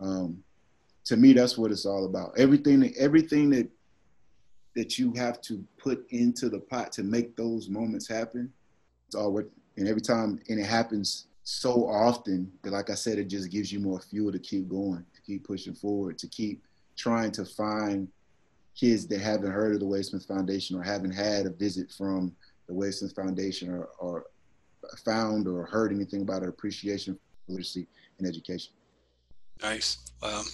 Um, 0.00 0.42
to 1.06 1.16
me, 1.16 1.32
that's 1.32 1.56
what 1.56 1.70
it's 1.70 1.86
all 1.86 2.04
about. 2.04 2.32
Everything 2.36 2.92
everything 2.98 3.50
that 3.50 3.68
that 4.78 4.96
you 4.96 5.12
have 5.14 5.40
to 5.40 5.64
put 5.76 6.06
into 6.10 6.48
the 6.48 6.60
pot 6.60 6.92
to 6.92 7.02
make 7.02 7.34
those 7.34 7.68
moments 7.68 8.06
happen, 8.06 8.52
it's 9.08 9.16
all 9.16 9.32
worth. 9.32 9.48
And 9.76 9.88
every 9.88 10.00
time, 10.00 10.38
and 10.48 10.60
it 10.60 10.66
happens 10.66 11.26
so 11.42 11.88
often 11.88 12.52
that, 12.62 12.72
like 12.72 12.88
I 12.88 12.94
said, 12.94 13.18
it 13.18 13.24
just 13.24 13.50
gives 13.50 13.72
you 13.72 13.80
more 13.80 14.00
fuel 14.00 14.30
to 14.30 14.38
keep 14.38 14.68
going, 14.68 15.04
to 15.16 15.22
keep 15.22 15.44
pushing 15.44 15.74
forward, 15.74 16.16
to 16.18 16.28
keep 16.28 16.62
trying 16.96 17.32
to 17.32 17.44
find 17.44 18.06
kids 18.76 19.08
that 19.08 19.20
haven't 19.20 19.50
heard 19.50 19.74
of 19.74 19.80
the 19.80 19.86
Wade 19.86 20.04
Smith 20.04 20.24
Foundation 20.26 20.78
or 20.78 20.82
haven't 20.84 21.10
had 21.10 21.46
a 21.46 21.50
visit 21.50 21.90
from 21.90 22.32
the 22.68 22.74
Wade 22.74 22.94
Smith 22.94 23.16
Foundation 23.16 23.70
or, 23.70 23.88
or 23.98 24.26
found 25.04 25.48
or 25.48 25.66
heard 25.66 25.92
anything 25.92 26.22
about 26.22 26.44
an 26.44 26.50
appreciation 26.50 27.18
for 27.46 27.52
literacy 27.52 27.88
and 28.20 28.28
education. 28.28 28.72
Nice. 29.60 29.98
Um, 30.22 30.44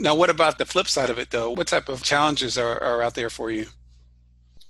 now, 0.00 0.14
what 0.14 0.30
about 0.30 0.58
the 0.58 0.64
flip 0.64 0.88
side 0.88 1.10
of 1.10 1.18
it, 1.18 1.30
though? 1.30 1.50
What 1.50 1.66
type 1.66 1.88
of 1.88 2.02
challenges 2.02 2.56
are, 2.56 2.82
are 2.82 3.02
out 3.02 3.14
there 3.14 3.30
for 3.30 3.50
you? 3.50 3.66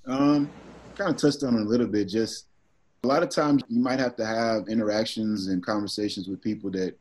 Um, 0.07 0.51
kind 0.97 1.11
of 1.11 1.16
touched 1.16 1.43
on 1.45 1.55
it 1.55 1.61
a 1.61 1.64
little 1.64 1.87
bit. 1.87 2.09
Just 2.09 2.47
a 3.05 3.07
lot 3.07 3.22
of 3.22 3.31
times, 3.31 3.62
you 3.68 3.81
might 3.81 4.01
have 4.01 4.16
to 4.16 4.26
have 4.26 4.68
interactions 4.68 5.47
and 5.47 5.64
conversations 5.64 6.28
with 6.28 6.43
people 6.43 6.70
that 6.72 6.99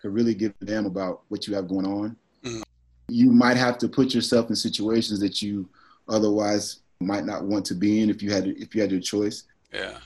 could 0.00 0.12
really 0.12 0.34
give 0.34 0.52
a 0.60 0.64
damn 0.64 0.86
about 0.86 1.22
what 1.28 1.46
you 1.46 1.54
have 1.54 1.68
going 1.68 1.86
on. 1.86 2.16
Mm-hmm. 2.44 2.62
You 3.08 3.30
might 3.30 3.56
have 3.56 3.78
to 3.78 3.88
put 3.88 4.14
yourself 4.14 4.50
in 4.50 4.56
situations 4.56 5.18
that 5.20 5.42
you 5.42 5.68
otherwise 6.08 6.80
might 7.00 7.24
not 7.24 7.44
want 7.44 7.64
to 7.66 7.74
be 7.74 8.02
in 8.02 8.10
if 8.10 8.22
you 8.22 8.30
had 8.30 8.46
if 8.46 8.74
you 8.74 8.80
had 8.80 8.90
your 8.90 9.00
choice. 9.00 9.44
Yeah. 9.72 9.98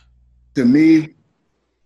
To 0.54 0.64
me, 0.64 1.14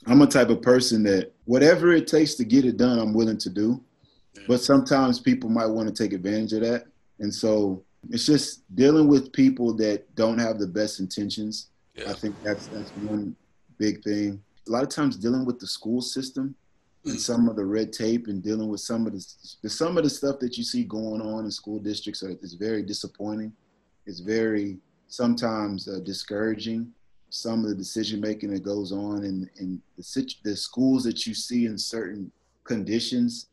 I'm 0.06 0.22
a 0.22 0.26
type 0.26 0.50
of 0.50 0.62
person 0.62 1.02
that 1.04 1.32
whatever 1.46 1.92
it 1.92 2.06
takes 2.06 2.34
to 2.34 2.44
get 2.44 2.64
it 2.64 2.76
done, 2.76 2.98
I'm 2.98 3.14
willing 3.14 3.38
to 3.38 3.50
do. 3.50 3.82
But 4.46 4.60
sometimes 4.60 5.20
people 5.20 5.50
might 5.50 5.66
want 5.66 5.88
to 5.88 6.02
take 6.02 6.12
advantage 6.12 6.52
of 6.54 6.60
that. 6.60 6.86
And 7.18 7.32
so 7.32 7.82
it's 8.10 8.26
just 8.26 8.62
dealing 8.74 9.08
with 9.08 9.32
people 9.32 9.74
that 9.74 10.14
don't 10.14 10.38
have 10.38 10.58
the 10.58 10.66
best 10.66 11.00
intentions. 11.00 11.68
Yeah. 11.94 12.10
I 12.10 12.14
think 12.14 12.34
that's 12.42 12.66
that's 12.68 12.90
one 12.90 13.34
big 13.78 14.02
thing. 14.02 14.40
A 14.66 14.70
lot 14.70 14.82
of 14.82 14.88
times 14.88 15.16
dealing 15.16 15.44
with 15.44 15.58
the 15.58 15.66
school 15.66 16.00
system 16.00 16.54
and 17.04 17.14
mm. 17.14 17.20
some 17.20 17.48
of 17.48 17.56
the 17.56 17.64
red 17.64 17.92
tape 17.92 18.26
and 18.28 18.42
dealing 18.42 18.68
with 18.68 18.80
some 18.80 19.06
of 19.06 19.12
the 19.12 19.68
some 19.68 19.96
of 19.96 20.04
the 20.04 20.10
stuff 20.10 20.38
that 20.40 20.56
you 20.56 20.64
see 20.64 20.84
going 20.84 21.20
on 21.20 21.44
in 21.44 21.50
school 21.50 21.78
districts 21.78 22.22
is 22.22 22.54
very 22.54 22.82
disappointing. 22.82 23.52
It's 24.06 24.20
very 24.20 24.78
sometimes 25.08 25.88
uh, 25.88 26.00
discouraging. 26.04 26.92
Some 27.30 27.62
of 27.62 27.68
the 27.68 27.74
decision 27.74 28.20
making 28.20 28.54
that 28.54 28.62
goes 28.62 28.90
on 28.90 29.22
in, 29.22 29.50
in 29.56 29.82
the, 29.98 30.34
the 30.44 30.56
schools 30.56 31.04
that 31.04 31.26
you 31.26 31.34
see 31.34 31.66
in 31.66 31.76
certain 31.76 32.32
conditions, 32.64 33.48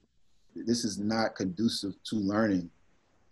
this 0.56 0.86
is 0.86 0.98
not 0.98 1.36
conducive 1.36 1.94
to 2.06 2.16
learning. 2.16 2.70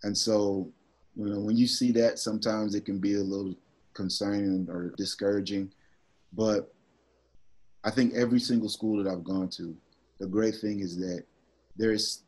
And 0.02 0.16
so, 0.16 0.68
you 1.16 1.26
know, 1.26 1.40
when 1.40 1.56
you 1.56 1.66
see 1.66 1.90
that, 1.92 2.18
sometimes 2.18 2.74
it 2.74 2.84
can 2.84 2.98
be 2.98 3.14
a 3.14 3.20
little 3.20 3.54
concerning 3.94 4.68
or 4.68 4.92
discouraging. 4.96 5.72
But 6.32 6.72
I 7.84 7.90
think 7.90 8.14
every 8.14 8.40
single 8.40 8.68
school 8.68 9.02
that 9.02 9.10
I've 9.10 9.24
gone 9.24 9.48
to, 9.50 9.74
the 10.18 10.26
great 10.26 10.56
thing 10.56 10.80
is 10.80 10.96
that 10.98 11.24
there's 11.76 12.22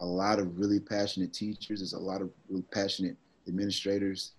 a 0.00 0.06
lot 0.06 0.38
of 0.38 0.58
really 0.58 0.80
passionate 0.80 1.32
teachers, 1.32 1.80
there's 1.80 1.92
a 1.92 1.98
lot 1.98 2.22
of 2.22 2.30
really 2.48 2.64
passionate 2.72 3.16
administrators, 3.46 4.32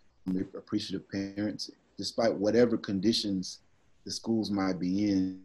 appreciative 0.55 1.09
parents, 1.09 1.69
despite 1.97 2.33
whatever 2.33 2.77
conditions 2.77 3.59
the 4.05 4.11
schools 4.11 4.49
might 4.49 4.79
be 4.79 5.09
in. 5.09 5.41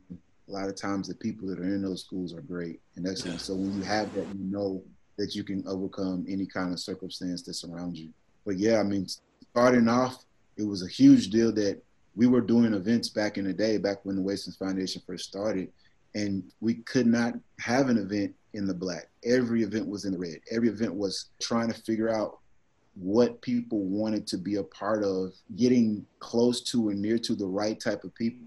A 0.48 0.52
lot 0.52 0.68
of 0.68 0.76
times, 0.76 1.08
the 1.08 1.14
people 1.14 1.48
that 1.48 1.58
are 1.58 1.64
in 1.64 1.82
those 1.82 2.04
schools 2.04 2.32
are 2.32 2.40
great 2.40 2.80
and 2.94 3.06
excellent. 3.06 3.40
So 3.40 3.54
when 3.54 3.76
you 3.76 3.82
have 3.82 4.12
that, 4.14 4.26
you 4.28 4.44
know 4.44 4.82
that 5.18 5.34
you 5.34 5.42
can 5.42 5.64
overcome 5.66 6.24
any 6.28 6.46
kind 6.46 6.72
of 6.72 6.78
circumstance 6.78 7.42
that 7.42 7.54
surrounds 7.54 7.98
you. 7.98 8.10
But 8.44 8.58
yeah, 8.58 8.78
I 8.78 8.82
mean, 8.82 9.06
starting 9.50 9.88
off, 9.88 10.24
it 10.56 10.62
was 10.62 10.84
a 10.84 10.88
huge 10.88 11.30
deal 11.30 11.52
that 11.52 11.82
we 12.14 12.26
were 12.26 12.40
doing 12.40 12.74
events 12.74 13.08
back 13.08 13.38
in 13.38 13.44
the 13.44 13.52
day, 13.52 13.76
back 13.76 13.98
when 14.04 14.16
the 14.16 14.36
Smith 14.36 14.56
Foundation 14.56 15.02
first 15.06 15.24
started, 15.24 15.70
and 16.14 16.44
we 16.60 16.74
could 16.74 17.06
not 17.06 17.34
have 17.60 17.88
an 17.88 17.98
event 17.98 18.34
in 18.54 18.66
the 18.66 18.74
black. 18.74 19.08
Every 19.24 19.62
event 19.62 19.86
was 19.86 20.04
in 20.04 20.12
the 20.12 20.18
red. 20.18 20.40
Every 20.50 20.68
event 20.68 20.94
was 20.94 21.26
trying 21.40 21.70
to 21.70 21.82
figure 21.82 22.08
out 22.08 22.38
what 22.94 23.42
people 23.42 23.80
wanted 23.80 24.26
to 24.28 24.38
be 24.38 24.54
a 24.54 24.62
part 24.62 25.04
of, 25.04 25.34
getting 25.56 26.06
close 26.18 26.62
to 26.62 26.88
and 26.88 27.02
near 27.02 27.18
to 27.18 27.34
the 27.34 27.46
right 27.46 27.78
type 27.78 28.04
of 28.04 28.14
people 28.14 28.46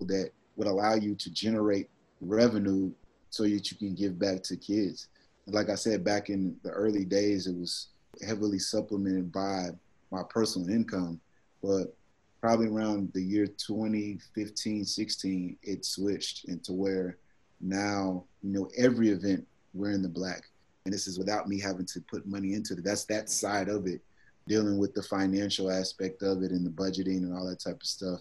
that 0.00 0.30
would 0.56 0.66
allow 0.66 0.94
you 0.94 1.14
to 1.14 1.30
generate 1.30 1.88
revenue 2.20 2.90
so 3.30 3.42
that 3.42 3.70
you 3.70 3.76
can 3.76 3.94
give 3.94 4.18
back 4.18 4.42
to 4.44 4.56
kids. 4.56 5.08
Like 5.46 5.68
I 5.68 5.74
said, 5.74 6.04
back 6.04 6.30
in 6.30 6.56
the 6.62 6.70
early 6.70 7.04
days, 7.04 7.46
it 7.46 7.56
was 7.56 7.88
heavily 8.26 8.58
supplemented 8.58 9.32
by 9.32 9.70
my 10.10 10.22
personal 10.28 10.70
income. 10.70 11.20
But 11.62 11.94
probably 12.40 12.68
around 12.68 13.10
the 13.12 13.22
year 13.22 13.46
2015, 13.46 14.84
16, 14.84 15.56
it 15.62 15.84
switched 15.84 16.44
into 16.44 16.72
where 16.72 17.18
now, 17.60 18.24
you 18.42 18.52
know, 18.52 18.70
every 18.76 19.10
event 19.10 19.46
we're 19.72 19.90
in 19.90 20.02
the 20.02 20.08
black 20.08 20.44
and 20.84 20.92
this 20.92 21.06
is 21.06 21.18
without 21.18 21.48
me 21.48 21.58
having 21.58 21.86
to 21.86 22.00
put 22.02 22.26
money 22.26 22.54
into 22.54 22.74
it. 22.74 22.84
That's 22.84 23.04
that 23.06 23.30
side 23.30 23.68
of 23.68 23.86
it, 23.86 24.02
dealing 24.46 24.78
with 24.78 24.94
the 24.94 25.02
financial 25.02 25.70
aspect 25.70 26.22
of 26.22 26.42
it 26.42 26.50
and 26.50 26.64
the 26.64 26.70
budgeting 26.70 27.18
and 27.18 27.34
all 27.34 27.48
that 27.48 27.60
type 27.60 27.80
of 27.80 27.86
stuff. 27.86 28.20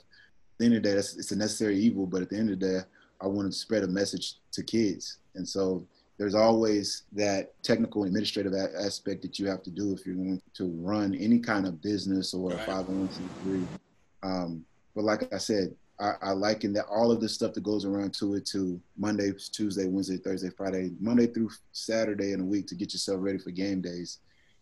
The 0.63 0.67
end 0.67 0.77
of 0.77 0.83
the 0.83 0.89
day, 0.91 0.95
it's 0.95 1.31
a 1.33 1.35
necessary 1.35 1.77
evil, 1.77 2.05
but 2.05 2.21
at 2.21 2.29
the 2.29 2.37
end 2.37 2.49
of 2.49 2.57
the 2.57 2.65
day, 2.65 2.79
I 3.19 3.27
want 3.27 3.51
to 3.51 3.57
spread 3.57 3.83
a 3.83 3.87
message 3.87 4.35
to 4.53 4.63
kids. 4.63 5.17
And 5.35 5.45
so 5.45 5.85
there's 6.17 6.35
always 6.35 7.03
that 7.11 7.61
technical 7.63 8.05
administrative 8.05 8.53
aspect 8.53 9.23
that 9.23 9.37
you 9.37 9.45
have 9.47 9.61
to 9.63 9.69
do 9.69 9.93
if 9.93 10.05
you're 10.05 10.15
going 10.15 10.41
to 10.53 10.71
run 10.79 11.15
any 11.15 11.39
kind 11.39 11.67
of 11.67 11.81
business 11.81 12.33
or 12.33 12.51
right. 12.51 12.65
a 12.65 12.71
501c3. 12.71 13.67
Um, 14.23 14.63
but 14.95 15.03
like 15.03 15.33
I 15.33 15.37
said, 15.37 15.75
I, 15.99 16.13
I 16.21 16.31
liken 16.31 16.71
that 16.73 16.85
all 16.85 17.11
of 17.11 17.19
the 17.19 17.27
stuff 17.27 17.53
that 17.55 17.63
goes 17.63 17.83
around 17.83 18.13
to 18.19 18.35
it 18.35 18.45
to 18.47 18.79
Monday, 18.95 19.33
Tuesday, 19.51 19.85
Wednesday, 19.85 20.15
Thursday, 20.15 20.49
Friday, 20.49 20.91
Monday 20.97 21.27
through 21.27 21.49
Saturday 21.73 22.31
in 22.31 22.39
a 22.39 22.45
week 22.45 22.67
to 22.67 22.75
get 22.75 22.93
yourself 22.93 23.19
ready 23.21 23.37
for 23.37 23.51
game 23.51 23.81
days. 23.81 24.19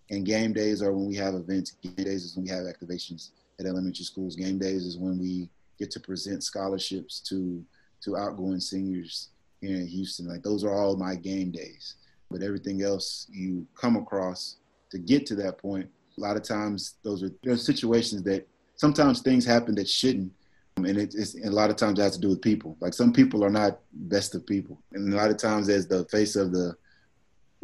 And 0.10 0.26
game 0.26 0.52
days 0.52 0.82
are 0.82 0.94
when 0.94 1.06
we 1.06 1.16
have 1.18 1.36
events. 1.36 1.74
Game 1.84 1.94
days 1.94 2.24
is 2.24 2.36
when 2.36 2.46
we 2.46 2.50
have 2.50 2.64
activations 2.64 3.30
at 3.60 3.68
elementary 3.68 4.04
schools. 4.04 4.36
Game 4.36 4.58
days 4.58 4.84
is 4.84 4.98
when 4.98 5.20
we 5.20 5.48
get 5.82 5.92
to 5.92 6.00
present 6.00 6.44
scholarships 6.44 7.20
to 7.20 7.64
to 8.04 8.18
outgoing 8.18 8.60
seniors 8.60 9.30
here 9.62 9.78
in 9.78 9.88
Houston. 9.88 10.28
Like 10.28 10.44
those 10.44 10.64
are 10.64 10.74
all 10.74 10.96
my 10.96 11.16
game 11.16 11.52
days. 11.52 11.96
But 12.30 12.44
everything 12.44 12.82
else 12.82 13.28
you 13.30 13.66
come 13.76 13.96
across 13.96 14.58
to 14.92 14.98
get 14.98 15.26
to 15.28 15.36
that 15.36 15.58
point, 15.58 15.90
a 16.18 16.22
lot 16.22 16.38
of 16.38 16.44
times 16.44 16.96
those 17.04 17.24
are 17.24 17.32
there's 17.44 17.66
situations 17.66 18.24
that 18.24 18.48
sometimes 18.76 19.22
things 19.22 19.46
happen 19.46 19.76
that 19.76 19.90
shouldn't 19.90 20.32
um, 20.78 20.86
and 20.86 20.98
it, 20.98 21.14
it's 21.16 21.36
and 21.36 21.46
a 21.46 21.52
lot 21.52 21.70
of 21.70 21.76
times 21.76 22.00
it 22.00 22.04
has 22.04 22.16
to 22.16 22.22
do 22.22 22.30
with 22.30 22.42
people. 22.42 22.78
Like 22.80 22.94
some 22.94 23.12
people 23.12 23.44
are 23.44 23.50
not 23.50 23.80
best 23.92 24.36
of 24.36 24.46
people, 24.46 24.82
and 24.94 25.14
a 25.14 25.18
lot 25.18 25.32
of 25.32 25.38
times 25.38 25.68
as 25.70 25.88
the 25.88 26.06
face 26.06 26.36
of 26.36 26.52
the 26.52 26.76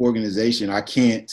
organization, 0.00 0.70
I 0.70 0.82
can't 0.82 1.32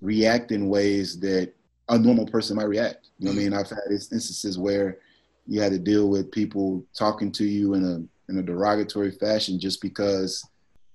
react 0.00 0.52
in 0.52 0.68
ways 0.68 1.18
that 1.20 1.52
a 1.88 1.98
normal 1.98 2.26
person 2.26 2.56
might 2.56 2.68
react. 2.68 3.08
You 3.18 3.26
know 3.26 3.32
what 3.32 3.40
I 3.40 3.44
mm-hmm. 3.44 3.50
mean? 3.52 3.60
I've 3.60 3.68
had 3.68 3.90
instances 3.90 4.58
where 4.58 4.98
you 5.48 5.60
had 5.60 5.72
to 5.72 5.78
deal 5.78 6.08
with 6.08 6.30
people 6.30 6.84
talking 6.96 7.32
to 7.32 7.44
you 7.44 7.74
in 7.74 7.84
a 7.84 8.30
in 8.30 8.38
a 8.38 8.42
derogatory 8.42 9.10
fashion 9.10 9.58
just 9.58 9.80
because 9.80 10.46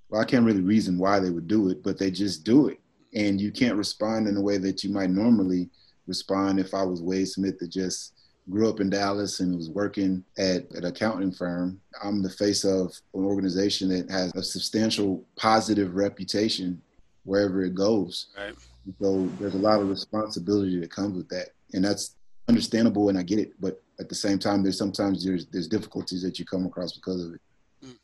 well, 0.09 0.21
I 0.21 0.25
can't 0.25 0.45
really 0.45 0.61
reason 0.61 0.99
why 0.99 1.19
they 1.19 1.31
would 1.31 1.47
do 1.47 1.69
it, 1.69 1.81
but 1.81 1.97
they 1.97 2.11
just 2.11 2.43
do 2.43 2.67
it. 2.67 2.79
And 3.15 3.41
you 3.41 3.51
can't 3.51 3.75
respond 3.75 4.27
in 4.27 4.37
a 4.37 4.41
way 4.41 4.57
that 4.59 4.83
you 4.83 4.91
might 4.91 5.09
normally 5.09 5.69
respond 6.05 6.59
if 6.59 6.75
I 6.75 6.83
was 6.83 7.01
Wade 7.01 7.27
Smith 7.27 7.57
that 7.59 7.69
just 7.69 8.13
grew 8.49 8.69
up 8.69 8.79
in 8.79 8.89
Dallas 8.89 9.39
and 9.39 9.55
was 9.55 9.69
working 9.69 10.23
at 10.37 10.69
an 10.71 10.85
accounting 10.85 11.31
firm. 11.31 11.79
I'm 12.03 12.21
the 12.21 12.29
face 12.29 12.63
of 12.63 12.93
an 13.15 13.23
organization 13.23 13.89
that 13.89 14.11
has 14.11 14.35
a 14.35 14.43
substantial 14.43 15.23
positive 15.35 15.95
reputation 15.95 16.79
wherever 17.23 17.63
it 17.63 17.73
goes. 17.73 18.27
Right. 18.37 18.53
So 19.01 19.27
there's 19.39 19.55
a 19.55 19.59
lot 19.59 19.79
of 19.79 19.89
responsibility 19.89 20.79
that 20.79 20.91
comes 20.91 21.15
with 21.15 21.29
that. 21.29 21.49
And 21.73 21.83
that's 21.83 22.15
understandable 22.47 23.09
and 23.09 23.17
I 23.17 23.23
get 23.23 23.39
it. 23.39 23.53
But 23.59 23.81
at 24.03 24.09
the 24.09 24.15
same 24.15 24.37
time, 24.37 24.61
there's 24.63 24.77
sometimes 24.77 25.23
there's 25.25 25.45
there's 25.47 25.67
difficulties 25.67 26.21
that 26.23 26.37
you 26.39 26.45
come 26.45 26.65
across 26.65 26.91
because 26.93 27.19
of 27.25 27.33
it. 27.35 27.41
Mm. 27.85 27.97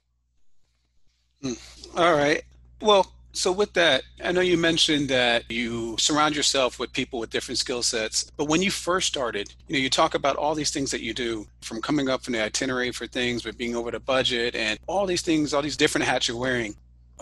Mm. 1.44 1.58
All 1.98 2.14
right. 2.14 2.42
Well, 2.82 3.06
So, 3.32 3.52
with 3.52 3.74
that, 3.74 4.02
I 4.26 4.32
know 4.32 4.42
you 4.42 4.58
mentioned 4.58 5.08
that 5.10 5.50
you 5.52 5.96
surround 6.00 6.36
yourself 6.36 6.80
with 6.80 6.92
people 6.94 7.20
with 7.20 7.30
different 7.30 7.60
skill 7.60 7.84
sets. 7.84 8.30
But 8.36 8.46
when 8.46 8.62
you 8.62 8.72
first 8.72 9.08
started, 9.08 9.54
you 9.68 9.74
know, 9.74 9.80
you 9.80 9.90
talk 9.90 10.16
about 10.16 10.36
all 10.36 10.56
these 10.56 10.72
things 10.72 10.90
that 10.92 11.02
you 11.02 11.14
do 11.14 11.46
from 11.62 11.80
coming 11.80 12.10
up 12.10 12.24
from 12.24 12.34
the 12.34 12.44
itinerary 12.44 12.92
for 12.92 13.06
things, 13.06 13.44
but 13.44 13.58
being 13.58 13.76
over 13.76 13.92
the 13.92 14.00
budget 14.00 14.56
and 14.56 14.80
all 14.88 15.06
these 15.06 15.22
things, 15.22 15.54
all 15.54 15.62
these 15.62 15.78
different 15.78 16.08
hats 16.08 16.28
you're 16.28 16.38
wearing. 16.38 16.76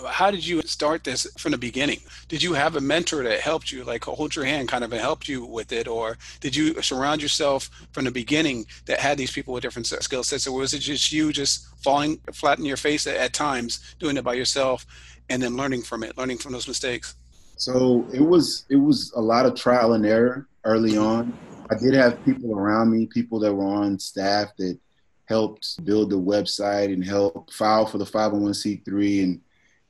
How 0.05 0.29
did 0.29 0.45
you 0.45 0.61
start 0.61 1.03
this 1.03 1.25
from 1.37 1.53
the 1.53 1.57
beginning? 1.57 1.99
Did 2.27 2.43
you 2.43 2.53
have 2.53 2.75
a 2.75 2.81
mentor 2.81 3.23
that 3.23 3.39
helped 3.39 3.71
you, 3.71 3.83
like 3.83 4.03
hold 4.05 4.35
your 4.35 4.45
hand, 4.45 4.69
kind 4.69 4.83
of, 4.83 4.91
and 4.91 5.01
helped 5.01 5.27
you 5.27 5.43
with 5.43 5.71
it, 5.71 5.87
or 5.87 6.17
did 6.39 6.55
you 6.55 6.79
surround 6.83 7.21
yourself 7.21 7.69
from 7.93 8.05
the 8.05 8.11
beginning 8.11 8.67
that 8.85 8.99
had 8.99 9.17
these 9.17 9.31
people 9.31 9.53
with 9.53 9.63
different 9.63 9.87
skill 9.87 10.23
sets, 10.23 10.45
or 10.45 10.57
was 10.57 10.73
it 10.73 10.79
just 10.79 11.11
you 11.11 11.33
just 11.33 11.67
falling 11.81 12.17
flat 12.31 12.59
in 12.59 12.65
your 12.65 12.77
face 12.77 13.07
at, 13.07 13.15
at 13.15 13.33
times, 13.33 13.95
doing 13.97 14.17
it 14.17 14.23
by 14.23 14.35
yourself, 14.35 14.85
and 15.29 15.41
then 15.41 15.57
learning 15.57 15.81
from 15.81 16.03
it, 16.03 16.15
learning 16.15 16.37
from 16.37 16.51
those 16.51 16.67
mistakes? 16.67 17.15
So 17.55 18.05
it 18.13 18.21
was 18.21 18.65
it 18.69 18.75
was 18.75 19.11
a 19.15 19.21
lot 19.21 19.47
of 19.47 19.55
trial 19.55 19.93
and 19.93 20.05
error 20.05 20.47
early 20.63 20.95
on. 20.95 21.35
I 21.71 21.75
did 21.75 21.95
have 21.95 22.23
people 22.23 22.55
around 22.55 22.91
me, 22.91 23.07
people 23.07 23.39
that 23.39 23.53
were 23.53 23.65
on 23.65 23.97
staff 23.97 24.49
that 24.59 24.77
helped 25.25 25.83
build 25.83 26.11
the 26.11 26.19
website 26.19 26.93
and 26.93 27.03
help 27.03 27.51
file 27.51 27.85
for 27.85 27.97
the 27.97 28.05
501c3 28.05 29.23
and 29.23 29.41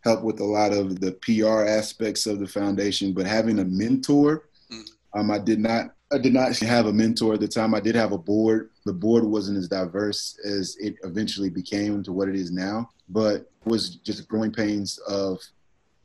help 0.07 0.23
with 0.23 0.39
a 0.39 0.45
lot 0.45 0.73
of 0.73 0.99
the 0.99 1.11
PR 1.21 1.65
aspects 1.65 2.25
of 2.25 2.39
the 2.39 2.47
foundation. 2.47 3.13
But 3.13 3.27
having 3.27 3.59
a 3.59 3.65
mentor, 3.65 4.49
mm. 4.71 4.87
um, 5.13 5.31
I 5.31 5.39
did 5.39 5.59
not 5.59 5.93
I 6.11 6.17
did 6.17 6.33
not 6.33 6.57
have 6.59 6.85
a 6.85 6.93
mentor 6.93 7.33
at 7.33 7.41
the 7.41 7.47
time. 7.49 7.75
I 7.75 7.81
did 7.81 7.95
have 7.95 8.13
a 8.13 8.17
board. 8.17 8.69
The 8.85 8.93
board 8.93 9.25
wasn't 9.25 9.57
as 9.57 9.67
diverse 9.67 10.39
as 10.45 10.77
it 10.79 10.95
eventually 11.03 11.49
became 11.49 12.01
to 12.03 12.13
what 12.13 12.29
it 12.29 12.35
is 12.35 12.49
now, 12.49 12.89
but 13.09 13.51
was 13.65 13.95
just 13.97 14.27
growing 14.29 14.53
pains 14.53 14.97
of 14.99 15.41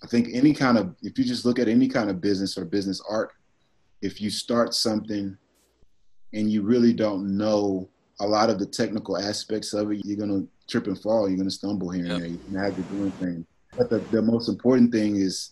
I 0.02 0.08
think 0.08 0.30
any 0.32 0.52
kind 0.52 0.76
of 0.76 0.96
if 1.02 1.16
you 1.18 1.24
just 1.24 1.44
look 1.44 1.60
at 1.60 1.68
any 1.68 1.86
kind 1.86 2.10
of 2.10 2.20
business 2.20 2.58
or 2.58 2.64
business 2.64 3.00
art, 3.08 3.30
if 4.00 4.20
you 4.20 4.30
start 4.30 4.74
something 4.74 5.36
and 6.32 6.50
you 6.50 6.62
really 6.62 6.92
don't 6.92 7.36
know 7.36 7.88
a 8.18 8.26
lot 8.26 8.50
of 8.50 8.58
the 8.58 8.66
technical 8.66 9.16
aspects 9.16 9.72
of 9.72 9.92
it, 9.92 10.00
you're 10.04 10.16
gonna 10.16 10.44
trip 10.68 10.88
and 10.88 11.00
fall. 11.00 11.28
You're 11.28 11.38
gonna 11.38 11.50
stumble 11.50 11.90
here 11.90 12.06
yep. 12.06 12.14
and 12.14 12.22
there. 12.22 12.28
You're 12.28 12.38
gonna 12.52 12.64
have 12.64 12.76
to 12.76 12.82
do 12.82 13.02
anything. 13.02 13.46
But 13.76 13.90
the, 13.90 13.98
the 13.98 14.22
most 14.22 14.48
important 14.48 14.92
thing 14.92 15.16
is 15.16 15.50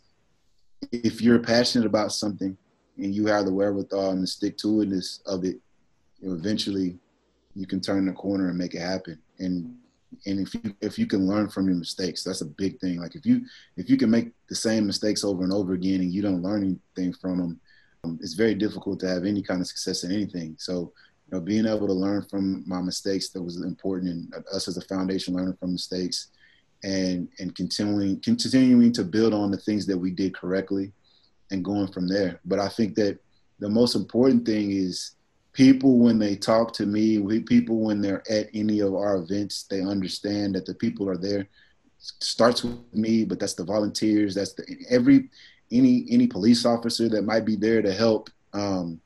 if 0.92 1.20
you're 1.20 1.38
passionate 1.38 1.86
about 1.86 2.12
something 2.12 2.56
and 2.96 3.14
you 3.14 3.26
have 3.26 3.46
the 3.46 3.52
wherewithal 3.52 4.10
and 4.10 4.22
the 4.22 4.26
stick 4.26 4.56
to 4.58 4.68
itness 4.68 5.20
of 5.26 5.44
it, 5.44 5.56
you 6.20 6.28
know, 6.28 6.34
eventually 6.34 6.98
you 7.56 7.66
can 7.66 7.80
turn 7.80 8.06
the 8.06 8.12
corner 8.12 8.48
and 8.48 8.58
make 8.58 8.74
it 8.74 8.80
happen. 8.80 9.18
And 9.38 9.74
and 10.26 10.40
if 10.40 10.54
you 10.54 10.74
if 10.80 10.98
you 10.98 11.06
can 11.06 11.26
learn 11.26 11.48
from 11.48 11.66
your 11.66 11.76
mistakes, 11.76 12.24
that's 12.24 12.40
a 12.40 12.46
big 12.46 12.78
thing. 12.80 13.00
Like 13.00 13.14
if 13.14 13.24
you 13.24 13.42
if 13.76 13.88
you 13.88 13.96
can 13.96 14.10
make 14.10 14.32
the 14.48 14.54
same 14.54 14.86
mistakes 14.86 15.24
over 15.24 15.44
and 15.44 15.52
over 15.52 15.72
again 15.72 16.00
and 16.00 16.12
you 16.12 16.20
don't 16.20 16.42
learn 16.42 16.64
anything 16.96 17.14
from 17.14 17.38
them, 17.38 17.60
um, 18.04 18.18
it's 18.20 18.34
very 18.34 18.54
difficult 18.54 18.98
to 19.00 19.08
have 19.08 19.24
any 19.24 19.42
kind 19.42 19.60
of 19.60 19.66
success 19.66 20.04
in 20.04 20.12
anything. 20.12 20.56
So 20.58 20.92
you 21.26 21.38
know, 21.38 21.40
being 21.40 21.66
able 21.66 21.86
to 21.86 21.92
learn 21.92 22.26
from 22.28 22.64
my 22.66 22.80
mistakes 22.80 23.28
that 23.30 23.42
was 23.42 23.62
important, 23.62 24.34
and 24.34 24.44
us 24.52 24.68
as 24.68 24.76
a 24.76 24.82
foundation 24.82 25.34
learning 25.34 25.56
from 25.60 25.72
mistakes, 25.72 26.28
and 26.82 27.28
and 27.38 27.54
continuing 27.54 28.20
continuing 28.20 28.92
to 28.92 29.04
build 29.04 29.34
on 29.34 29.50
the 29.50 29.58
things 29.58 29.86
that 29.86 29.98
we 29.98 30.10
did 30.10 30.34
correctly, 30.34 30.92
and 31.50 31.64
going 31.64 31.88
from 31.92 32.08
there. 32.08 32.40
But 32.44 32.58
I 32.58 32.68
think 32.68 32.94
that 32.96 33.18
the 33.58 33.68
most 33.68 33.94
important 33.94 34.46
thing 34.46 34.70
is 34.70 35.16
people 35.52 35.98
when 35.98 36.18
they 36.18 36.36
talk 36.36 36.72
to 36.74 36.86
me, 36.86 37.18
people 37.42 37.80
when 37.80 38.00
they're 38.00 38.22
at 38.30 38.48
any 38.54 38.80
of 38.80 38.94
our 38.94 39.16
events, 39.16 39.64
they 39.64 39.82
understand 39.82 40.54
that 40.54 40.64
the 40.64 40.74
people 40.74 41.08
are 41.08 41.18
there. 41.18 41.48
starts 41.98 42.64
with 42.64 42.78
me, 42.94 43.24
but 43.24 43.38
that's 43.38 43.54
the 43.54 43.64
volunteers. 43.64 44.34
That's 44.34 44.54
the 44.54 44.64
every 44.88 45.28
any 45.70 46.06
any 46.10 46.26
police 46.26 46.64
officer 46.64 47.08
that 47.10 47.22
might 47.22 47.44
be 47.44 47.56
there 47.56 47.82
to 47.82 47.92
help 47.92 48.30
um, 48.52 49.00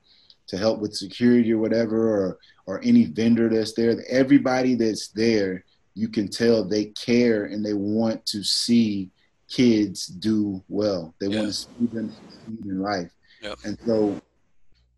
to 0.47 0.57
help 0.57 0.81
with 0.81 0.95
security 0.95 1.53
or 1.53 1.59
whatever, 1.59 1.97
or 1.97 2.39
or 2.67 2.81
any 2.83 3.05
vendor 3.05 3.49
that's 3.49 3.73
there. 3.73 3.97
Everybody 4.09 4.75
that's 4.75 5.09
there, 5.09 5.65
you 5.95 6.09
can 6.09 6.29
tell 6.29 6.65
they 6.65 6.87
care 6.87 7.45
and 7.45 7.65
they 7.65 7.75
want 7.75 8.25
to 8.27 8.43
see 8.43 9.11
kids 9.49 10.07
do 10.07 10.63
well. 10.69 11.15
They 11.21 11.29
yeah. 11.29 11.41
want 11.41 11.49
to 11.49 11.55
see 11.55 11.87
them 11.93 12.11
succeed 12.11 12.65
in 12.67 12.81
life. 12.81 13.11
Yep. 13.43 13.59
And 13.65 13.79
so 13.87 14.21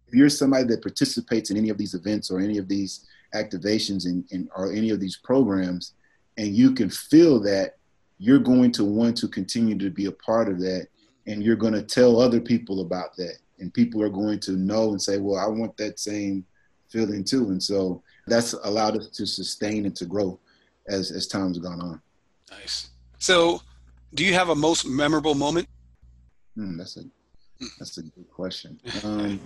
if 0.06 0.14
you're 0.14 0.28
somebody 0.28 0.64
that 0.64 0.82
participates 0.82 1.50
in 1.50 1.56
any 1.56 1.68
of 1.68 1.78
these 1.78 1.94
events 1.94 2.30
or 2.30 2.40
any 2.40 2.58
of 2.58 2.68
these 2.68 3.06
activations 3.34 4.06
and, 4.06 4.24
and 4.30 4.48
or 4.56 4.72
any 4.72 4.90
of 4.90 5.00
these 5.00 5.16
programs, 5.16 5.94
and 6.38 6.54
you 6.54 6.72
can 6.72 6.88
feel 6.88 7.40
that, 7.40 7.76
you're 8.18 8.38
going 8.38 8.72
to 8.72 8.84
want 8.84 9.16
to 9.18 9.28
continue 9.28 9.76
to 9.76 9.90
be 9.90 10.06
a 10.06 10.12
part 10.12 10.48
of 10.48 10.58
that, 10.60 10.86
and 11.26 11.42
you're 11.42 11.56
going 11.56 11.74
to 11.74 11.82
tell 11.82 12.18
other 12.18 12.40
people 12.40 12.80
about 12.80 13.14
that, 13.16 13.36
and 13.58 13.74
people 13.74 14.02
are 14.02 14.08
going 14.08 14.40
to 14.40 14.52
know 14.52 14.90
and 14.90 15.02
say, 15.02 15.18
"Well, 15.18 15.38
I 15.38 15.46
want 15.48 15.76
that 15.76 16.00
same 16.00 16.44
feeling 16.88 17.24
too." 17.24 17.50
And 17.50 17.62
so 17.62 18.02
that's 18.26 18.54
allowed 18.54 18.96
us 18.96 19.08
to 19.08 19.26
sustain 19.26 19.84
and 19.84 19.94
to 19.96 20.06
grow 20.06 20.38
as 20.88 21.10
as 21.10 21.26
time's 21.26 21.58
gone 21.58 21.80
on. 21.80 22.00
Nice. 22.50 22.90
So, 23.18 23.60
do 24.14 24.24
you 24.24 24.34
have 24.34 24.50
a 24.50 24.54
most 24.54 24.86
memorable 24.86 25.34
moment? 25.34 25.68
Hmm, 26.54 26.76
that's 26.76 26.96
a 26.96 27.04
that's 27.78 27.98
a 27.98 28.02
good 28.02 28.30
question. 28.30 28.80
Um, 29.04 29.40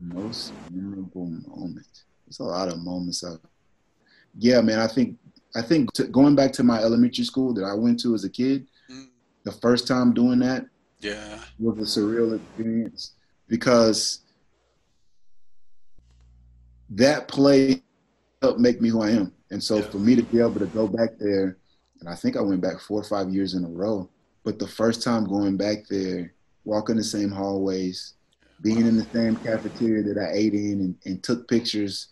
most 0.00 0.52
memorable 0.70 1.26
moment. 1.26 2.04
There's 2.26 2.40
a 2.40 2.44
lot 2.44 2.68
of 2.68 2.78
moments 2.78 3.22
of. 3.22 3.40
Yeah, 4.38 4.60
man. 4.60 4.78
I 4.78 4.86
think 4.86 5.16
I 5.54 5.62
think 5.62 5.92
to, 5.94 6.04
going 6.04 6.34
back 6.34 6.52
to 6.52 6.62
my 6.62 6.80
elementary 6.80 7.24
school 7.24 7.54
that 7.54 7.64
I 7.64 7.74
went 7.74 8.00
to 8.00 8.14
as 8.14 8.24
a 8.24 8.30
kid, 8.30 8.66
mm. 8.90 9.06
the 9.44 9.52
first 9.52 9.86
time 9.86 10.12
doing 10.12 10.38
that, 10.40 10.66
yeah, 11.00 11.40
was 11.58 11.78
a 11.96 12.00
surreal 12.00 12.36
experience 12.36 13.12
because 13.48 14.20
that 16.90 17.28
play 17.28 17.82
helped 18.42 18.60
make 18.60 18.80
me 18.80 18.88
who 18.88 19.02
I 19.02 19.10
am. 19.10 19.32
And 19.50 19.62
so 19.62 19.76
yeah. 19.76 19.82
for 19.82 19.98
me 19.98 20.16
to 20.16 20.22
be 20.22 20.40
able 20.40 20.58
to 20.58 20.66
go 20.66 20.86
back 20.88 21.10
there, 21.18 21.58
and 22.00 22.08
I 22.08 22.14
think 22.14 22.36
I 22.36 22.40
went 22.40 22.60
back 22.60 22.80
four 22.80 23.00
or 23.00 23.04
five 23.04 23.30
years 23.30 23.54
in 23.54 23.64
a 23.64 23.68
row, 23.68 24.08
but 24.44 24.58
the 24.58 24.66
first 24.66 25.02
time 25.02 25.26
going 25.26 25.56
back 25.56 25.86
there 25.88 26.32
walking 26.64 26.96
the 26.96 27.04
same 27.04 27.30
hallways, 27.30 28.14
being 28.60 28.86
in 28.86 28.96
the 28.96 29.06
same 29.12 29.36
cafeteria 29.36 30.02
that 30.02 30.18
I 30.18 30.32
ate 30.36 30.54
in 30.54 30.80
and, 30.80 30.96
and 31.04 31.22
took 31.22 31.48
pictures, 31.48 32.08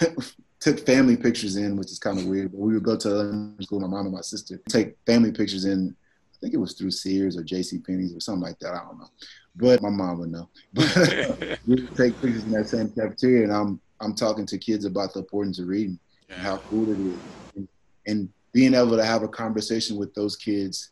took 0.60 0.84
family 0.86 1.16
pictures 1.16 1.56
in, 1.56 1.76
which 1.76 1.90
is 1.90 1.98
kind 1.98 2.18
of 2.18 2.26
weird. 2.26 2.52
But 2.52 2.60
we 2.60 2.74
would 2.74 2.82
go 2.82 2.96
to 2.96 3.08
elementary 3.08 3.64
school, 3.64 3.80
my 3.80 3.88
mom 3.88 4.06
and 4.06 4.14
my 4.14 4.20
sister, 4.20 4.60
take 4.68 4.96
family 5.06 5.32
pictures 5.32 5.64
in. 5.64 5.96
I 6.34 6.36
think 6.40 6.54
it 6.54 6.58
was 6.58 6.74
through 6.74 6.90
Sears 6.90 7.36
or 7.36 7.42
J.C. 7.42 7.78
Penney's 7.78 8.14
or 8.14 8.20
something 8.20 8.42
like 8.42 8.58
that. 8.58 8.74
I 8.74 8.84
don't 8.84 8.98
know, 8.98 9.08
but 9.56 9.80
my 9.80 9.88
mom 9.88 10.18
would 10.18 10.32
know. 10.32 10.50
But 10.74 11.58
we 11.66 11.76
would 11.76 11.96
take 11.96 12.20
pictures 12.20 12.44
in 12.44 12.50
that 12.52 12.68
same 12.68 12.90
cafeteria, 12.90 13.44
and 13.44 13.52
I'm 13.52 13.80
I'm 14.00 14.14
talking 14.14 14.44
to 14.46 14.58
kids 14.58 14.84
about 14.84 15.14
the 15.14 15.20
importance 15.20 15.58
of 15.58 15.68
reading 15.68 15.98
yeah. 16.28 16.36
how 16.36 16.56
cool 16.68 16.90
it 16.90 16.98
is, 16.98 17.18
and, 17.56 17.68
and 18.06 18.28
being 18.52 18.74
able 18.74 18.96
to 18.96 19.04
have 19.04 19.22
a 19.22 19.28
conversation 19.28 19.96
with 19.96 20.14
those 20.14 20.36
kids 20.36 20.90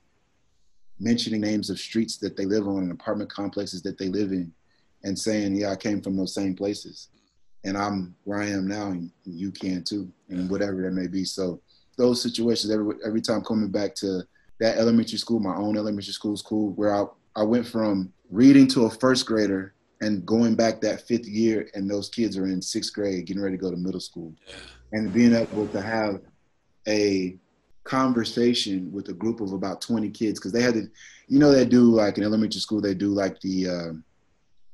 mentioning 1.00 1.40
names 1.40 1.70
of 1.70 1.78
streets 1.78 2.16
that 2.18 2.36
they 2.36 2.44
live 2.44 2.68
on 2.68 2.78
and 2.78 2.92
apartment 2.92 3.30
complexes 3.30 3.82
that 3.82 3.98
they 3.98 4.08
live 4.08 4.32
in 4.32 4.52
and 5.02 5.18
saying, 5.18 5.54
yeah, 5.54 5.70
I 5.70 5.76
came 5.76 6.00
from 6.00 6.16
those 6.16 6.34
same 6.34 6.54
places 6.54 7.08
and 7.64 7.76
I'm 7.76 8.14
where 8.24 8.40
I 8.40 8.46
am 8.46 8.66
now 8.66 8.88
and 8.88 9.10
you 9.24 9.50
can 9.50 9.82
too 9.82 10.10
and 10.28 10.48
whatever 10.48 10.82
that 10.82 10.92
may 10.92 11.06
be. 11.06 11.24
So 11.24 11.60
those 11.96 12.22
situations 12.22 12.70
every, 12.70 12.96
every 13.04 13.20
time 13.20 13.42
coming 13.42 13.70
back 13.70 13.94
to 13.96 14.22
that 14.60 14.78
elementary 14.78 15.18
school, 15.18 15.40
my 15.40 15.56
own 15.56 15.76
elementary 15.76 16.12
school 16.12 16.36
school 16.36 16.72
where 16.72 16.94
I, 16.94 17.04
I 17.36 17.42
went 17.42 17.66
from 17.66 18.12
reading 18.30 18.66
to 18.68 18.86
a 18.86 18.90
first 18.90 19.26
grader 19.26 19.73
and 20.00 20.24
going 20.26 20.54
back 20.54 20.80
that 20.80 21.02
fifth 21.02 21.26
year 21.26 21.68
and 21.74 21.90
those 21.90 22.08
kids 22.08 22.36
are 22.36 22.46
in 22.46 22.60
sixth 22.60 22.92
grade 22.92 23.26
getting 23.26 23.42
ready 23.42 23.56
to 23.56 23.62
go 23.62 23.70
to 23.70 23.76
middle 23.76 24.00
school. 24.00 24.32
And 24.92 25.12
being 25.12 25.34
able 25.34 25.66
to 25.68 25.80
have 25.80 26.20
a 26.86 27.36
conversation 27.84 28.90
with 28.92 29.08
a 29.08 29.12
group 29.12 29.40
of 29.40 29.52
about 29.52 29.80
20 29.80 30.10
kids 30.10 30.38
because 30.38 30.52
they 30.52 30.62
had 30.62 30.74
to 30.74 30.88
you 31.28 31.38
know 31.38 31.52
they 31.52 31.64
do 31.64 31.82
like 31.82 32.16
in 32.16 32.24
elementary 32.24 32.60
school 32.60 32.80
they 32.80 32.94
do 32.94 33.08
like 33.08 33.38
the 33.40 33.68
uh, 33.68 33.92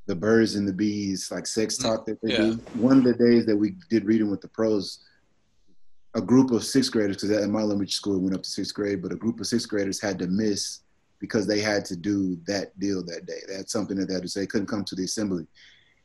the 0.07 0.14
birds 0.14 0.55
and 0.55 0.66
the 0.66 0.73
bees 0.73 1.31
like 1.31 1.47
sex 1.47 1.77
mm, 1.77 1.83
talk 1.83 2.07
that 2.07 2.21
they 2.23 2.33
yeah. 2.33 2.39
do. 2.39 2.53
One 2.75 2.99
of 2.99 3.05
the 3.05 3.14
days 3.14 3.47
that 3.47 3.57
we 3.57 3.75
did 3.89 4.05
reading 4.05 4.31
with 4.31 4.41
the 4.41 4.49
pros 4.49 5.01
a 6.14 6.21
group 6.21 6.51
of 6.51 6.64
sixth 6.64 6.91
graders 6.91 7.16
because 7.16 7.31
at 7.31 7.49
my 7.49 7.61
elementary 7.61 7.93
school 7.93 8.16
it 8.16 8.21
went 8.21 8.35
up 8.35 8.43
to 8.43 8.51
sixth 8.51 8.75
grade 8.75 9.03
but 9.03 9.12
a 9.12 9.16
group 9.16 9.39
of 9.41 9.47
sixth 9.47 9.68
graders 9.68 10.01
had 10.01 10.18
to 10.18 10.27
miss 10.27 10.81
because 11.21 11.47
they 11.47 11.61
had 11.61 11.85
to 11.85 11.97
do 11.97 12.37
that 12.47 12.79
deal 12.81 13.05
that 13.05 13.27
day 13.27 13.41
they 13.47 13.55
had 13.55 13.71
something 13.71 13.97
that 13.97 14.09
they 14.09 14.14
had 14.14 14.23
to 14.23 14.29
say 14.29 14.47
couldn't 14.47 14.66
come 14.66 14.85
to 14.85 14.95
the 14.95 15.05
assembly 15.05 15.47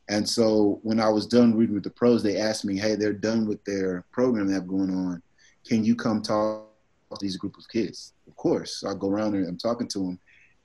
and 0.08 0.28
so 0.28 0.78
when 0.82 1.00
i 1.00 1.08
was 1.08 1.26
done 1.26 1.56
reading 1.56 1.74
with 1.74 1.84
the 1.84 1.90
pros 1.90 2.22
they 2.22 2.38
asked 2.38 2.64
me 2.64 2.78
hey 2.78 2.94
they're 2.94 3.12
done 3.12 3.46
with 3.46 3.62
their 3.64 4.04
program 4.12 4.46
they 4.46 4.54
have 4.54 4.68
going 4.68 4.90
on 4.90 5.22
can 5.66 5.84
you 5.84 5.96
come 5.96 6.22
talk 6.22 6.66
to 7.14 7.24
these 7.24 7.36
group 7.36 7.56
of 7.56 7.68
kids. 7.68 8.12
Of 8.26 8.36
course, 8.36 8.78
so 8.78 8.88
I 8.88 8.94
go 8.94 9.08
around 9.08 9.34
and 9.34 9.46
I'm 9.46 9.58
talking 9.58 9.88
to 9.88 9.98
them. 9.98 10.18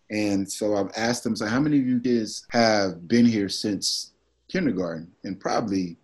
And 0.10 0.50
so 0.52 0.76
I've 0.76 0.92
asked 0.98 1.24
them, 1.24 1.36
so 1.36 1.46
how 1.46 1.60
many 1.60 1.80
of 1.80 1.88
you 1.88 2.00
kids 2.00 2.46
have 2.50 3.08
been 3.08 3.26
here 3.26 3.48
since 3.48 4.12
kindergarten? 4.50 5.12
And 5.24 5.40
probably 5.40 5.98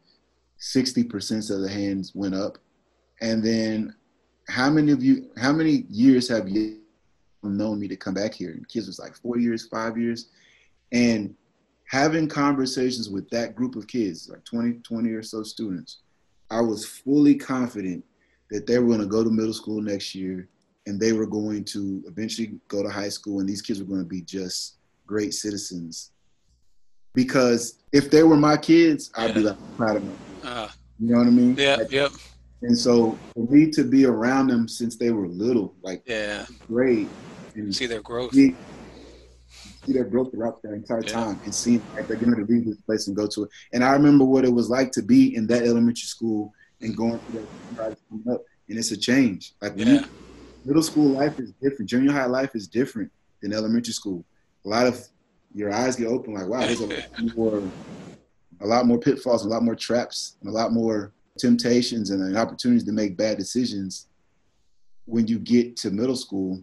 60% 0.61 1.51
of 1.51 1.61
the 1.61 1.69
hands 1.69 2.13
went 2.15 2.35
up. 2.35 2.57
And 3.21 3.43
then 3.43 3.95
how 4.47 4.69
many 4.69 4.91
of 4.91 5.03
you, 5.03 5.29
how 5.37 5.51
many 5.51 5.85
years 5.89 6.29
have 6.29 6.47
you 6.47 6.79
known 7.55 7.79
me 7.79 7.87
to 7.87 7.95
come 7.95 8.13
back 8.13 8.33
here. 8.33 8.51
And 8.51 8.67
kids 8.67 8.87
was 8.87 8.99
like 8.99 9.15
four 9.15 9.37
years, 9.37 9.67
five 9.67 9.97
years. 9.97 10.29
And 10.91 11.35
having 11.85 12.27
conversations 12.27 13.09
with 13.09 13.29
that 13.29 13.55
group 13.55 13.75
of 13.75 13.87
kids, 13.87 14.29
like 14.29 14.43
20, 14.43 14.79
20 14.79 15.09
or 15.11 15.23
so 15.23 15.43
students, 15.43 15.99
I 16.49 16.61
was 16.61 16.85
fully 16.85 17.35
confident 17.35 18.03
that 18.49 18.67
they 18.67 18.79
were 18.79 18.87
going 18.87 18.99
to 19.01 19.05
go 19.05 19.23
to 19.23 19.29
middle 19.29 19.53
school 19.53 19.81
next 19.81 20.15
year 20.15 20.47
and 20.85 20.99
they 20.99 21.11
were 21.11 21.25
going 21.25 21.65
to 21.65 22.03
eventually 22.07 22.59
go 22.69 22.81
to 22.81 22.89
high 22.89 23.09
school 23.09 23.39
and 23.39 23.49
these 23.49 23.61
kids 23.61 23.79
were 23.79 23.85
going 23.85 24.03
to 24.03 24.07
be 24.07 24.21
just 24.21 24.77
great 25.05 25.33
citizens. 25.33 26.11
Because 27.13 27.79
if 27.91 28.09
they 28.09 28.23
were 28.23 28.37
my 28.37 28.57
kids, 28.57 29.11
I'd 29.15 29.29
yeah. 29.29 29.33
be 29.33 29.41
like 29.41 29.57
proud 29.75 29.97
of 29.97 30.03
them. 30.03 30.17
Uh, 30.43 30.69
you 30.99 31.11
know 31.11 31.17
what 31.17 31.27
I 31.27 31.31
mean? 31.31 31.55
Yeah, 31.57 31.75
like, 31.75 31.91
yep. 31.91 32.11
And 32.61 32.77
so 32.77 33.17
for 33.33 33.45
me 33.51 33.69
to 33.71 33.83
be 33.83 34.05
around 34.05 34.47
them 34.47 34.67
since 34.67 34.95
they 34.95 35.11
were 35.11 35.27
little, 35.27 35.75
like 35.81 36.03
yeah, 36.05 36.45
great. 36.67 37.07
And 37.57 37.75
see 37.75 37.87
their 37.87 38.01
growth. 38.01 38.33
See, 38.33 38.55
see 39.85 39.93
their 39.93 40.03
growth 40.03 40.31
throughout 40.31 40.61
their 40.61 40.75
entire 40.75 41.03
yeah. 41.03 41.11
time 41.11 41.39
and 41.43 41.53
seeing 41.53 41.81
like 41.95 42.07
they're 42.07 42.17
going 42.17 42.35
to 42.35 42.51
leave 42.51 42.65
this 42.65 42.77
place 42.81 43.07
and 43.07 43.15
go 43.15 43.27
to 43.27 43.43
it. 43.43 43.49
And 43.73 43.83
I 43.83 43.93
remember 43.93 44.25
what 44.25 44.45
it 44.45 44.53
was 44.53 44.69
like 44.69 44.91
to 44.93 45.01
be 45.01 45.35
in 45.35 45.47
that 45.47 45.63
elementary 45.63 46.07
school 46.07 46.53
and 46.81 46.95
going 46.95 47.19
through 47.19 47.47
that 47.75 47.97
coming 48.09 48.29
up. 48.31 48.43
And 48.69 48.77
it's 48.77 48.91
a 48.91 48.97
change. 48.97 49.53
Like 49.61 49.73
yeah. 49.75 50.05
middle 50.65 50.83
school 50.83 51.09
life 51.09 51.39
is 51.39 51.53
different. 51.61 51.89
Junior 51.89 52.11
high 52.11 52.25
life 52.25 52.51
is 52.53 52.67
different 52.67 53.11
than 53.41 53.53
elementary 53.53 53.93
school. 53.93 54.23
A 54.65 54.69
lot 54.69 54.87
of 54.87 55.07
your 55.53 55.73
eyes 55.73 55.95
get 55.95 56.07
open 56.07 56.33
like, 56.33 56.47
wow, 56.47 56.59
there's 56.59 56.81
a 56.81 56.87
lot 56.87 57.35
more, 57.37 57.63
a 58.61 58.67
lot 58.67 58.85
more 58.85 58.99
pitfalls, 58.99 59.45
a 59.45 59.47
lot 59.47 59.63
more 59.63 59.75
traps, 59.75 60.35
and 60.41 60.49
a 60.49 60.53
lot 60.53 60.73
more 60.73 61.13
temptations 61.37 62.09
and 62.09 62.37
opportunities 62.37 62.83
to 62.83 62.91
make 62.91 63.15
bad 63.15 63.37
decisions 63.37 64.07
when 65.05 65.27
you 65.27 65.39
get 65.39 65.77
to 65.77 65.89
middle 65.89 66.15
school. 66.15 66.61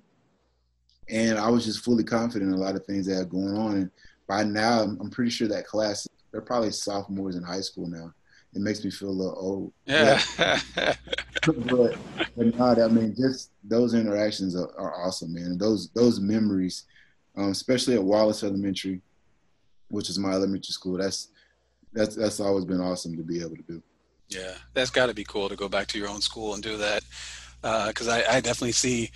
And 1.08 1.38
I 1.38 1.48
was 1.50 1.64
just 1.64 1.84
fully 1.84 2.04
confident 2.04 2.52
in 2.52 2.58
a 2.58 2.60
lot 2.60 2.76
of 2.76 2.84
things 2.86 3.06
that 3.06 3.20
are 3.20 3.24
going 3.24 3.56
on. 3.56 3.76
And 3.76 3.90
by 4.26 4.44
now, 4.44 4.82
I'm 4.82 5.10
pretty 5.10 5.30
sure 5.30 5.48
that 5.48 5.66
class, 5.66 6.08
they're 6.32 6.40
probably 6.40 6.70
sophomores 6.72 7.36
in 7.36 7.42
high 7.42 7.60
school 7.60 7.86
now. 7.86 8.12
It 8.54 8.60
makes 8.60 8.84
me 8.84 8.90
feel 8.90 9.08
a 9.08 9.10
little 9.10 9.36
old. 9.36 9.72
Yeah. 9.84 10.22
but, 11.46 11.96
but 12.36 12.56
not, 12.56 12.80
I 12.80 12.86
mean, 12.86 13.14
just 13.16 13.50
those 13.64 13.94
interactions 13.94 14.54
are, 14.54 14.70
are 14.78 14.94
awesome, 15.04 15.34
man. 15.34 15.58
those 15.58 15.90
those 15.90 16.20
memories, 16.20 16.84
um, 17.36 17.50
especially 17.50 17.94
at 17.94 18.02
Wallace 18.02 18.44
Elementary, 18.44 19.00
which 19.88 20.08
is 20.08 20.20
my 20.20 20.32
elementary 20.32 20.72
school, 20.72 20.98
that's 20.98 21.28
that's 21.92 22.14
that's 22.14 22.38
always 22.38 22.64
been 22.64 22.80
awesome 22.80 23.16
to 23.16 23.24
be 23.24 23.40
able 23.40 23.56
to 23.56 23.62
do. 23.62 23.82
Yeah, 24.28 24.54
that's 24.72 24.90
got 24.90 25.06
to 25.06 25.14
be 25.14 25.24
cool 25.24 25.48
to 25.48 25.56
go 25.56 25.68
back 25.68 25.88
to 25.88 25.98
your 25.98 26.08
own 26.08 26.20
school 26.20 26.54
and 26.54 26.62
do 26.62 26.76
that. 26.76 27.02
Because 27.60 28.08
uh, 28.08 28.22
I, 28.28 28.36
I, 28.36 28.40
definitely 28.40 28.72
see 28.72 29.10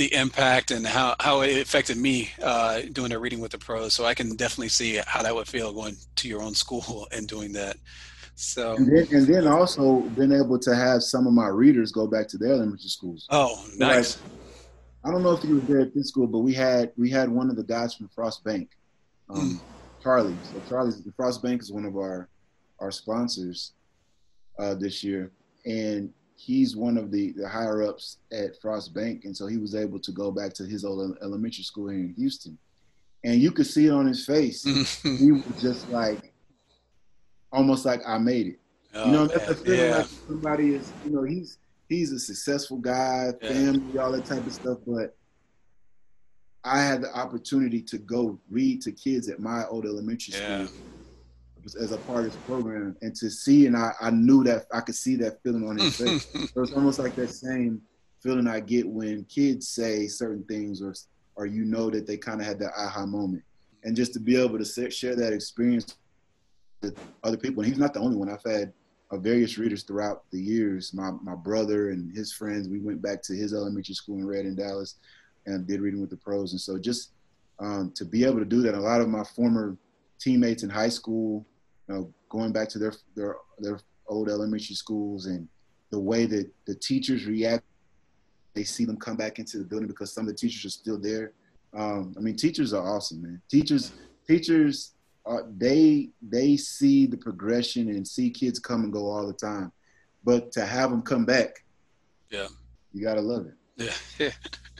the 0.00 0.14
impact 0.14 0.70
and 0.70 0.86
how, 0.86 1.14
how 1.20 1.42
it 1.42 1.60
affected 1.60 1.98
me 1.98 2.30
uh, 2.42 2.80
doing 2.92 3.12
a 3.12 3.18
reading 3.18 3.38
with 3.38 3.52
the 3.52 3.58
pros. 3.58 3.92
So 3.92 4.06
I 4.06 4.14
can 4.14 4.34
definitely 4.34 4.70
see 4.70 4.98
how 5.06 5.22
that 5.22 5.34
would 5.34 5.46
feel 5.46 5.74
going 5.74 5.96
to 6.16 6.28
your 6.28 6.42
own 6.42 6.54
school 6.64 7.06
and 7.12 7.28
doing 7.28 7.52
that. 7.52 7.76
So 8.34 8.76
and 8.76 8.86
then, 8.86 9.06
and 9.12 9.26
then 9.26 9.46
also 9.46 10.00
being 10.00 10.32
able 10.32 10.58
to 10.60 10.74
have 10.74 11.02
some 11.02 11.26
of 11.26 11.34
my 11.34 11.48
readers 11.48 11.92
go 11.92 12.06
back 12.06 12.28
to 12.28 12.38
their 12.38 12.52
elementary 12.52 12.88
schools. 12.88 13.26
Oh, 13.28 13.62
nice. 13.76 14.18
Like, 14.22 14.30
I 15.04 15.10
don't 15.10 15.22
know 15.22 15.32
if 15.32 15.44
you 15.44 15.56
were 15.56 15.60
there 15.60 15.80
at 15.80 15.94
this 15.94 16.08
school, 16.08 16.26
but 16.26 16.38
we 16.38 16.54
had 16.54 16.92
we 16.96 17.10
had 17.10 17.28
one 17.28 17.50
of 17.50 17.56
the 17.56 17.62
guys 17.62 17.94
from 17.94 18.08
Frost 18.08 18.42
Bank, 18.42 18.70
um, 19.28 19.36
mm. 19.36 19.60
Charlie. 20.02 20.36
So 20.44 20.62
Charlie's 20.70 21.02
Frost 21.14 21.42
Bank 21.42 21.60
is 21.60 21.70
one 21.70 21.84
of 21.84 21.96
our 21.96 22.28
our 22.78 22.90
sponsors, 22.90 23.72
uh, 24.58 24.74
this 24.74 25.04
year, 25.04 25.32
and 25.66 26.10
he's 26.40 26.74
one 26.74 26.96
of 26.96 27.10
the, 27.10 27.32
the 27.32 27.46
higher 27.46 27.82
ups 27.82 28.18
at 28.32 28.60
Frost 28.60 28.94
Bank, 28.94 29.24
and 29.24 29.36
so 29.36 29.46
he 29.46 29.58
was 29.58 29.74
able 29.74 29.98
to 30.00 30.12
go 30.12 30.30
back 30.30 30.54
to 30.54 30.64
his 30.64 30.84
old 30.84 31.16
elementary 31.22 31.64
school 31.64 31.88
here 31.88 32.00
in 32.00 32.14
Houston, 32.14 32.56
and 33.24 33.40
you 33.40 33.52
could 33.52 33.66
see 33.66 33.86
it 33.86 33.92
on 33.92 34.06
his 34.06 34.24
face. 34.24 34.64
he 35.02 35.32
was 35.32 35.44
just 35.60 35.88
like, 35.90 36.32
almost 37.52 37.84
like 37.84 38.00
I 38.06 38.18
made 38.18 38.46
it. 38.46 38.60
Oh, 38.94 39.06
you 39.06 39.12
know, 39.12 39.26
that's 39.26 39.48
a 39.48 39.54
feeling 39.54 39.80
yeah. 39.80 39.96
like 39.98 40.06
somebody 40.06 40.74
is. 40.74 40.92
You 41.04 41.10
know, 41.12 41.22
he's 41.24 41.58
he's 41.88 42.10
a 42.12 42.18
successful 42.18 42.78
guy, 42.78 43.32
family, 43.42 43.82
yeah. 43.92 44.00
all 44.00 44.12
that 44.12 44.24
type 44.24 44.46
of 44.46 44.52
stuff, 44.52 44.78
but. 44.86 45.16
I 46.62 46.82
had 46.82 47.00
the 47.00 47.18
opportunity 47.18 47.80
to 47.80 47.96
go 47.96 48.38
read 48.50 48.82
to 48.82 48.92
kids 48.92 49.30
at 49.30 49.40
my 49.40 49.64
old 49.68 49.86
elementary 49.86 50.34
yeah. 50.34 50.66
school 50.66 50.76
as 51.80 51.92
a 51.92 51.96
part 51.98 52.20
of 52.20 52.24
this 52.26 52.36
program 52.46 52.96
and 53.02 53.14
to 53.16 53.30
see 53.30 53.66
and 53.66 53.76
I, 53.76 53.92
I 54.00 54.10
knew 54.10 54.44
that 54.44 54.66
I 54.72 54.80
could 54.80 54.94
see 54.94 55.16
that 55.16 55.42
feeling 55.42 55.68
on 55.68 55.78
his 55.78 55.96
face. 55.96 56.26
so 56.54 56.62
it's 56.62 56.72
almost 56.72 56.98
like 56.98 57.14
that 57.16 57.30
same 57.30 57.82
feeling 58.22 58.46
I 58.46 58.60
get 58.60 58.88
when 58.88 59.24
kids 59.24 59.68
say 59.68 60.06
certain 60.06 60.44
things 60.44 60.82
or 60.82 60.94
or 61.36 61.46
you 61.46 61.64
know 61.64 61.90
that 61.90 62.06
they 62.06 62.16
kind 62.16 62.40
of 62.40 62.46
had 62.46 62.58
that 62.58 62.72
aha 62.76 63.06
moment. 63.06 63.42
And 63.82 63.96
just 63.96 64.12
to 64.12 64.20
be 64.20 64.36
able 64.36 64.58
to 64.58 64.90
share 64.90 65.16
that 65.16 65.32
experience 65.32 65.96
with 66.82 66.98
other 67.24 67.36
people. 67.36 67.62
And 67.62 67.70
he's 67.70 67.80
not 67.80 67.94
the 67.94 68.00
only 68.00 68.16
one. 68.16 68.28
I've 68.28 68.42
had 68.44 68.72
various 69.12 69.58
readers 69.58 69.82
throughout 69.82 70.24
the 70.30 70.40
years. 70.40 70.92
My 70.92 71.10
my 71.22 71.34
brother 71.34 71.90
and 71.90 72.14
his 72.14 72.32
friends, 72.32 72.68
we 72.68 72.78
went 72.78 73.02
back 73.02 73.22
to 73.22 73.34
his 73.34 73.54
elementary 73.54 73.94
school 73.94 74.18
in 74.18 74.26
Red 74.26 74.44
in 74.44 74.54
Dallas 74.54 74.96
and 75.46 75.66
did 75.66 75.80
reading 75.80 76.00
with 76.00 76.10
the 76.10 76.16
pros. 76.16 76.52
And 76.52 76.60
so 76.60 76.78
just 76.78 77.12
um, 77.58 77.92
to 77.96 78.04
be 78.04 78.24
able 78.24 78.38
to 78.38 78.44
do 78.44 78.62
that, 78.62 78.74
a 78.74 78.80
lot 78.80 79.00
of 79.00 79.08
my 79.08 79.24
former 79.24 79.76
teammates 80.18 80.62
in 80.62 80.70
high 80.70 80.88
school 80.88 81.46
you 81.90 81.96
know, 81.96 82.12
going 82.28 82.52
back 82.52 82.68
to 82.68 82.78
their 82.78 82.92
their 83.16 83.36
their 83.58 83.80
old 84.06 84.28
elementary 84.28 84.76
schools 84.76 85.26
and 85.26 85.48
the 85.90 85.98
way 85.98 86.24
that 86.26 86.48
the 86.66 86.74
teachers 86.74 87.26
react, 87.26 87.64
they 88.54 88.62
see 88.64 88.84
them 88.84 88.96
come 88.96 89.16
back 89.16 89.38
into 89.38 89.58
the 89.58 89.64
building 89.64 89.88
because 89.88 90.12
some 90.12 90.26
of 90.26 90.28
the 90.28 90.38
teachers 90.38 90.64
are 90.64 90.70
still 90.70 90.98
there. 90.98 91.32
Um, 91.74 92.14
I 92.16 92.20
mean, 92.20 92.36
teachers 92.36 92.72
are 92.72 92.86
awesome, 92.86 93.22
man. 93.22 93.42
Teachers, 93.50 93.92
teachers, 94.26 94.92
are, 95.26 95.46
they 95.58 96.10
they 96.22 96.56
see 96.56 97.06
the 97.06 97.16
progression 97.16 97.88
and 97.88 98.06
see 98.06 98.30
kids 98.30 98.58
come 98.58 98.84
and 98.84 98.92
go 98.92 99.06
all 99.10 99.26
the 99.26 99.32
time, 99.32 99.72
but 100.24 100.52
to 100.52 100.64
have 100.64 100.90
them 100.90 101.02
come 101.02 101.24
back, 101.24 101.64
yeah, 102.30 102.48
you 102.92 103.02
gotta 103.02 103.20
love 103.20 103.46
it. 103.46 103.94
Yeah. 104.18 104.30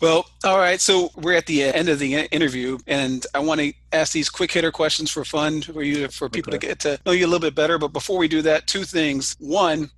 Well, 0.00 0.26
all 0.44 0.58
right. 0.58 0.80
So 0.80 1.10
we're 1.16 1.36
at 1.36 1.46
the 1.46 1.64
end 1.64 1.88
of 1.88 1.98
the 1.98 2.14
interview, 2.14 2.78
and 2.86 3.26
I 3.34 3.40
want 3.40 3.60
to 3.60 3.72
ask 3.92 4.12
these 4.12 4.30
quick 4.30 4.52
hitter 4.52 4.70
questions 4.70 5.10
for 5.10 5.24
fun 5.24 5.62
for 5.62 5.82
you 5.82 6.08
for 6.08 6.28
people 6.28 6.54
okay. 6.54 6.60
to 6.60 6.66
get 6.68 6.80
to 6.80 7.00
know 7.04 7.12
you 7.12 7.26
a 7.26 7.28
little 7.28 7.40
bit 7.40 7.54
better. 7.54 7.78
But 7.78 7.88
before 7.88 8.18
we 8.18 8.28
do 8.28 8.42
that, 8.42 8.66
two 8.66 8.84
things. 8.84 9.34
One, 9.40 9.90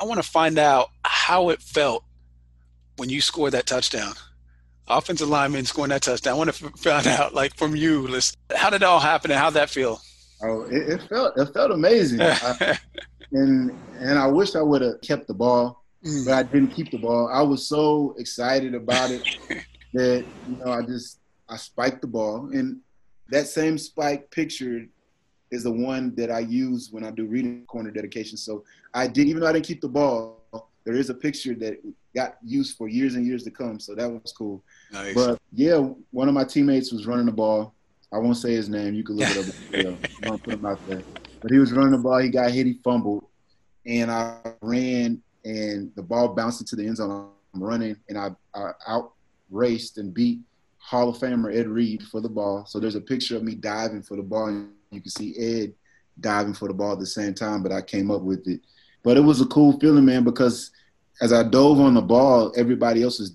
I 0.00 0.04
want 0.04 0.22
to 0.22 0.28
find 0.28 0.58
out 0.58 0.90
how 1.04 1.50
it 1.50 1.60
felt 1.60 2.04
when 2.96 3.10
you 3.10 3.20
scored 3.20 3.52
that 3.52 3.66
touchdown. 3.66 4.14
Offensive 4.88 5.28
lineman 5.28 5.64
scoring 5.66 5.90
that 5.90 6.02
touchdown. 6.02 6.34
I 6.34 6.36
want 6.36 6.54
to 6.54 6.70
find 6.70 7.06
out, 7.06 7.34
like 7.34 7.54
from 7.56 7.76
you, 7.76 8.06
listen, 8.08 8.36
how 8.54 8.70
did 8.70 8.82
it 8.82 8.84
all 8.84 9.00
happen 9.00 9.30
and 9.30 9.38
how'd 9.38 9.54
that 9.54 9.70
feel? 9.70 10.00
Oh, 10.42 10.62
it, 10.62 10.88
it 10.88 11.02
felt 11.08 11.38
it 11.38 11.52
felt 11.52 11.70
amazing, 11.70 12.20
I, 12.22 12.78
and 13.30 13.78
and 13.98 14.18
I 14.18 14.26
wish 14.26 14.56
I 14.56 14.62
would 14.62 14.82
have 14.82 15.00
kept 15.02 15.28
the 15.28 15.34
ball 15.34 15.81
mm. 16.04 16.24
but 16.24 16.34
I 16.34 16.42
didn't 16.42 16.70
keep 16.70 16.90
the 16.90 16.98
ball. 16.98 17.28
I 17.32 17.42
was 17.42 17.66
so 17.66 18.14
excited 18.18 18.74
about 18.74 19.10
it 19.10 19.22
that 19.94 20.24
you 20.48 20.56
know 20.56 20.72
I 20.72 20.82
just 20.82 21.18
I 21.48 21.56
spiked 21.56 22.00
the 22.00 22.06
ball, 22.06 22.50
and 22.52 22.80
that 23.30 23.46
same 23.46 23.78
spike 23.78 24.30
picture 24.30 24.86
is 25.50 25.64
the 25.64 25.70
one 25.70 26.14
that 26.14 26.30
I 26.30 26.40
use 26.40 26.88
when 26.90 27.04
I 27.04 27.10
do 27.10 27.26
reading 27.26 27.64
corner 27.66 27.90
dedication. 27.90 28.38
So 28.38 28.64
I 28.94 29.06
did, 29.06 29.28
even 29.28 29.40
though 29.40 29.48
I 29.48 29.52
didn't 29.52 29.66
keep 29.66 29.82
the 29.82 29.88
ball, 29.88 30.40
there 30.84 30.94
is 30.94 31.10
a 31.10 31.14
picture 31.14 31.54
that 31.56 31.78
got 32.14 32.36
used 32.42 32.76
for 32.76 32.88
years 32.88 33.14
and 33.14 33.26
years 33.26 33.44
to 33.44 33.50
come. 33.50 33.78
So 33.78 33.94
that 33.94 34.10
was 34.10 34.32
cool. 34.32 34.64
Nice. 34.90 35.14
But 35.14 35.38
yeah, 35.52 35.76
one 36.10 36.28
of 36.28 36.34
my 36.34 36.44
teammates 36.44 36.90
was 36.90 37.06
running 37.06 37.26
the 37.26 37.32
ball. 37.32 37.74
I 38.12 38.18
won't 38.18 38.36
say 38.36 38.52
his 38.52 38.68
name. 38.68 38.94
You 38.94 39.04
can 39.04 39.16
look 39.16 39.30
it 39.30 39.48
up. 39.48 39.54
you 39.72 39.82
know, 39.84 39.98
don't 40.22 40.42
put 40.42 40.54
him 40.54 40.66
out 40.66 40.78
there. 40.88 41.02
But 41.40 41.50
he 41.50 41.58
was 41.58 41.72
running 41.72 41.92
the 41.92 41.98
ball. 41.98 42.18
He 42.18 42.28
got 42.28 42.50
hit. 42.50 42.66
He 42.66 42.78
fumbled, 42.84 43.24
and 43.86 44.10
I 44.10 44.38
ran 44.60 45.22
and 45.44 45.92
the 45.94 46.02
ball 46.02 46.28
bounced 46.28 46.60
into 46.60 46.76
the 46.76 46.86
end 46.86 46.96
zone. 46.96 47.30
I'm 47.54 47.62
running, 47.62 47.96
and 48.08 48.18
I, 48.18 48.30
I 48.54 48.72
out 48.86 49.12
raced 49.50 49.98
and 49.98 50.14
beat 50.14 50.40
Hall 50.78 51.10
of 51.10 51.18
Famer 51.18 51.54
Ed 51.54 51.68
Reed 51.68 52.02
for 52.02 52.20
the 52.20 52.28
ball. 52.28 52.64
So 52.66 52.80
there's 52.80 52.94
a 52.94 53.00
picture 53.00 53.36
of 53.36 53.42
me 53.42 53.54
diving 53.54 54.02
for 54.02 54.16
the 54.16 54.22
ball, 54.22 54.46
and 54.46 54.70
you 54.90 55.00
can 55.00 55.10
see 55.10 55.36
Ed 55.38 55.74
diving 56.20 56.54
for 56.54 56.68
the 56.68 56.74
ball 56.74 56.92
at 56.92 56.98
the 56.98 57.06
same 57.06 57.34
time. 57.34 57.62
But 57.62 57.72
I 57.72 57.82
came 57.82 58.10
up 58.10 58.22
with 58.22 58.46
it. 58.48 58.60
But 59.02 59.16
it 59.16 59.20
was 59.20 59.40
a 59.40 59.46
cool 59.46 59.78
feeling, 59.78 60.04
man, 60.04 60.24
because 60.24 60.70
as 61.20 61.32
I 61.32 61.42
dove 61.42 61.80
on 61.80 61.94
the 61.94 62.02
ball, 62.02 62.52
everybody 62.56 63.02
else 63.02 63.18
was 63.18 63.34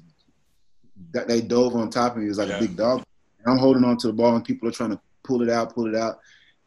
that 1.11 1.27
they 1.27 1.41
dove 1.41 1.75
on 1.75 1.89
top 1.89 2.13
of 2.13 2.17
me. 2.17 2.25
It 2.25 2.29
was 2.29 2.37
like 2.37 2.49
yeah. 2.49 2.57
a 2.57 2.61
big 2.61 2.75
dog. 2.75 3.03
And 3.39 3.53
I'm 3.53 3.59
holding 3.59 3.83
on 3.83 3.97
to 3.97 4.07
the 4.07 4.13
ball, 4.13 4.35
and 4.35 4.43
people 4.43 4.67
are 4.67 4.73
trying 4.73 4.91
to 4.91 4.99
pull 5.23 5.41
it 5.41 5.49
out, 5.49 5.73
pull 5.73 5.87
it 5.87 5.95
out, 5.95 6.19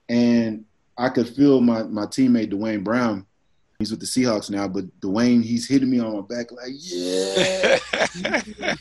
and 0.09 0.65
I 0.97 1.09
could 1.09 1.29
feel 1.29 1.61
my 1.61 1.83
my 1.85 2.07
teammate 2.07 2.51
Duane 2.51 2.85
Brown 2.85 3.27
He's 3.81 3.91
with 3.91 4.01
the 4.01 4.07
Seahawks 4.07 4.51
now, 4.51 4.69
but 4.69 4.85
Duane, 5.01 5.41
he's 5.41 5.67
hitting 5.67 5.89
me 5.89 6.01
on 6.01 6.15
my 6.15 6.21
back 6.21 6.53
like, 6.53 6.73
yeah. 6.77 7.79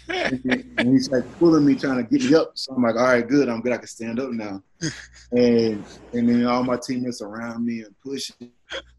and 0.78 0.90
he's 0.90 1.10
like 1.10 1.24
pulling 1.40 1.66
me, 1.66 1.76
trying 1.76 1.96
to 1.96 2.04
get 2.04 2.30
me 2.30 2.36
up. 2.36 2.52
So 2.56 2.74
I'm 2.74 2.84
like, 2.84 2.98
all 2.98 3.04
right, 3.04 3.26
good. 3.26 3.48
I'm 3.48 3.62
good. 3.62 3.72
I 3.72 3.78
can 3.78 3.88
stand 3.88 4.20
up 4.20 4.32
now. 4.32 4.62
And 5.32 5.84
and 6.14 6.28
then 6.28 6.46
all 6.48 6.64
my 6.64 6.76
teammates 6.76 7.22
around 7.22 7.64
me 7.64 7.84
and 7.84 7.96
pushing, 8.04 8.52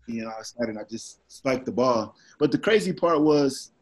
you 0.07 0.22
know, 0.22 0.30
I 0.38 0.42
started. 0.42 0.76
I 0.76 0.84
just 0.88 1.20
spiked 1.26 1.66
the 1.66 1.72
ball. 1.72 2.14
But 2.38 2.53
the 2.53 2.59
crazy 2.59 2.92
part 2.92 3.20
was, 3.20 3.72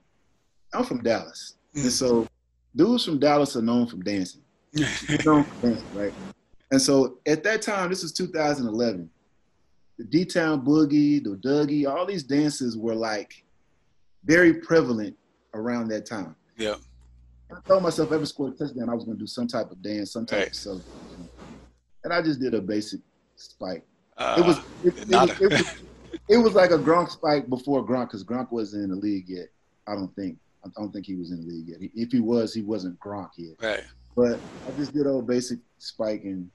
I'm 0.73 0.85
from 0.85 1.03
Dallas, 1.03 1.57
mm. 1.77 1.83
and 1.83 1.93
so 1.93 2.27
dudes 2.75 3.05
from 3.05 3.19
Dallas 3.19 3.55
are 3.55 3.63
known 3.63 3.87
from 3.87 4.03
dancing. 4.03 4.41
known 4.73 5.45
for 5.45 5.67
dancing, 5.67 5.85
right? 5.95 6.15
And 6.71 6.81
so 6.81 7.19
at 7.27 7.45
that 7.45 7.61
time, 7.61 7.91
this 7.91 8.03
was 8.03 8.13
2011. 8.13 9.11
The 9.99 10.05
D-Town 10.05 10.65
Boogie, 10.65 11.23
the 11.23 11.31
Dougie, 11.31 11.87
all 11.89 12.07
these 12.07 12.23
dances 12.23 12.77
were 12.77 12.95
like 12.95 13.45
very 14.25 14.55
prevalent 14.55 15.17
around 15.55 15.89
that 15.89 16.07
time. 16.07 16.37
Yeah. 16.57 16.77
I 17.51 17.61
told 17.67 17.83
myself 17.83 18.13
every 18.13 18.27
score 18.27 18.51
touchdown, 18.51 18.89
I 18.89 18.95
was 18.95 19.05
going 19.05 19.17
to 19.17 19.21
do 19.21 19.27
some 19.27 19.49
type 19.49 19.71
of 19.71 19.83
dance, 19.83 20.13
some 20.13 20.27
type 20.27 20.39
right. 20.39 20.49
of 20.49 20.55
celebration. 20.55 21.29
And 22.05 22.13
I 22.13 22.23
just 22.23 22.41
did 22.41 22.55
a 22.55 22.61
basic 22.61 23.01
spike. 23.37 23.85
Uh, 24.17 24.37
it 24.39 24.47
was 24.47 24.59
it, 24.85 24.99
it, 24.99 25.09
was, 25.09 25.41
it, 25.41 25.53
was, 25.53 25.75
it 26.29 26.37
was 26.37 26.55
like 26.55 26.71
a 26.71 26.79
Gronk 26.79 27.11
spike 27.11 27.49
before 27.49 27.87
Gronk 27.87 28.07
because 28.07 28.25
Gronk 28.25 28.51
wasn't 28.51 28.85
in 28.85 28.91
the 28.91 28.97
league 28.97 29.29
yet. 29.29 29.49
I 29.87 29.95
don't 29.95 30.15
think. 30.15 30.37
I 30.65 30.69
don't 30.77 30.93
think 30.93 31.07
he 31.07 31.15
was 31.15 31.31
in 31.31 31.41
the 31.41 31.47
league 31.47 31.69
yet. 31.69 31.79
If 31.95 32.11
he 32.13 32.21
was, 32.21 32.53
he 32.53 32.63
wasn't 32.63 32.99
Gronk 32.99 33.31
yet. 33.37 33.55
Right. 33.63 33.85
But 34.17 34.41
I 34.67 34.77
just 34.77 34.93
did 34.93 35.07
a 35.07 35.23
basic 35.23 35.61
spike 35.79 36.25
and 36.25 36.51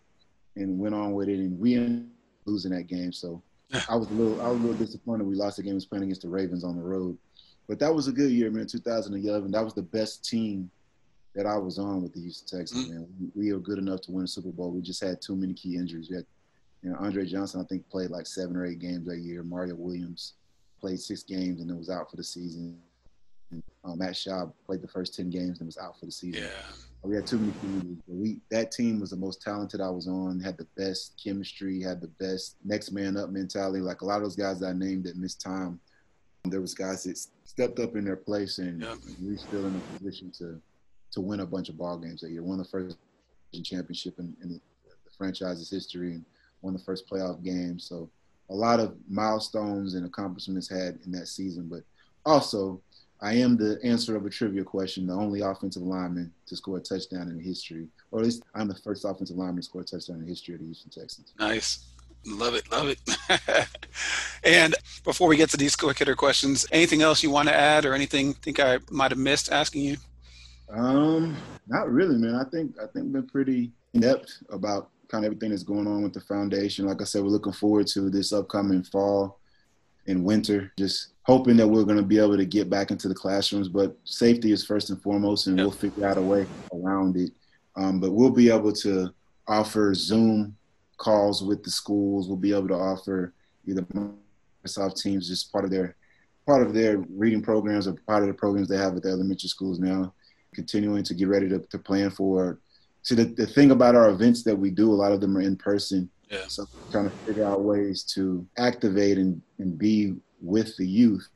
and 0.55 0.77
went 0.77 0.93
on 0.93 1.13
with 1.13 1.29
it, 1.29 1.39
and 1.39 1.57
we 1.57 1.75
ended 1.75 2.09
losing 2.45 2.71
that 2.71 2.87
game. 2.87 3.11
So 3.11 3.41
I 3.89 3.95
was 3.95 4.09
a 4.09 4.13
little 4.13 4.41
I 4.41 4.47
was 4.47 4.59
a 4.59 4.61
little 4.61 4.85
disappointed. 4.85 5.25
We 5.25 5.35
lost 5.35 5.57
the 5.57 5.63
game. 5.63 5.75
Was 5.75 5.85
playing 5.85 6.03
against 6.03 6.21
the 6.21 6.29
Ravens 6.29 6.63
on 6.63 6.75
the 6.75 6.81
road, 6.81 7.17
but 7.67 7.79
that 7.79 7.93
was 7.93 8.07
a 8.07 8.11
good 8.11 8.31
year, 8.31 8.51
man. 8.51 8.67
2011. 8.67 9.51
That 9.51 9.63
was 9.63 9.73
the 9.73 9.81
best 9.81 10.27
team 10.27 10.69
that 11.35 11.45
I 11.45 11.57
was 11.57 11.79
on 11.79 12.01
with 12.01 12.13
the 12.13 12.21
Houston 12.21 12.59
Texans, 12.59 12.85
mm-hmm. 12.85 12.95
man. 12.95 13.31
We, 13.35 13.45
we, 13.45 13.53
were 13.53 13.59
good 13.59 13.79
enough 13.79 14.01
to 14.01 14.11
win 14.11 14.25
a 14.25 14.27
Super 14.27 14.49
Bowl. 14.49 14.71
We 14.71 14.81
just 14.81 15.03
had 15.03 15.21
too 15.21 15.35
many 15.35 15.53
key 15.53 15.75
injuries. 15.75 16.09
We 16.09 16.17
had, 16.17 16.25
you 16.83 16.91
know, 16.91 16.97
Andre 16.99 17.25
Johnson, 17.25 17.61
I 17.61 17.63
think, 17.63 17.89
played 17.89 18.11
like 18.11 18.27
seven 18.27 18.55
or 18.55 18.65
eight 18.65 18.79
games 18.79 19.07
that 19.07 19.17
year. 19.17 19.41
Mario 19.43 19.75
Williams 19.75 20.33
played 20.79 20.99
six 20.99 21.23
games 21.23 21.59
and 21.59 21.69
then 21.69 21.77
was 21.77 21.89
out 21.89 22.09
for 22.09 22.17
the 22.17 22.23
season. 22.23 22.77
And, 23.51 23.63
uh, 23.83 23.95
Matt 23.95 24.13
Schaub 24.13 24.53
played 24.65 24.81
the 24.81 24.87
first 24.87 25.15
ten 25.15 25.29
games 25.29 25.59
and 25.59 25.67
was 25.67 25.77
out 25.77 25.99
for 25.99 26.05
the 26.05 26.11
season. 26.11 26.43
Yeah, 26.43 26.49
Oh, 27.03 27.09
we 27.09 27.15
had 27.15 27.27
too 27.27 27.37
many. 27.37 27.97
But 28.07 28.15
we 28.15 28.37
that 28.49 28.71
team 28.71 28.99
was 28.99 29.09
the 29.09 29.17
most 29.17 29.41
talented 29.41 29.81
I 29.81 29.89
was 29.89 30.07
on. 30.07 30.39
Had 30.39 30.57
the 30.57 30.67
best 30.77 31.19
chemistry. 31.21 31.81
Had 31.81 32.01
the 32.01 32.07
best 32.07 32.55
next 32.63 32.91
man 32.91 33.17
up 33.17 33.29
mentality. 33.29 33.79
Like 33.79 34.01
a 34.01 34.05
lot 34.05 34.17
of 34.17 34.23
those 34.23 34.35
guys 34.35 34.59
that 34.59 34.67
I 34.67 34.73
named 34.73 35.05
that 35.05 35.17
missed 35.17 35.41
time. 35.41 35.79
There 36.45 36.61
was 36.61 36.73
guys 36.73 37.03
that 37.03 37.17
stepped 37.45 37.79
up 37.79 37.95
in 37.95 38.03
their 38.03 38.17
place, 38.17 38.57
and 38.57 38.81
yep. 38.81 38.97
we 39.21 39.37
still 39.37 39.65
in 39.65 39.75
a 39.75 39.97
position 39.97 40.31
to 40.39 40.61
to 41.11 41.21
win 41.21 41.41
a 41.41 41.45
bunch 41.45 41.69
of 41.69 41.77
ball 41.77 41.97
games 41.97 42.21
that 42.21 42.31
year. 42.31 42.43
Won 42.43 42.57
the 42.57 42.65
first 42.65 42.97
championship 43.63 44.17
in, 44.17 44.35
in 44.41 44.49
the, 44.49 44.59
the 44.85 45.11
franchise's 45.15 45.69
history 45.69 46.13
and 46.13 46.25
won 46.61 46.73
the 46.73 46.79
first 46.79 47.07
playoff 47.07 47.43
game. 47.43 47.79
So 47.79 48.09
a 48.49 48.55
lot 48.55 48.79
of 48.79 48.95
milestones 49.07 49.93
and 49.93 50.05
accomplishments 50.05 50.67
had 50.67 50.99
in 51.05 51.11
that 51.11 51.27
season. 51.27 51.67
But 51.69 51.83
also, 52.25 52.81
I 53.23 53.35
am 53.35 53.55
the 53.55 53.79
answer 53.85 54.17
of 54.17 54.25
a 54.25 54.29
trivia 54.29 54.65
question, 54.65 55.07
the 55.07 55.13
only 55.13 55.39
offensive 55.39 55.81
lineman 55.81 56.33
to 56.45 56.57
score 56.57 56.77
a 56.77 56.81
touchdown 56.81 57.29
in 57.29 57.39
history, 57.39 57.87
or 58.11 58.19
at 58.19 58.25
least 58.25 58.43
I'm 58.53 58.67
the 58.67 58.75
first 58.75 59.05
offensive 59.05 59.37
lineman 59.37 59.61
to 59.61 59.63
score 59.63 59.81
a 59.81 59.85
touchdown 59.85 60.19
in 60.19 60.27
history 60.27 60.55
of 60.55 60.59
the 60.59 60.65
Houston 60.65 60.91
Texans. 60.91 61.33
Nice. 61.39 61.85
Love 62.25 62.53
it, 62.53 62.69
love 62.69 62.89
it. 62.89 63.69
and 64.43 64.75
before 65.05 65.29
we 65.29 65.37
get 65.37 65.49
to 65.51 65.57
these 65.57 65.73
quick 65.77 65.99
hitter 65.99 66.15
questions, 66.15 66.65
anything 66.73 67.01
else 67.01 67.23
you 67.23 67.29
want 67.29 67.47
to 67.47 67.55
add 67.55 67.85
or 67.85 67.93
anything 67.93 68.33
think 68.33 68.59
I 68.59 68.79
might 68.91 69.11
have 69.11 69.17
missed 69.17 69.49
asking 69.49 69.83
you? 69.83 69.97
Um, 70.69 71.37
not 71.65 71.89
really, 71.89 72.17
man. 72.17 72.35
I 72.35 72.43
think 72.43 72.75
I 72.77 72.87
think 72.87 73.05
we've 73.05 73.13
been 73.13 73.27
pretty 73.27 73.71
in 73.93 74.01
depth 74.01 74.43
about 74.49 74.89
kind 75.07 75.23
of 75.23 75.27
everything 75.31 75.51
that's 75.51 75.63
going 75.63 75.87
on 75.87 76.03
with 76.03 76.13
the 76.13 76.21
foundation. 76.21 76.87
Like 76.87 77.01
I 77.01 77.05
said, 77.05 77.23
we're 77.23 77.29
looking 77.29 77.53
forward 77.53 77.87
to 77.87 78.09
this 78.09 78.33
upcoming 78.33 78.83
fall 78.83 79.39
and 80.07 80.23
winter. 80.23 80.71
Just 80.77 81.13
hoping 81.23 81.57
that 81.57 81.67
we're 81.67 81.83
going 81.83 81.97
to 81.97 82.03
be 82.03 82.17
able 82.17 82.37
to 82.37 82.45
get 82.45 82.69
back 82.69 82.91
into 82.91 83.07
the 83.07 83.15
classrooms, 83.15 83.69
but 83.69 83.95
safety 84.03 84.51
is 84.51 84.65
first 84.65 84.89
and 84.89 85.01
foremost, 85.01 85.47
and 85.47 85.57
yep. 85.57 85.65
we'll 85.65 85.71
figure 85.71 86.05
out 86.05 86.17
a 86.17 86.21
way 86.21 86.45
around 86.73 87.15
it. 87.17 87.31
Um, 87.75 87.99
but 87.99 88.11
we'll 88.11 88.29
be 88.29 88.49
able 88.49 88.73
to 88.73 89.13
offer 89.47 89.93
Zoom 89.93 90.55
calls 90.97 91.43
with 91.43 91.63
the 91.63 91.71
schools. 91.71 92.27
We'll 92.27 92.37
be 92.37 92.53
able 92.53 92.67
to 92.69 92.75
offer 92.75 93.33
either 93.65 93.85
Microsoft 94.65 95.01
Teams, 95.01 95.27
just 95.27 95.51
part 95.51 95.65
of 95.65 95.71
their 95.71 95.95
part 96.45 96.65
of 96.65 96.73
their 96.73 96.97
reading 97.09 97.41
programs 97.41 97.87
or 97.87 97.93
part 98.05 98.23
of 98.23 98.27
the 98.27 98.33
programs 98.33 98.67
they 98.67 98.77
have 98.77 98.95
at 98.97 99.03
the 99.03 99.09
elementary 99.09 99.47
schools 99.47 99.79
now 99.79 100.13
continuing 100.53 101.03
to 101.03 101.13
get 101.13 101.27
ready 101.27 101.47
to, 101.49 101.59
to 101.59 101.79
plan 101.79 102.09
for. 102.09 102.59
See, 103.01 103.15
the, 103.15 103.25
the 103.25 103.47
thing 103.47 103.71
about 103.71 103.95
our 103.95 104.09
events 104.09 104.43
that 104.43 104.55
we 104.55 104.69
do, 104.69 104.91
a 104.91 104.93
lot 104.93 105.11
of 105.11 105.19
them 105.19 105.37
are 105.37 105.41
in 105.41 105.55
person. 105.55 106.09
Yeah. 106.33 106.47
So 106.47 106.67
trying 106.91 107.09
to 107.09 107.15
figure 107.25 107.45
out 107.45 107.61
ways 107.61 108.03
to 108.15 108.45
activate 108.57 109.17
and, 109.17 109.41
and 109.59 109.77
be 109.77 110.15
with 110.41 110.75
the 110.77 110.85
youth. 110.85 111.27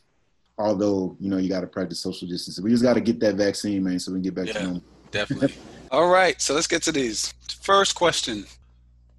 Although, 0.58 1.16
you 1.20 1.30
know, 1.30 1.38
you 1.38 1.50
got 1.50 1.62
to 1.62 1.68
practice 1.68 2.00
social 2.00 2.28
distancing. 2.28 2.64
We 2.64 2.72
just 2.72 2.82
got 2.82 2.96
to 2.96 3.02
get 3.02 3.20
that 3.20 3.36
vaccine, 3.36 3.84
man, 3.84 4.00
so 4.00 4.12
we 4.12 4.16
can 4.16 4.24
get 4.24 4.36
back 4.36 4.48
yeah, 4.48 4.54
to 4.54 4.64
normal. 4.64 4.84
Definitely. 5.12 5.54
All 5.92 6.10
right. 6.10 6.42
So 6.42 6.56
let's 6.56 6.68
get 6.68 6.82
to 6.84 6.92
these. 6.92 7.34
First 7.62 7.96
question 7.96 8.46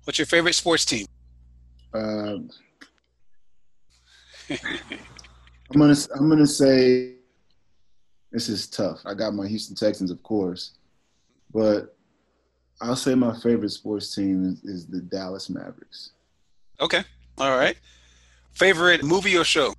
What's 0.08 0.18
your 0.18 0.24
favorite 0.24 0.54
sports 0.54 0.86
team? 0.86 1.06
Uh, 1.92 2.38
I'm 4.50 4.58
gonna 5.76 5.94
I'm 6.18 6.30
gonna 6.30 6.46
say 6.46 7.16
this 8.32 8.48
is 8.48 8.68
tough. 8.68 9.00
I 9.04 9.12
got 9.12 9.34
my 9.34 9.46
Houston 9.46 9.76
Texans, 9.76 10.10
of 10.10 10.22
course, 10.22 10.72
but 11.52 11.94
I'll 12.80 12.96
say 12.96 13.14
my 13.14 13.36
favorite 13.38 13.70
sports 13.70 14.14
team 14.14 14.44
is, 14.44 14.64
is 14.64 14.86
the 14.86 15.00
Dallas 15.00 15.50
Mavericks. 15.50 16.12
Okay. 16.80 17.02
All 17.38 17.56
right. 17.56 17.76
Favorite 18.52 19.02
movie 19.02 19.36
or 19.36 19.44
show? 19.44 19.74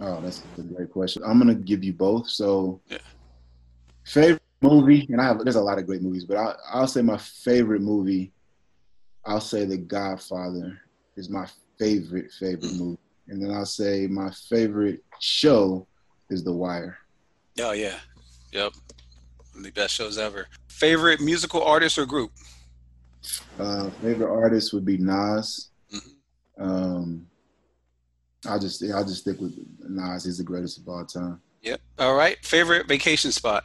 Oh, 0.00 0.20
that's 0.20 0.42
a 0.58 0.62
great 0.62 0.90
question. 0.90 1.22
I'm 1.24 1.38
gonna 1.38 1.54
give 1.54 1.84
you 1.84 1.92
both. 1.92 2.28
So, 2.28 2.80
yeah. 2.88 2.98
favorite 4.04 4.42
movie, 4.60 5.06
and 5.10 5.20
I 5.20 5.24
have 5.24 5.38
there's 5.44 5.56
a 5.56 5.62
lot 5.62 5.78
of 5.78 5.86
great 5.86 6.02
movies, 6.02 6.24
but 6.24 6.36
I'll, 6.36 6.56
I'll 6.72 6.86
say 6.86 7.02
my 7.02 7.18
favorite 7.18 7.82
movie. 7.82 8.32
I'll 9.24 9.40
say 9.40 9.64
The 9.64 9.78
Godfather 9.78 10.78
is 11.16 11.30
my 11.30 11.46
favorite 11.78 12.32
favorite 12.32 12.72
mm. 12.72 12.78
movie, 12.78 12.98
and 13.28 13.42
then 13.42 13.50
I'll 13.50 13.66
say 13.66 14.06
my 14.06 14.30
favorite 14.48 15.02
show 15.20 15.86
is 16.28 16.42
The 16.42 16.52
Wire. 16.52 16.98
Oh 17.60 17.72
yeah, 17.72 17.98
yep, 18.52 18.72
the 19.62 19.70
best 19.70 19.94
shows 19.94 20.18
ever. 20.18 20.48
Favorite 20.68 21.20
musical 21.20 21.62
artist 21.62 21.98
or 21.98 22.06
group? 22.06 22.32
Uh, 23.58 23.90
favorite 24.02 24.30
artist 24.30 24.72
would 24.72 24.84
be 24.84 24.98
Nas. 24.98 25.70
Mm-hmm. 25.92 26.62
Um, 26.62 27.26
I'll 28.46 28.58
just 28.58 28.82
I'll 28.82 29.04
just 29.04 29.22
stick 29.22 29.40
with 29.40 29.54
Nas. 29.80 30.24
He's 30.24 30.38
the 30.38 30.44
greatest 30.44 30.78
of 30.78 30.88
all 30.88 31.04
time. 31.04 31.40
Yep. 31.62 31.80
All 31.98 32.14
right. 32.14 32.36
Favorite 32.44 32.86
vacation 32.86 33.32
spot? 33.32 33.64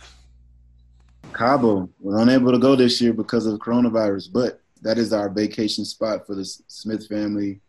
Cabo. 1.33 1.89
We're 1.99 2.21
unable 2.21 2.51
to 2.51 2.59
go 2.59 2.75
this 2.75 3.01
year 3.01 3.13
because 3.13 3.45
of 3.45 3.59
coronavirus, 3.59 4.31
but 4.31 4.61
that 4.81 4.97
is 4.97 5.11
our 5.11 5.29
vacation 5.29 5.83
spot 5.83 6.25
for 6.25 6.35
the 6.35 6.45
Smith 6.45 7.07
family. 7.07 7.59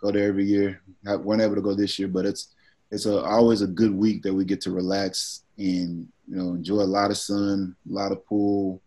Go 0.00 0.10
there 0.10 0.28
every 0.28 0.44
year. 0.44 0.80
weren't 1.04 1.42
able 1.42 1.54
to 1.54 1.62
go 1.62 1.74
this 1.74 1.98
year, 1.98 2.08
but 2.08 2.26
it's 2.26 2.48
it's 2.90 3.06
a, 3.06 3.22
always 3.22 3.62
a 3.62 3.66
good 3.66 3.94
week 3.94 4.22
that 4.22 4.32
we 4.32 4.44
get 4.44 4.60
to 4.62 4.70
relax 4.70 5.42
and 5.58 6.08
you 6.28 6.36
know 6.36 6.54
enjoy 6.54 6.80
a 6.80 6.84
lot 6.84 7.10
of 7.10 7.16
sun, 7.16 7.74
a 7.88 7.92
lot 7.92 8.12
of 8.12 8.24
pool, 8.26 8.80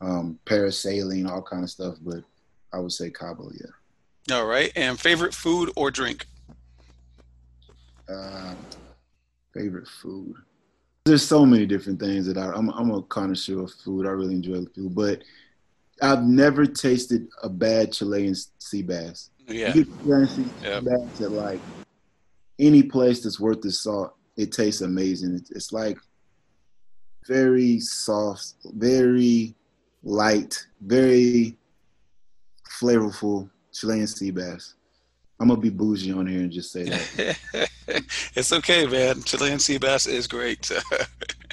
um, 0.00 0.38
parasailing, 0.46 1.28
all 1.28 1.42
kind 1.42 1.64
of 1.64 1.70
stuff. 1.70 1.96
But 2.00 2.24
I 2.72 2.78
would 2.78 2.92
say 2.92 3.10
Cabo, 3.10 3.50
yeah. 3.52 4.36
All 4.36 4.46
right. 4.46 4.72
And 4.76 4.98
favorite 4.98 5.34
food 5.34 5.70
or 5.76 5.90
drink? 5.90 6.26
Uh, 8.08 8.54
favorite 9.54 9.88
food. 9.88 10.34
There's 11.04 11.26
so 11.26 11.46
many 11.46 11.66
different 11.66 11.98
things 11.98 12.26
that 12.26 12.36
I, 12.36 12.52
I'm, 12.52 12.68
I'm 12.70 12.90
a 12.90 13.02
connoisseur 13.02 13.62
of 13.62 13.72
food. 13.72 14.06
I 14.06 14.10
really 14.10 14.34
enjoy 14.34 14.64
food, 14.74 14.94
but 14.94 15.22
I've 16.02 16.22
never 16.22 16.66
tasted 16.66 17.28
a 17.42 17.48
bad 17.48 17.92
Chilean 17.92 18.34
sea 18.58 18.82
bass. 18.82 19.30
Yeah. 19.48 19.74
You 19.74 19.84
get 19.84 20.02
Chilean 20.02 20.28
sea 20.28 20.44
yep. 20.62 20.84
bass 20.84 21.20
at 21.20 21.32
like 21.32 21.60
any 22.58 22.82
place 22.82 23.22
that's 23.22 23.40
worth 23.40 23.62
the 23.62 23.72
salt, 23.72 24.14
it 24.36 24.52
tastes 24.52 24.82
amazing. 24.82 25.34
It's, 25.34 25.50
it's 25.50 25.72
like 25.72 25.98
very 27.26 27.80
soft, 27.80 28.54
very 28.64 29.54
light, 30.02 30.66
very 30.80 31.56
flavorful 32.80 33.50
Chilean 33.72 34.06
sea 34.06 34.30
bass. 34.30 34.74
I'm 35.38 35.48
gonna 35.48 35.60
be 35.60 35.70
bougie 35.70 36.12
on 36.12 36.26
here 36.26 36.40
and 36.40 36.52
just 36.52 36.72
say 36.72 36.84
that. 36.84 37.38
it's 38.34 38.52
okay, 38.52 38.86
man. 38.86 39.22
Chilean 39.22 39.58
sea 39.58 39.78
bass 39.78 40.06
is 40.06 40.26
great. 40.26 40.70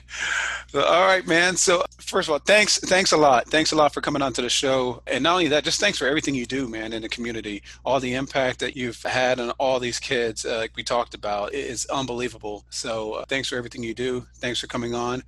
so, 0.68 0.82
all 0.84 1.06
right, 1.06 1.26
man. 1.26 1.56
So 1.56 1.84
first 2.00 2.28
of 2.28 2.34
all, 2.34 2.40
thanks, 2.40 2.78
thanks 2.78 3.12
a 3.12 3.18
lot. 3.18 3.48
Thanks 3.50 3.72
a 3.72 3.76
lot 3.76 3.94
for 3.94 4.02
coming 4.02 4.22
on 4.22 4.34
to 4.34 4.42
the 4.42 4.50
show. 4.50 5.02
And 5.08 5.24
not 5.24 5.34
only 5.34 5.48
that, 5.50 5.64
just 5.64 5.80
thanks 5.80 5.98
for 5.98 6.08
everything 6.08 6.36
you 6.36 6.46
do, 6.46 6.68
man, 6.68 6.94
in 6.94 7.02
the 7.02 7.10
community. 7.10 7.64
All 7.86 8.00
the 8.00 8.14
impact 8.14 8.60
that 8.60 8.76
you've 8.76 9.02
had 9.04 9.40
on 9.40 9.52
all 9.52 9.80
these 9.80 10.00
kids, 10.00 10.46
uh, 10.46 10.58
like 10.58 10.76
we 10.76 10.84
talked 10.84 11.14
about, 11.14 11.54
is 11.54 11.86
unbelievable. 11.88 12.66
So 12.70 13.14
uh, 13.14 13.26
thanks 13.28 13.50
for 13.50 13.56
everything 13.58 13.84
you 13.84 13.94
do. 13.94 14.26
Thanks 14.36 14.60
for 14.60 14.68
coming 14.68 14.94
on. 14.94 15.24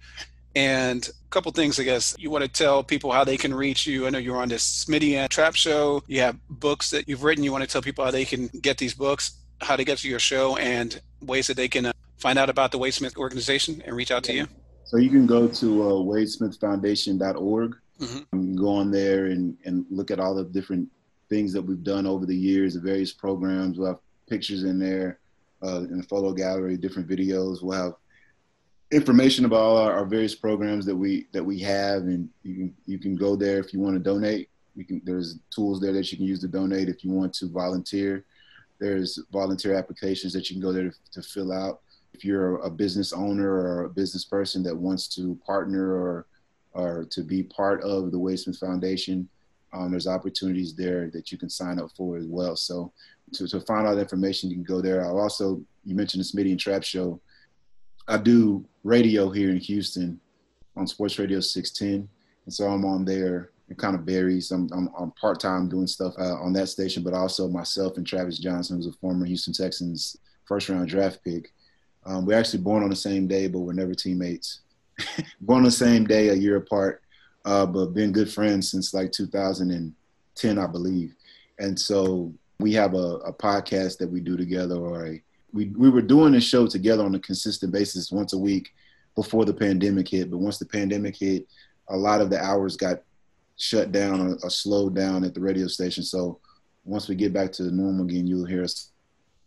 And 0.56 1.08
a 1.08 1.30
couple 1.30 1.52
things, 1.52 1.80
I 1.80 1.84
guess, 1.84 2.16
you 2.18 2.32
want 2.32 2.44
to 2.44 2.50
tell 2.50 2.84
people 2.84 3.12
how 3.12 3.24
they 3.24 3.38
can 3.38 3.54
reach 3.54 3.86
you. 3.86 4.08
I 4.08 4.10
know 4.10 4.18
you're 4.18 4.38
on 4.38 4.50
this 4.50 4.86
Smitty 4.86 5.14
and 5.14 5.30
Trap 5.30 5.56
show. 5.56 6.04
You 6.08 6.22
have 6.22 6.38
books 6.50 6.90
that 6.90 7.08
you've 7.08 7.24
written. 7.24 7.44
You 7.44 7.52
want 7.52 7.64
to 7.64 7.70
tell 7.70 7.82
people 7.82 8.04
how 8.04 8.12
they 8.12 8.26
can 8.26 8.48
get 8.48 8.78
these 8.78 8.94
books, 8.94 9.34
how 9.62 9.76
to 9.76 9.84
get 9.84 10.00
to 10.00 10.10
your 10.10 10.20
show, 10.20 10.58
and 10.58 11.00
ways 11.22 11.48
that 11.48 11.56
they 11.56 11.68
can 11.68 11.86
uh, 11.86 11.94
find 12.18 12.40
out 12.40 12.50
about 12.50 12.72
the 12.72 12.78
Wade 12.78 12.94
Smith 12.94 13.16
organization 13.16 13.82
and 13.86 13.96
reach 13.96 14.12
out 14.12 14.24
to 14.24 14.34
you. 14.34 14.48
So 14.90 14.98
you 14.98 15.12
can 15.12 15.28
go 15.28 15.48
to 15.48 15.84
uh, 15.84 15.94
wadesmithfoundation.org. 16.02 17.76
Mm-hmm. 18.00 18.18
You 18.18 18.26
can 18.32 18.56
go 18.56 18.70
on 18.70 18.90
there 18.90 19.28
and, 19.28 19.56
and 19.64 19.86
look 19.92 20.10
at 20.10 20.20
all 20.20 20.34
the 20.34 20.46
different 20.46 20.90
things 21.30 21.54
that 21.54 21.62
we've 21.62 21.84
done 21.84 22.08
over 22.08 22.26
the 22.26 22.36
years, 22.36 22.74
the 22.74 22.80
various 22.80 23.14
programs. 23.14 23.78
We'll 23.78 23.90
have 23.90 24.00
pictures 24.28 24.64
in 24.64 24.80
there 24.80 25.20
uh, 25.62 25.82
in 25.82 25.98
the 25.98 26.04
photo 26.04 26.34
gallery, 26.34 26.76
different 26.76 27.08
videos. 27.08 27.62
We'll 27.62 27.78
have 27.78 27.94
information 28.90 29.46
about 29.46 29.60
all 29.60 29.78
our, 29.78 29.94
our, 29.94 30.06
various 30.06 30.34
programs 30.34 30.88
that 30.88 30.96
we 30.96 31.28
that 31.34 31.46
we 31.46 31.60
have, 31.60 32.02
and 32.04 32.28
you 32.42 32.56
can 32.56 32.76
you 32.88 32.98
can 32.98 33.16
go 33.16 33.36
there 33.36 33.60
if 33.60 33.72
you 33.72 33.80
want 33.80 33.94
to 33.94 34.00
donate. 34.00 34.50
You 34.76 34.86
can 34.86 35.04
there's 35.06 35.38
tools 35.52 35.80
there 35.80 35.94
that 35.94 36.12
you 36.12 36.18
can 36.18 36.26
use 36.26 36.40
to 36.40 36.48
donate 36.48 36.90
if 36.90 37.04
you 37.04 37.12
want 37.12 37.36
to 37.36 37.48
volunteer. 37.48 38.26
There's 38.80 39.20
volunteer 39.32 39.76
applications 39.76 40.34
that 40.34 40.50
you 40.50 40.56
can 40.56 40.64
go 40.64 40.74
there 40.74 40.90
to, 40.90 40.96
to 41.12 41.22
fill 41.22 41.52
out. 41.54 41.82
If 42.14 42.26
you're 42.26 42.58
a 42.58 42.70
business 42.70 43.14
owner 43.14 43.52
or 43.52 43.86
a 43.86 43.90
business 43.90 44.26
person 44.26 44.64
that 44.64 44.76
wants 44.76 45.08
to 45.16 45.40
partner 45.46 45.94
or 45.94 46.26
or 46.74 47.06
to 47.10 47.24
be 47.24 47.42
part 47.44 47.82
of 47.82 48.12
the 48.12 48.20
Wade 48.20 48.40
Smith 48.40 48.58
Foundation, 48.58 49.28
um, 49.74 49.92
there's 49.92 50.08
opportunities 50.08 50.76
there 50.76 51.10
that 51.12 51.32
you 51.32 51.38
can 51.38 51.50
sign 51.50 51.80
up 51.80 51.90
for 51.96 52.18
as 52.18 52.26
well. 52.28 52.56
So 52.56 52.92
to, 53.34 53.48
to 53.48 53.62
find 53.62 53.88
out 53.88 53.98
information, 53.98 54.50
you 54.50 54.56
can 54.56 54.64
go 54.64 54.82
there. 54.82 55.04
I'll 55.04 55.20
also, 55.20 55.62
you 55.84 55.96
mentioned 55.96 56.24
the 56.24 56.28
Smitty 56.28 56.52
and 56.52 56.60
Trap 56.60 56.84
show. 56.84 57.20
I 58.08 58.18
do 58.18 58.66
radio 58.84 59.30
here 59.30 59.50
in 59.50 59.58
Houston 59.58 60.20
on 60.76 60.88
Sports 60.88 61.20
Radio 61.20 61.40
610. 61.40 62.10
And 62.46 62.54
so 62.54 62.68
I'm 62.68 62.86
on 62.86 63.06
there. 63.06 63.52
It 63.70 63.78
kind 63.78 63.96
of 63.96 64.02
varies. 64.02 64.52
I'm, 64.52 64.68
I'm, 64.74 64.90
I'm 64.98 65.12
part 65.12 65.40
time 65.40 65.70
doing 65.70 65.86
stuff 65.86 66.14
uh, 66.18 66.36
on 66.36 66.54
that 66.54 66.68
station, 66.68 67.04
but 67.04 67.14
also 67.14 67.48
myself 67.48 67.98
and 67.98 68.08
Travis 68.08 68.40
Johnson, 68.40 68.78
who's 68.78 68.88
a 68.88 68.94
former 68.94 69.26
Houston 69.26 69.54
Texans 69.54 70.18
first 70.46 70.70
round 70.70 70.90
draft 70.90 71.24
pick. 71.24 71.54
Um, 72.10 72.26
we're 72.26 72.40
actually 72.40 72.64
born 72.64 72.82
on 72.82 72.90
the 72.90 72.96
same 72.96 73.28
day, 73.28 73.48
but 73.48 73.60
we're 73.60 73.74
never 73.74 73.94
teammates. 73.94 74.62
born 75.42 75.60
on 75.60 75.66
the 75.66 75.72
same 75.72 76.06
day, 76.06 76.30
a 76.30 76.34
year 76.34 76.56
apart, 76.56 77.04
uh, 77.46 77.68
but 77.68 77.94
been 77.94 78.12
good 78.12 78.32
friends 78.32 78.72
since 78.72 78.96
like 78.96 79.12
2010, 79.12 80.58
I 80.58 80.68
believe. 80.68 81.14
And 81.60 81.80
so 81.80 82.34
we 82.60 82.74
have 82.74 82.96
a, 82.96 83.18
a 83.18 83.32
podcast 83.32 84.00
that 84.00 84.10
we 84.10 84.22
do 84.22 84.36
together 84.36 84.76
or 84.76 85.06
a 85.06 85.22
we, 85.52 85.66
we 85.78 85.90
were 85.90 86.02
doing 86.02 86.36
a 86.36 86.42
show 86.42 86.68
together 86.68 87.04
on 87.04 87.16
a 87.16 87.20
consistent 87.20 87.72
basis 87.72 88.12
once 88.12 88.34
a 88.34 88.38
week 88.38 88.74
before 89.16 89.46
the 89.46 89.54
pandemic 89.54 90.08
hit. 90.08 90.32
But 90.32 90.38
once 90.38 90.58
the 90.58 90.66
pandemic 90.66 91.16
hit, 91.16 91.48
a 91.90 91.98
lot 91.98 92.22
of 92.22 92.30
the 92.30 92.44
hours 92.44 92.76
got 92.76 93.02
shut 93.58 93.92
down 93.92 94.22
or, 94.22 94.38
or 94.44 94.50
slowed 94.50 94.96
down 94.96 95.24
at 95.24 95.34
the 95.34 95.42
radio 95.42 95.68
station. 95.68 96.04
So 96.04 96.40
once 96.86 97.08
we 97.08 97.16
get 97.16 97.34
back 97.34 97.52
to 97.54 97.64
normal 97.64 98.06
again, 98.06 98.28
you'll 98.28 98.46
hear 98.46 98.64
us 98.64 98.90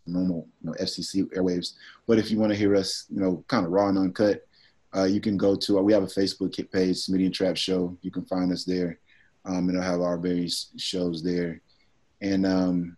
normal 0.07 0.49
you 0.63 0.71
know, 0.71 0.77
FCC 0.81 1.25
airwaves. 1.35 1.75
But 2.07 2.19
if 2.19 2.31
you 2.31 2.39
want 2.39 2.53
to 2.53 2.59
hear 2.59 2.75
us, 2.75 3.07
you 3.09 3.21
know, 3.21 3.45
kind 3.49 3.65
of 3.67 3.73
raw 3.73 3.89
and 3.89 3.99
uncut, 3.99 4.47
uh, 4.95 5.05
you 5.05 5.21
can 5.21 5.37
go 5.37 5.57
to, 5.57 5.79
uh, 5.79 5.83
we 5.83 5.93
have 5.93 6.03
a 6.03 6.07
Facebook 6.07 6.55
page, 6.73 6.97
Smitty 6.97 7.25
and 7.25 7.35
Trap 7.35 7.57
Show. 7.57 7.97
You 8.03 8.11
can 8.11 8.25
find 8.27 8.53
us 8.53 8.65
there. 8.65 8.99
Um, 9.45 9.69
and 9.69 9.79
I'll 9.79 9.91
have 9.91 10.01
our 10.01 10.19
various 10.19 10.71
shows 10.77 11.23
there. 11.23 11.61
And 12.21 12.47
um, 12.47 12.97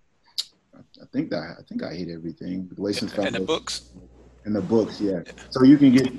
I 0.75 1.07
think 1.13 1.31
that 1.31 1.57
I 1.59 1.63
think 1.69 1.83
I 1.83 1.95
hit 1.95 2.09
everything. 2.11 2.69
The 2.75 2.83
way 2.83 2.93
since 2.93 3.13
and 3.15 3.35
the 3.35 3.41
books. 3.41 3.91
And 4.45 4.55
the 4.55 4.61
books, 4.61 5.01
yeah. 5.01 5.23
So 5.51 5.65
you 5.65 5.79
can 5.79 5.93
get 5.93 6.13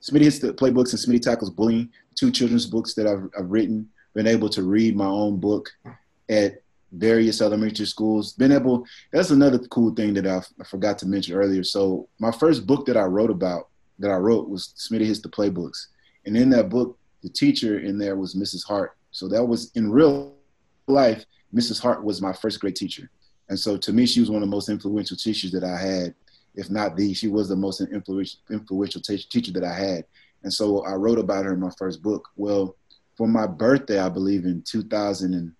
Smitty 0.00 0.22
hits 0.22 0.38
the 0.38 0.52
playbooks 0.52 0.92
and 0.92 1.00
Smitty 1.00 1.22
tackles 1.22 1.50
bullying, 1.50 1.90
two 2.14 2.30
children's 2.30 2.66
books 2.66 2.94
that 2.94 3.06
I've, 3.06 3.28
I've 3.38 3.50
written. 3.50 3.88
Been 4.14 4.26
able 4.28 4.48
to 4.50 4.62
read 4.62 4.96
my 4.96 5.06
own 5.06 5.40
book 5.40 5.68
at 6.28 6.62
various 6.96 7.40
elementary 7.40 7.86
schools. 7.86 8.32
Been 8.32 8.52
able. 8.52 8.86
That's 9.12 9.30
another 9.30 9.58
cool 9.58 9.94
thing 9.94 10.14
that 10.14 10.26
I, 10.26 10.40
I 10.60 10.64
forgot 10.64 10.98
to 10.98 11.06
mention 11.06 11.36
earlier. 11.36 11.64
So 11.64 12.08
my 12.18 12.30
first 12.30 12.66
book 12.66 12.86
that 12.86 12.96
I 12.96 13.04
wrote 13.04 13.30
about 13.30 13.68
that 13.98 14.10
I 14.10 14.16
wrote 14.16 14.48
was 14.48 14.74
Smitty 14.76 15.06
hits 15.06 15.20
the 15.20 15.28
playbooks, 15.28 15.86
and 16.26 16.36
in 16.36 16.50
that 16.50 16.68
book, 16.68 16.98
the 17.22 17.28
teacher 17.28 17.78
in 17.80 17.98
there 17.98 18.16
was 18.16 18.34
Mrs. 18.34 18.64
Hart. 18.64 18.96
So 19.10 19.28
that 19.28 19.44
was 19.44 19.70
in 19.74 19.90
real 19.90 20.34
life. 20.86 21.24
Mrs. 21.54 21.80
Hart 21.80 22.04
was 22.04 22.20
my 22.20 22.32
first 22.32 22.60
grade 22.60 22.76
teacher. 22.76 23.10
And 23.48 23.58
so 23.58 23.76
to 23.76 23.92
me, 23.92 24.06
she 24.06 24.20
was 24.20 24.30
one 24.30 24.42
of 24.42 24.48
the 24.48 24.54
most 24.54 24.68
influential 24.68 25.16
teachers 25.16 25.52
that 25.52 25.64
I 25.64 25.76
had, 25.76 26.14
if 26.54 26.70
not 26.70 26.96
the, 26.96 27.14
she 27.14 27.28
was 27.28 27.48
the 27.48 27.56
most 27.56 27.80
influential, 27.80 28.40
influential 28.50 29.00
t- 29.00 29.18
teacher 29.30 29.52
that 29.52 29.64
I 29.64 29.74
had. 29.74 30.04
And 30.42 30.52
so 30.52 30.84
I 30.84 30.94
wrote 30.94 31.18
about 31.18 31.44
her 31.44 31.52
in 31.52 31.60
my 31.60 31.70
first 31.78 32.02
book. 32.02 32.28
Well, 32.36 32.76
for 33.16 33.28
my 33.28 33.46
birthday, 33.46 33.98
I 33.98 34.08
believe 34.08 34.44
in 34.44 34.62
2000 34.62 35.34
and 35.34 35.52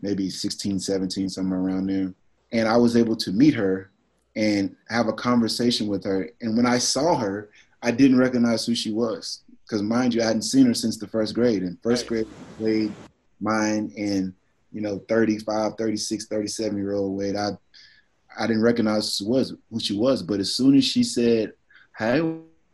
maybe 0.00 0.30
16, 0.30 0.80
17, 0.80 1.28
somewhere 1.28 1.60
around 1.60 1.88
there. 1.88 2.12
And 2.52 2.68
I 2.68 2.76
was 2.76 2.96
able 2.96 3.16
to 3.16 3.32
meet 3.32 3.54
her 3.54 3.90
and 4.36 4.74
have 4.88 5.08
a 5.08 5.12
conversation 5.12 5.86
with 5.86 6.04
her. 6.04 6.28
And 6.40 6.56
when 6.56 6.66
I 6.66 6.78
saw 6.78 7.16
her, 7.16 7.50
I 7.82 7.90
didn't 7.90 8.18
recognize 8.18 8.66
who 8.66 8.74
she 8.74 8.92
was. 8.92 9.42
Because 9.64 9.82
mind 9.82 10.14
you, 10.14 10.22
I 10.22 10.26
hadn't 10.26 10.42
seen 10.42 10.66
her 10.66 10.74
since 10.74 10.98
the 10.98 11.06
first 11.06 11.34
grade. 11.34 11.62
And 11.62 11.80
first 11.82 12.06
grade 12.06 12.26
played 12.58 12.92
mine 13.40 13.92
and 13.96 14.34
you 14.74 14.80
know, 14.80 14.98
35, 15.08 15.74
36, 15.78 16.26
37 16.26 16.76
year 16.76 16.94
old 16.94 17.16
Wade. 17.16 17.36
I 17.36 17.50
I 18.36 18.48
didn't 18.48 18.62
recognize 18.62 19.18
who 19.18 19.28
was 19.28 19.54
who 19.70 19.78
she 19.78 19.96
was, 19.96 20.22
but 20.22 20.40
as 20.40 20.54
soon 20.54 20.74
as 20.76 20.84
she 20.84 21.04
said, 21.04 21.52
"Hey, 21.96 22.20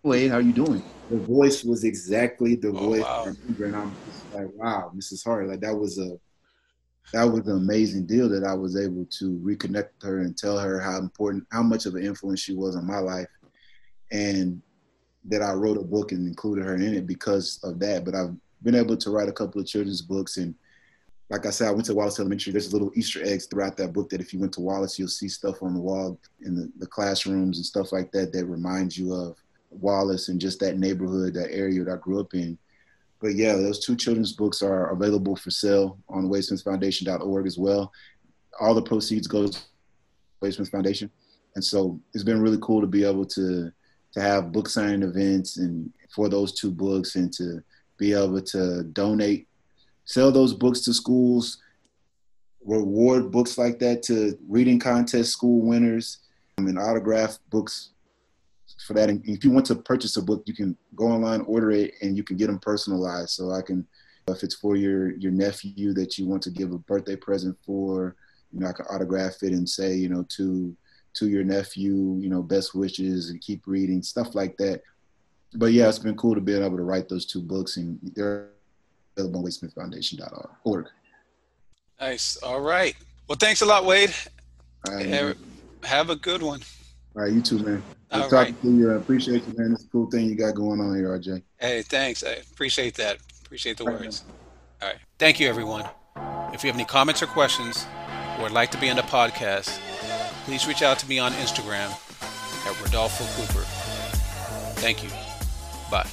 Wade, 0.02 0.30
how 0.30 0.38
you 0.38 0.54
doing?" 0.54 0.82
The 1.10 1.18
voice 1.18 1.62
was 1.62 1.84
exactly 1.84 2.54
the 2.54 2.68
oh, 2.68 2.72
voice 2.72 3.02
wow. 3.02 3.24
I 3.24 3.28
remember, 3.28 3.64
and 3.66 3.76
I'm 3.76 3.94
just 4.06 4.34
like, 4.34 4.48
"Wow, 4.54 4.92
Mrs. 4.96 5.22
Hart!" 5.22 5.46
Like 5.48 5.60
that 5.60 5.76
was 5.76 5.98
a 5.98 6.18
that 7.12 7.24
was 7.24 7.46
an 7.46 7.56
amazing 7.56 8.06
deal 8.06 8.28
that 8.28 8.44
I 8.44 8.54
was 8.54 8.78
able 8.78 9.04
to 9.18 9.38
reconnect 9.44 9.88
with 9.94 10.02
her 10.02 10.20
and 10.20 10.36
tell 10.36 10.58
her 10.58 10.78
how 10.78 10.98
important, 10.98 11.46
how 11.50 11.62
much 11.62 11.86
of 11.86 11.94
an 11.94 12.04
influence 12.04 12.40
she 12.40 12.54
was 12.54 12.76
on 12.76 12.86
my 12.86 12.98
life, 12.98 13.28
and 14.12 14.62
that 15.24 15.42
I 15.42 15.52
wrote 15.52 15.76
a 15.76 15.82
book 15.82 16.12
and 16.12 16.26
included 16.26 16.64
her 16.64 16.76
in 16.76 16.94
it 16.94 17.06
because 17.06 17.58
of 17.62 17.78
that. 17.80 18.04
But 18.04 18.14
I've 18.14 18.34
been 18.62 18.74
able 18.74 18.96
to 18.96 19.10
write 19.10 19.28
a 19.28 19.32
couple 19.32 19.60
of 19.60 19.66
children's 19.66 20.02
books 20.02 20.36
and 20.36 20.54
like 21.30 21.46
I 21.46 21.50
said, 21.50 21.68
I 21.68 21.70
went 21.70 21.84
to 21.86 21.94
Wallace 21.94 22.18
Elementary. 22.18 22.52
There's 22.52 22.72
little 22.72 22.90
Easter 22.96 23.24
eggs 23.24 23.46
throughout 23.46 23.76
that 23.76 23.92
book 23.92 24.10
that 24.10 24.20
if 24.20 24.34
you 24.34 24.40
went 24.40 24.52
to 24.54 24.60
Wallace, 24.60 24.98
you'll 24.98 25.06
see 25.06 25.28
stuff 25.28 25.62
on 25.62 25.74
the 25.74 25.80
wall 25.80 26.18
in 26.40 26.56
the, 26.56 26.70
the 26.78 26.88
classrooms 26.88 27.56
and 27.56 27.64
stuff 27.64 27.92
like 27.92 28.10
that 28.10 28.32
that 28.32 28.46
reminds 28.46 28.98
you 28.98 29.14
of 29.14 29.36
Wallace 29.70 30.28
and 30.28 30.40
just 30.40 30.58
that 30.58 30.76
neighborhood, 30.76 31.34
that 31.34 31.52
area 31.52 31.84
that 31.84 31.92
I 31.92 31.96
grew 31.98 32.18
up 32.18 32.34
in. 32.34 32.58
But 33.20 33.34
yeah, 33.34 33.52
those 33.52 33.84
two 33.84 33.96
children's 33.96 34.32
books 34.32 34.62
are 34.62 34.90
available 34.92 35.36
for 35.36 35.50
sale 35.50 35.98
on 36.08 36.28
wadesmithfoundation.org 36.28 37.46
as 37.46 37.58
well. 37.58 37.92
All 38.60 38.74
the 38.74 38.82
proceeds 38.82 39.26
goes 39.26 39.50
to 39.50 39.60
Wade 40.40 40.54
Smith 40.54 40.70
Foundation. 40.70 41.10
And 41.54 41.64
so 41.64 42.00
it's 42.14 42.24
been 42.24 42.40
really 42.40 42.58
cool 42.62 42.80
to 42.80 42.86
be 42.86 43.04
able 43.04 43.26
to 43.26 43.72
to 44.12 44.20
have 44.20 44.50
book 44.50 44.68
signing 44.68 45.04
events 45.04 45.56
and 45.58 45.92
for 46.12 46.28
those 46.28 46.52
two 46.52 46.72
books 46.72 47.14
and 47.14 47.32
to 47.32 47.62
be 47.96 48.12
able 48.12 48.40
to 48.40 48.82
donate 48.92 49.46
sell 50.10 50.32
those 50.32 50.52
books 50.52 50.80
to 50.80 50.92
schools, 50.92 51.58
reward 52.64 53.30
books 53.30 53.56
like 53.56 53.78
that 53.78 54.02
to 54.02 54.36
reading 54.48 54.78
contest 54.78 55.30
school 55.30 55.60
winners, 55.60 56.18
um, 56.58 56.66
and 56.66 56.78
autograph 56.78 57.38
books 57.48 57.90
for 58.86 58.94
that. 58.94 59.10
And 59.10 59.26
if 59.28 59.44
you 59.44 59.50
want 59.50 59.66
to 59.66 59.74
purchase 59.74 60.16
a 60.16 60.22
book, 60.22 60.42
you 60.46 60.54
can 60.54 60.76
go 60.94 61.06
online, 61.06 61.42
order 61.42 61.70
it, 61.70 61.94
and 62.02 62.16
you 62.16 62.22
can 62.22 62.36
get 62.36 62.46
them 62.46 62.58
personalized. 62.58 63.30
So 63.30 63.52
I 63.52 63.62
can, 63.62 63.86
if 64.28 64.42
it's 64.42 64.54
for 64.54 64.76
your 64.76 65.16
your 65.16 65.32
nephew 65.32 65.92
that 65.94 66.18
you 66.18 66.26
want 66.26 66.42
to 66.42 66.50
give 66.50 66.72
a 66.72 66.78
birthday 66.78 67.16
present 67.16 67.56
for, 67.64 68.16
you 68.52 68.60
know, 68.60 68.68
I 68.68 68.72
can 68.72 68.86
autograph 68.86 69.42
it 69.42 69.52
and 69.52 69.68
say, 69.68 69.94
you 69.94 70.08
know, 70.08 70.24
to 70.36 70.76
to 71.14 71.28
your 71.28 71.44
nephew, 71.44 72.16
you 72.20 72.28
know, 72.28 72.42
best 72.42 72.74
wishes 72.74 73.30
and 73.30 73.40
keep 73.40 73.66
reading 73.66 74.02
stuff 74.02 74.34
like 74.34 74.56
that. 74.58 74.82
But 75.54 75.72
yeah, 75.72 75.88
it's 75.88 75.98
been 75.98 76.16
cool 76.16 76.34
to 76.34 76.40
be 76.40 76.54
able 76.54 76.76
to 76.76 76.84
write 76.84 77.08
those 77.08 77.26
two 77.26 77.42
books, 77.42 77.76
and 77.76 77.98
they're 78.14 78.50
available 79.16 79.40
on 79.40 79.46
wadesmithfoundation.org. 79.46 80.86
Nice. 82.00 82.36
All 82.38 82.60
right. 82.60 82.94
Well, 83.28 83.36
thanks 83.36 83.60
a 83.60 83.66
lot, 83.66 83.84
Wade. 83.84 84.14
All 84.88 84.94
right, 84.94 85.06
have, 85.06 85.36
have 85.82 86.10
a 86.10 86.16
good 86.16 86.42
one. 86.42 86.60
All 87.16 87.22
right, 87.22 87.32
you 87.32 87.40
too, 87.40 87.58
man. 87.58 87.82
Good 88.12 88.22
All 88.22 88.28
talking 88.28 88.54
right. 88.54 88.62
to 88.62 88.70
you. 88.70 88.92
I 88.92 88.96
appreciate 88.96 89.46
you, 89.46 89.54
man. 89.56 89.72
It's 89.72 89.84
a 89.84 89.88
cool 89.88 90.10
thing 90.10 90.26
you 90.26 90.34
got 90.34 90.54
going 90.54 90.80
on 90.80 90.96
here, 90.96 91.08
RJ. 91.08 91.42
Hey, 91.58 91.82
thanks. 91.82 92.24
I 92.24 92.30
appreciate 92.52 92.94
that. 92.94 93.18
Appreciate 93.44 93.76
the 93.76 93.84
All 93.84 93.92
words. 93.92 94.24
Right, 94.80 94.86
All 94.86 94.92
right. 94.92 95.00
Thank 95.18 95.40
you, 95.40 95.48
everyone. 95.48 95.84
If 96.52 96.64
you 96.64 96.68
have 96.68 96.76
any 96.76 96.84
comments 96.84 97.22
or 97.22 97.26
questions 97.26 97.86
or 98.36 98.44
would 98.44 98.52
like 98.52 98.70
to 98.72 98.78
be 98.78 98.90
on 98.90 98.96
the 98.96 99.02
podcast, 99.02 99.78
please 100.44 100.66
reach 100.66 100.82
out 100.82 100.98
to 101.00 101.08
me 101.08 101.18
on 101.18 101.32
Instagram 101.32 101.90
at 102.66 102.82
Rodolfo 102.82 103.24
Cooper. 103.40 103.64
Thank 104.80 105.02
you. 105.02 105.10
Bye. 105.90 106.08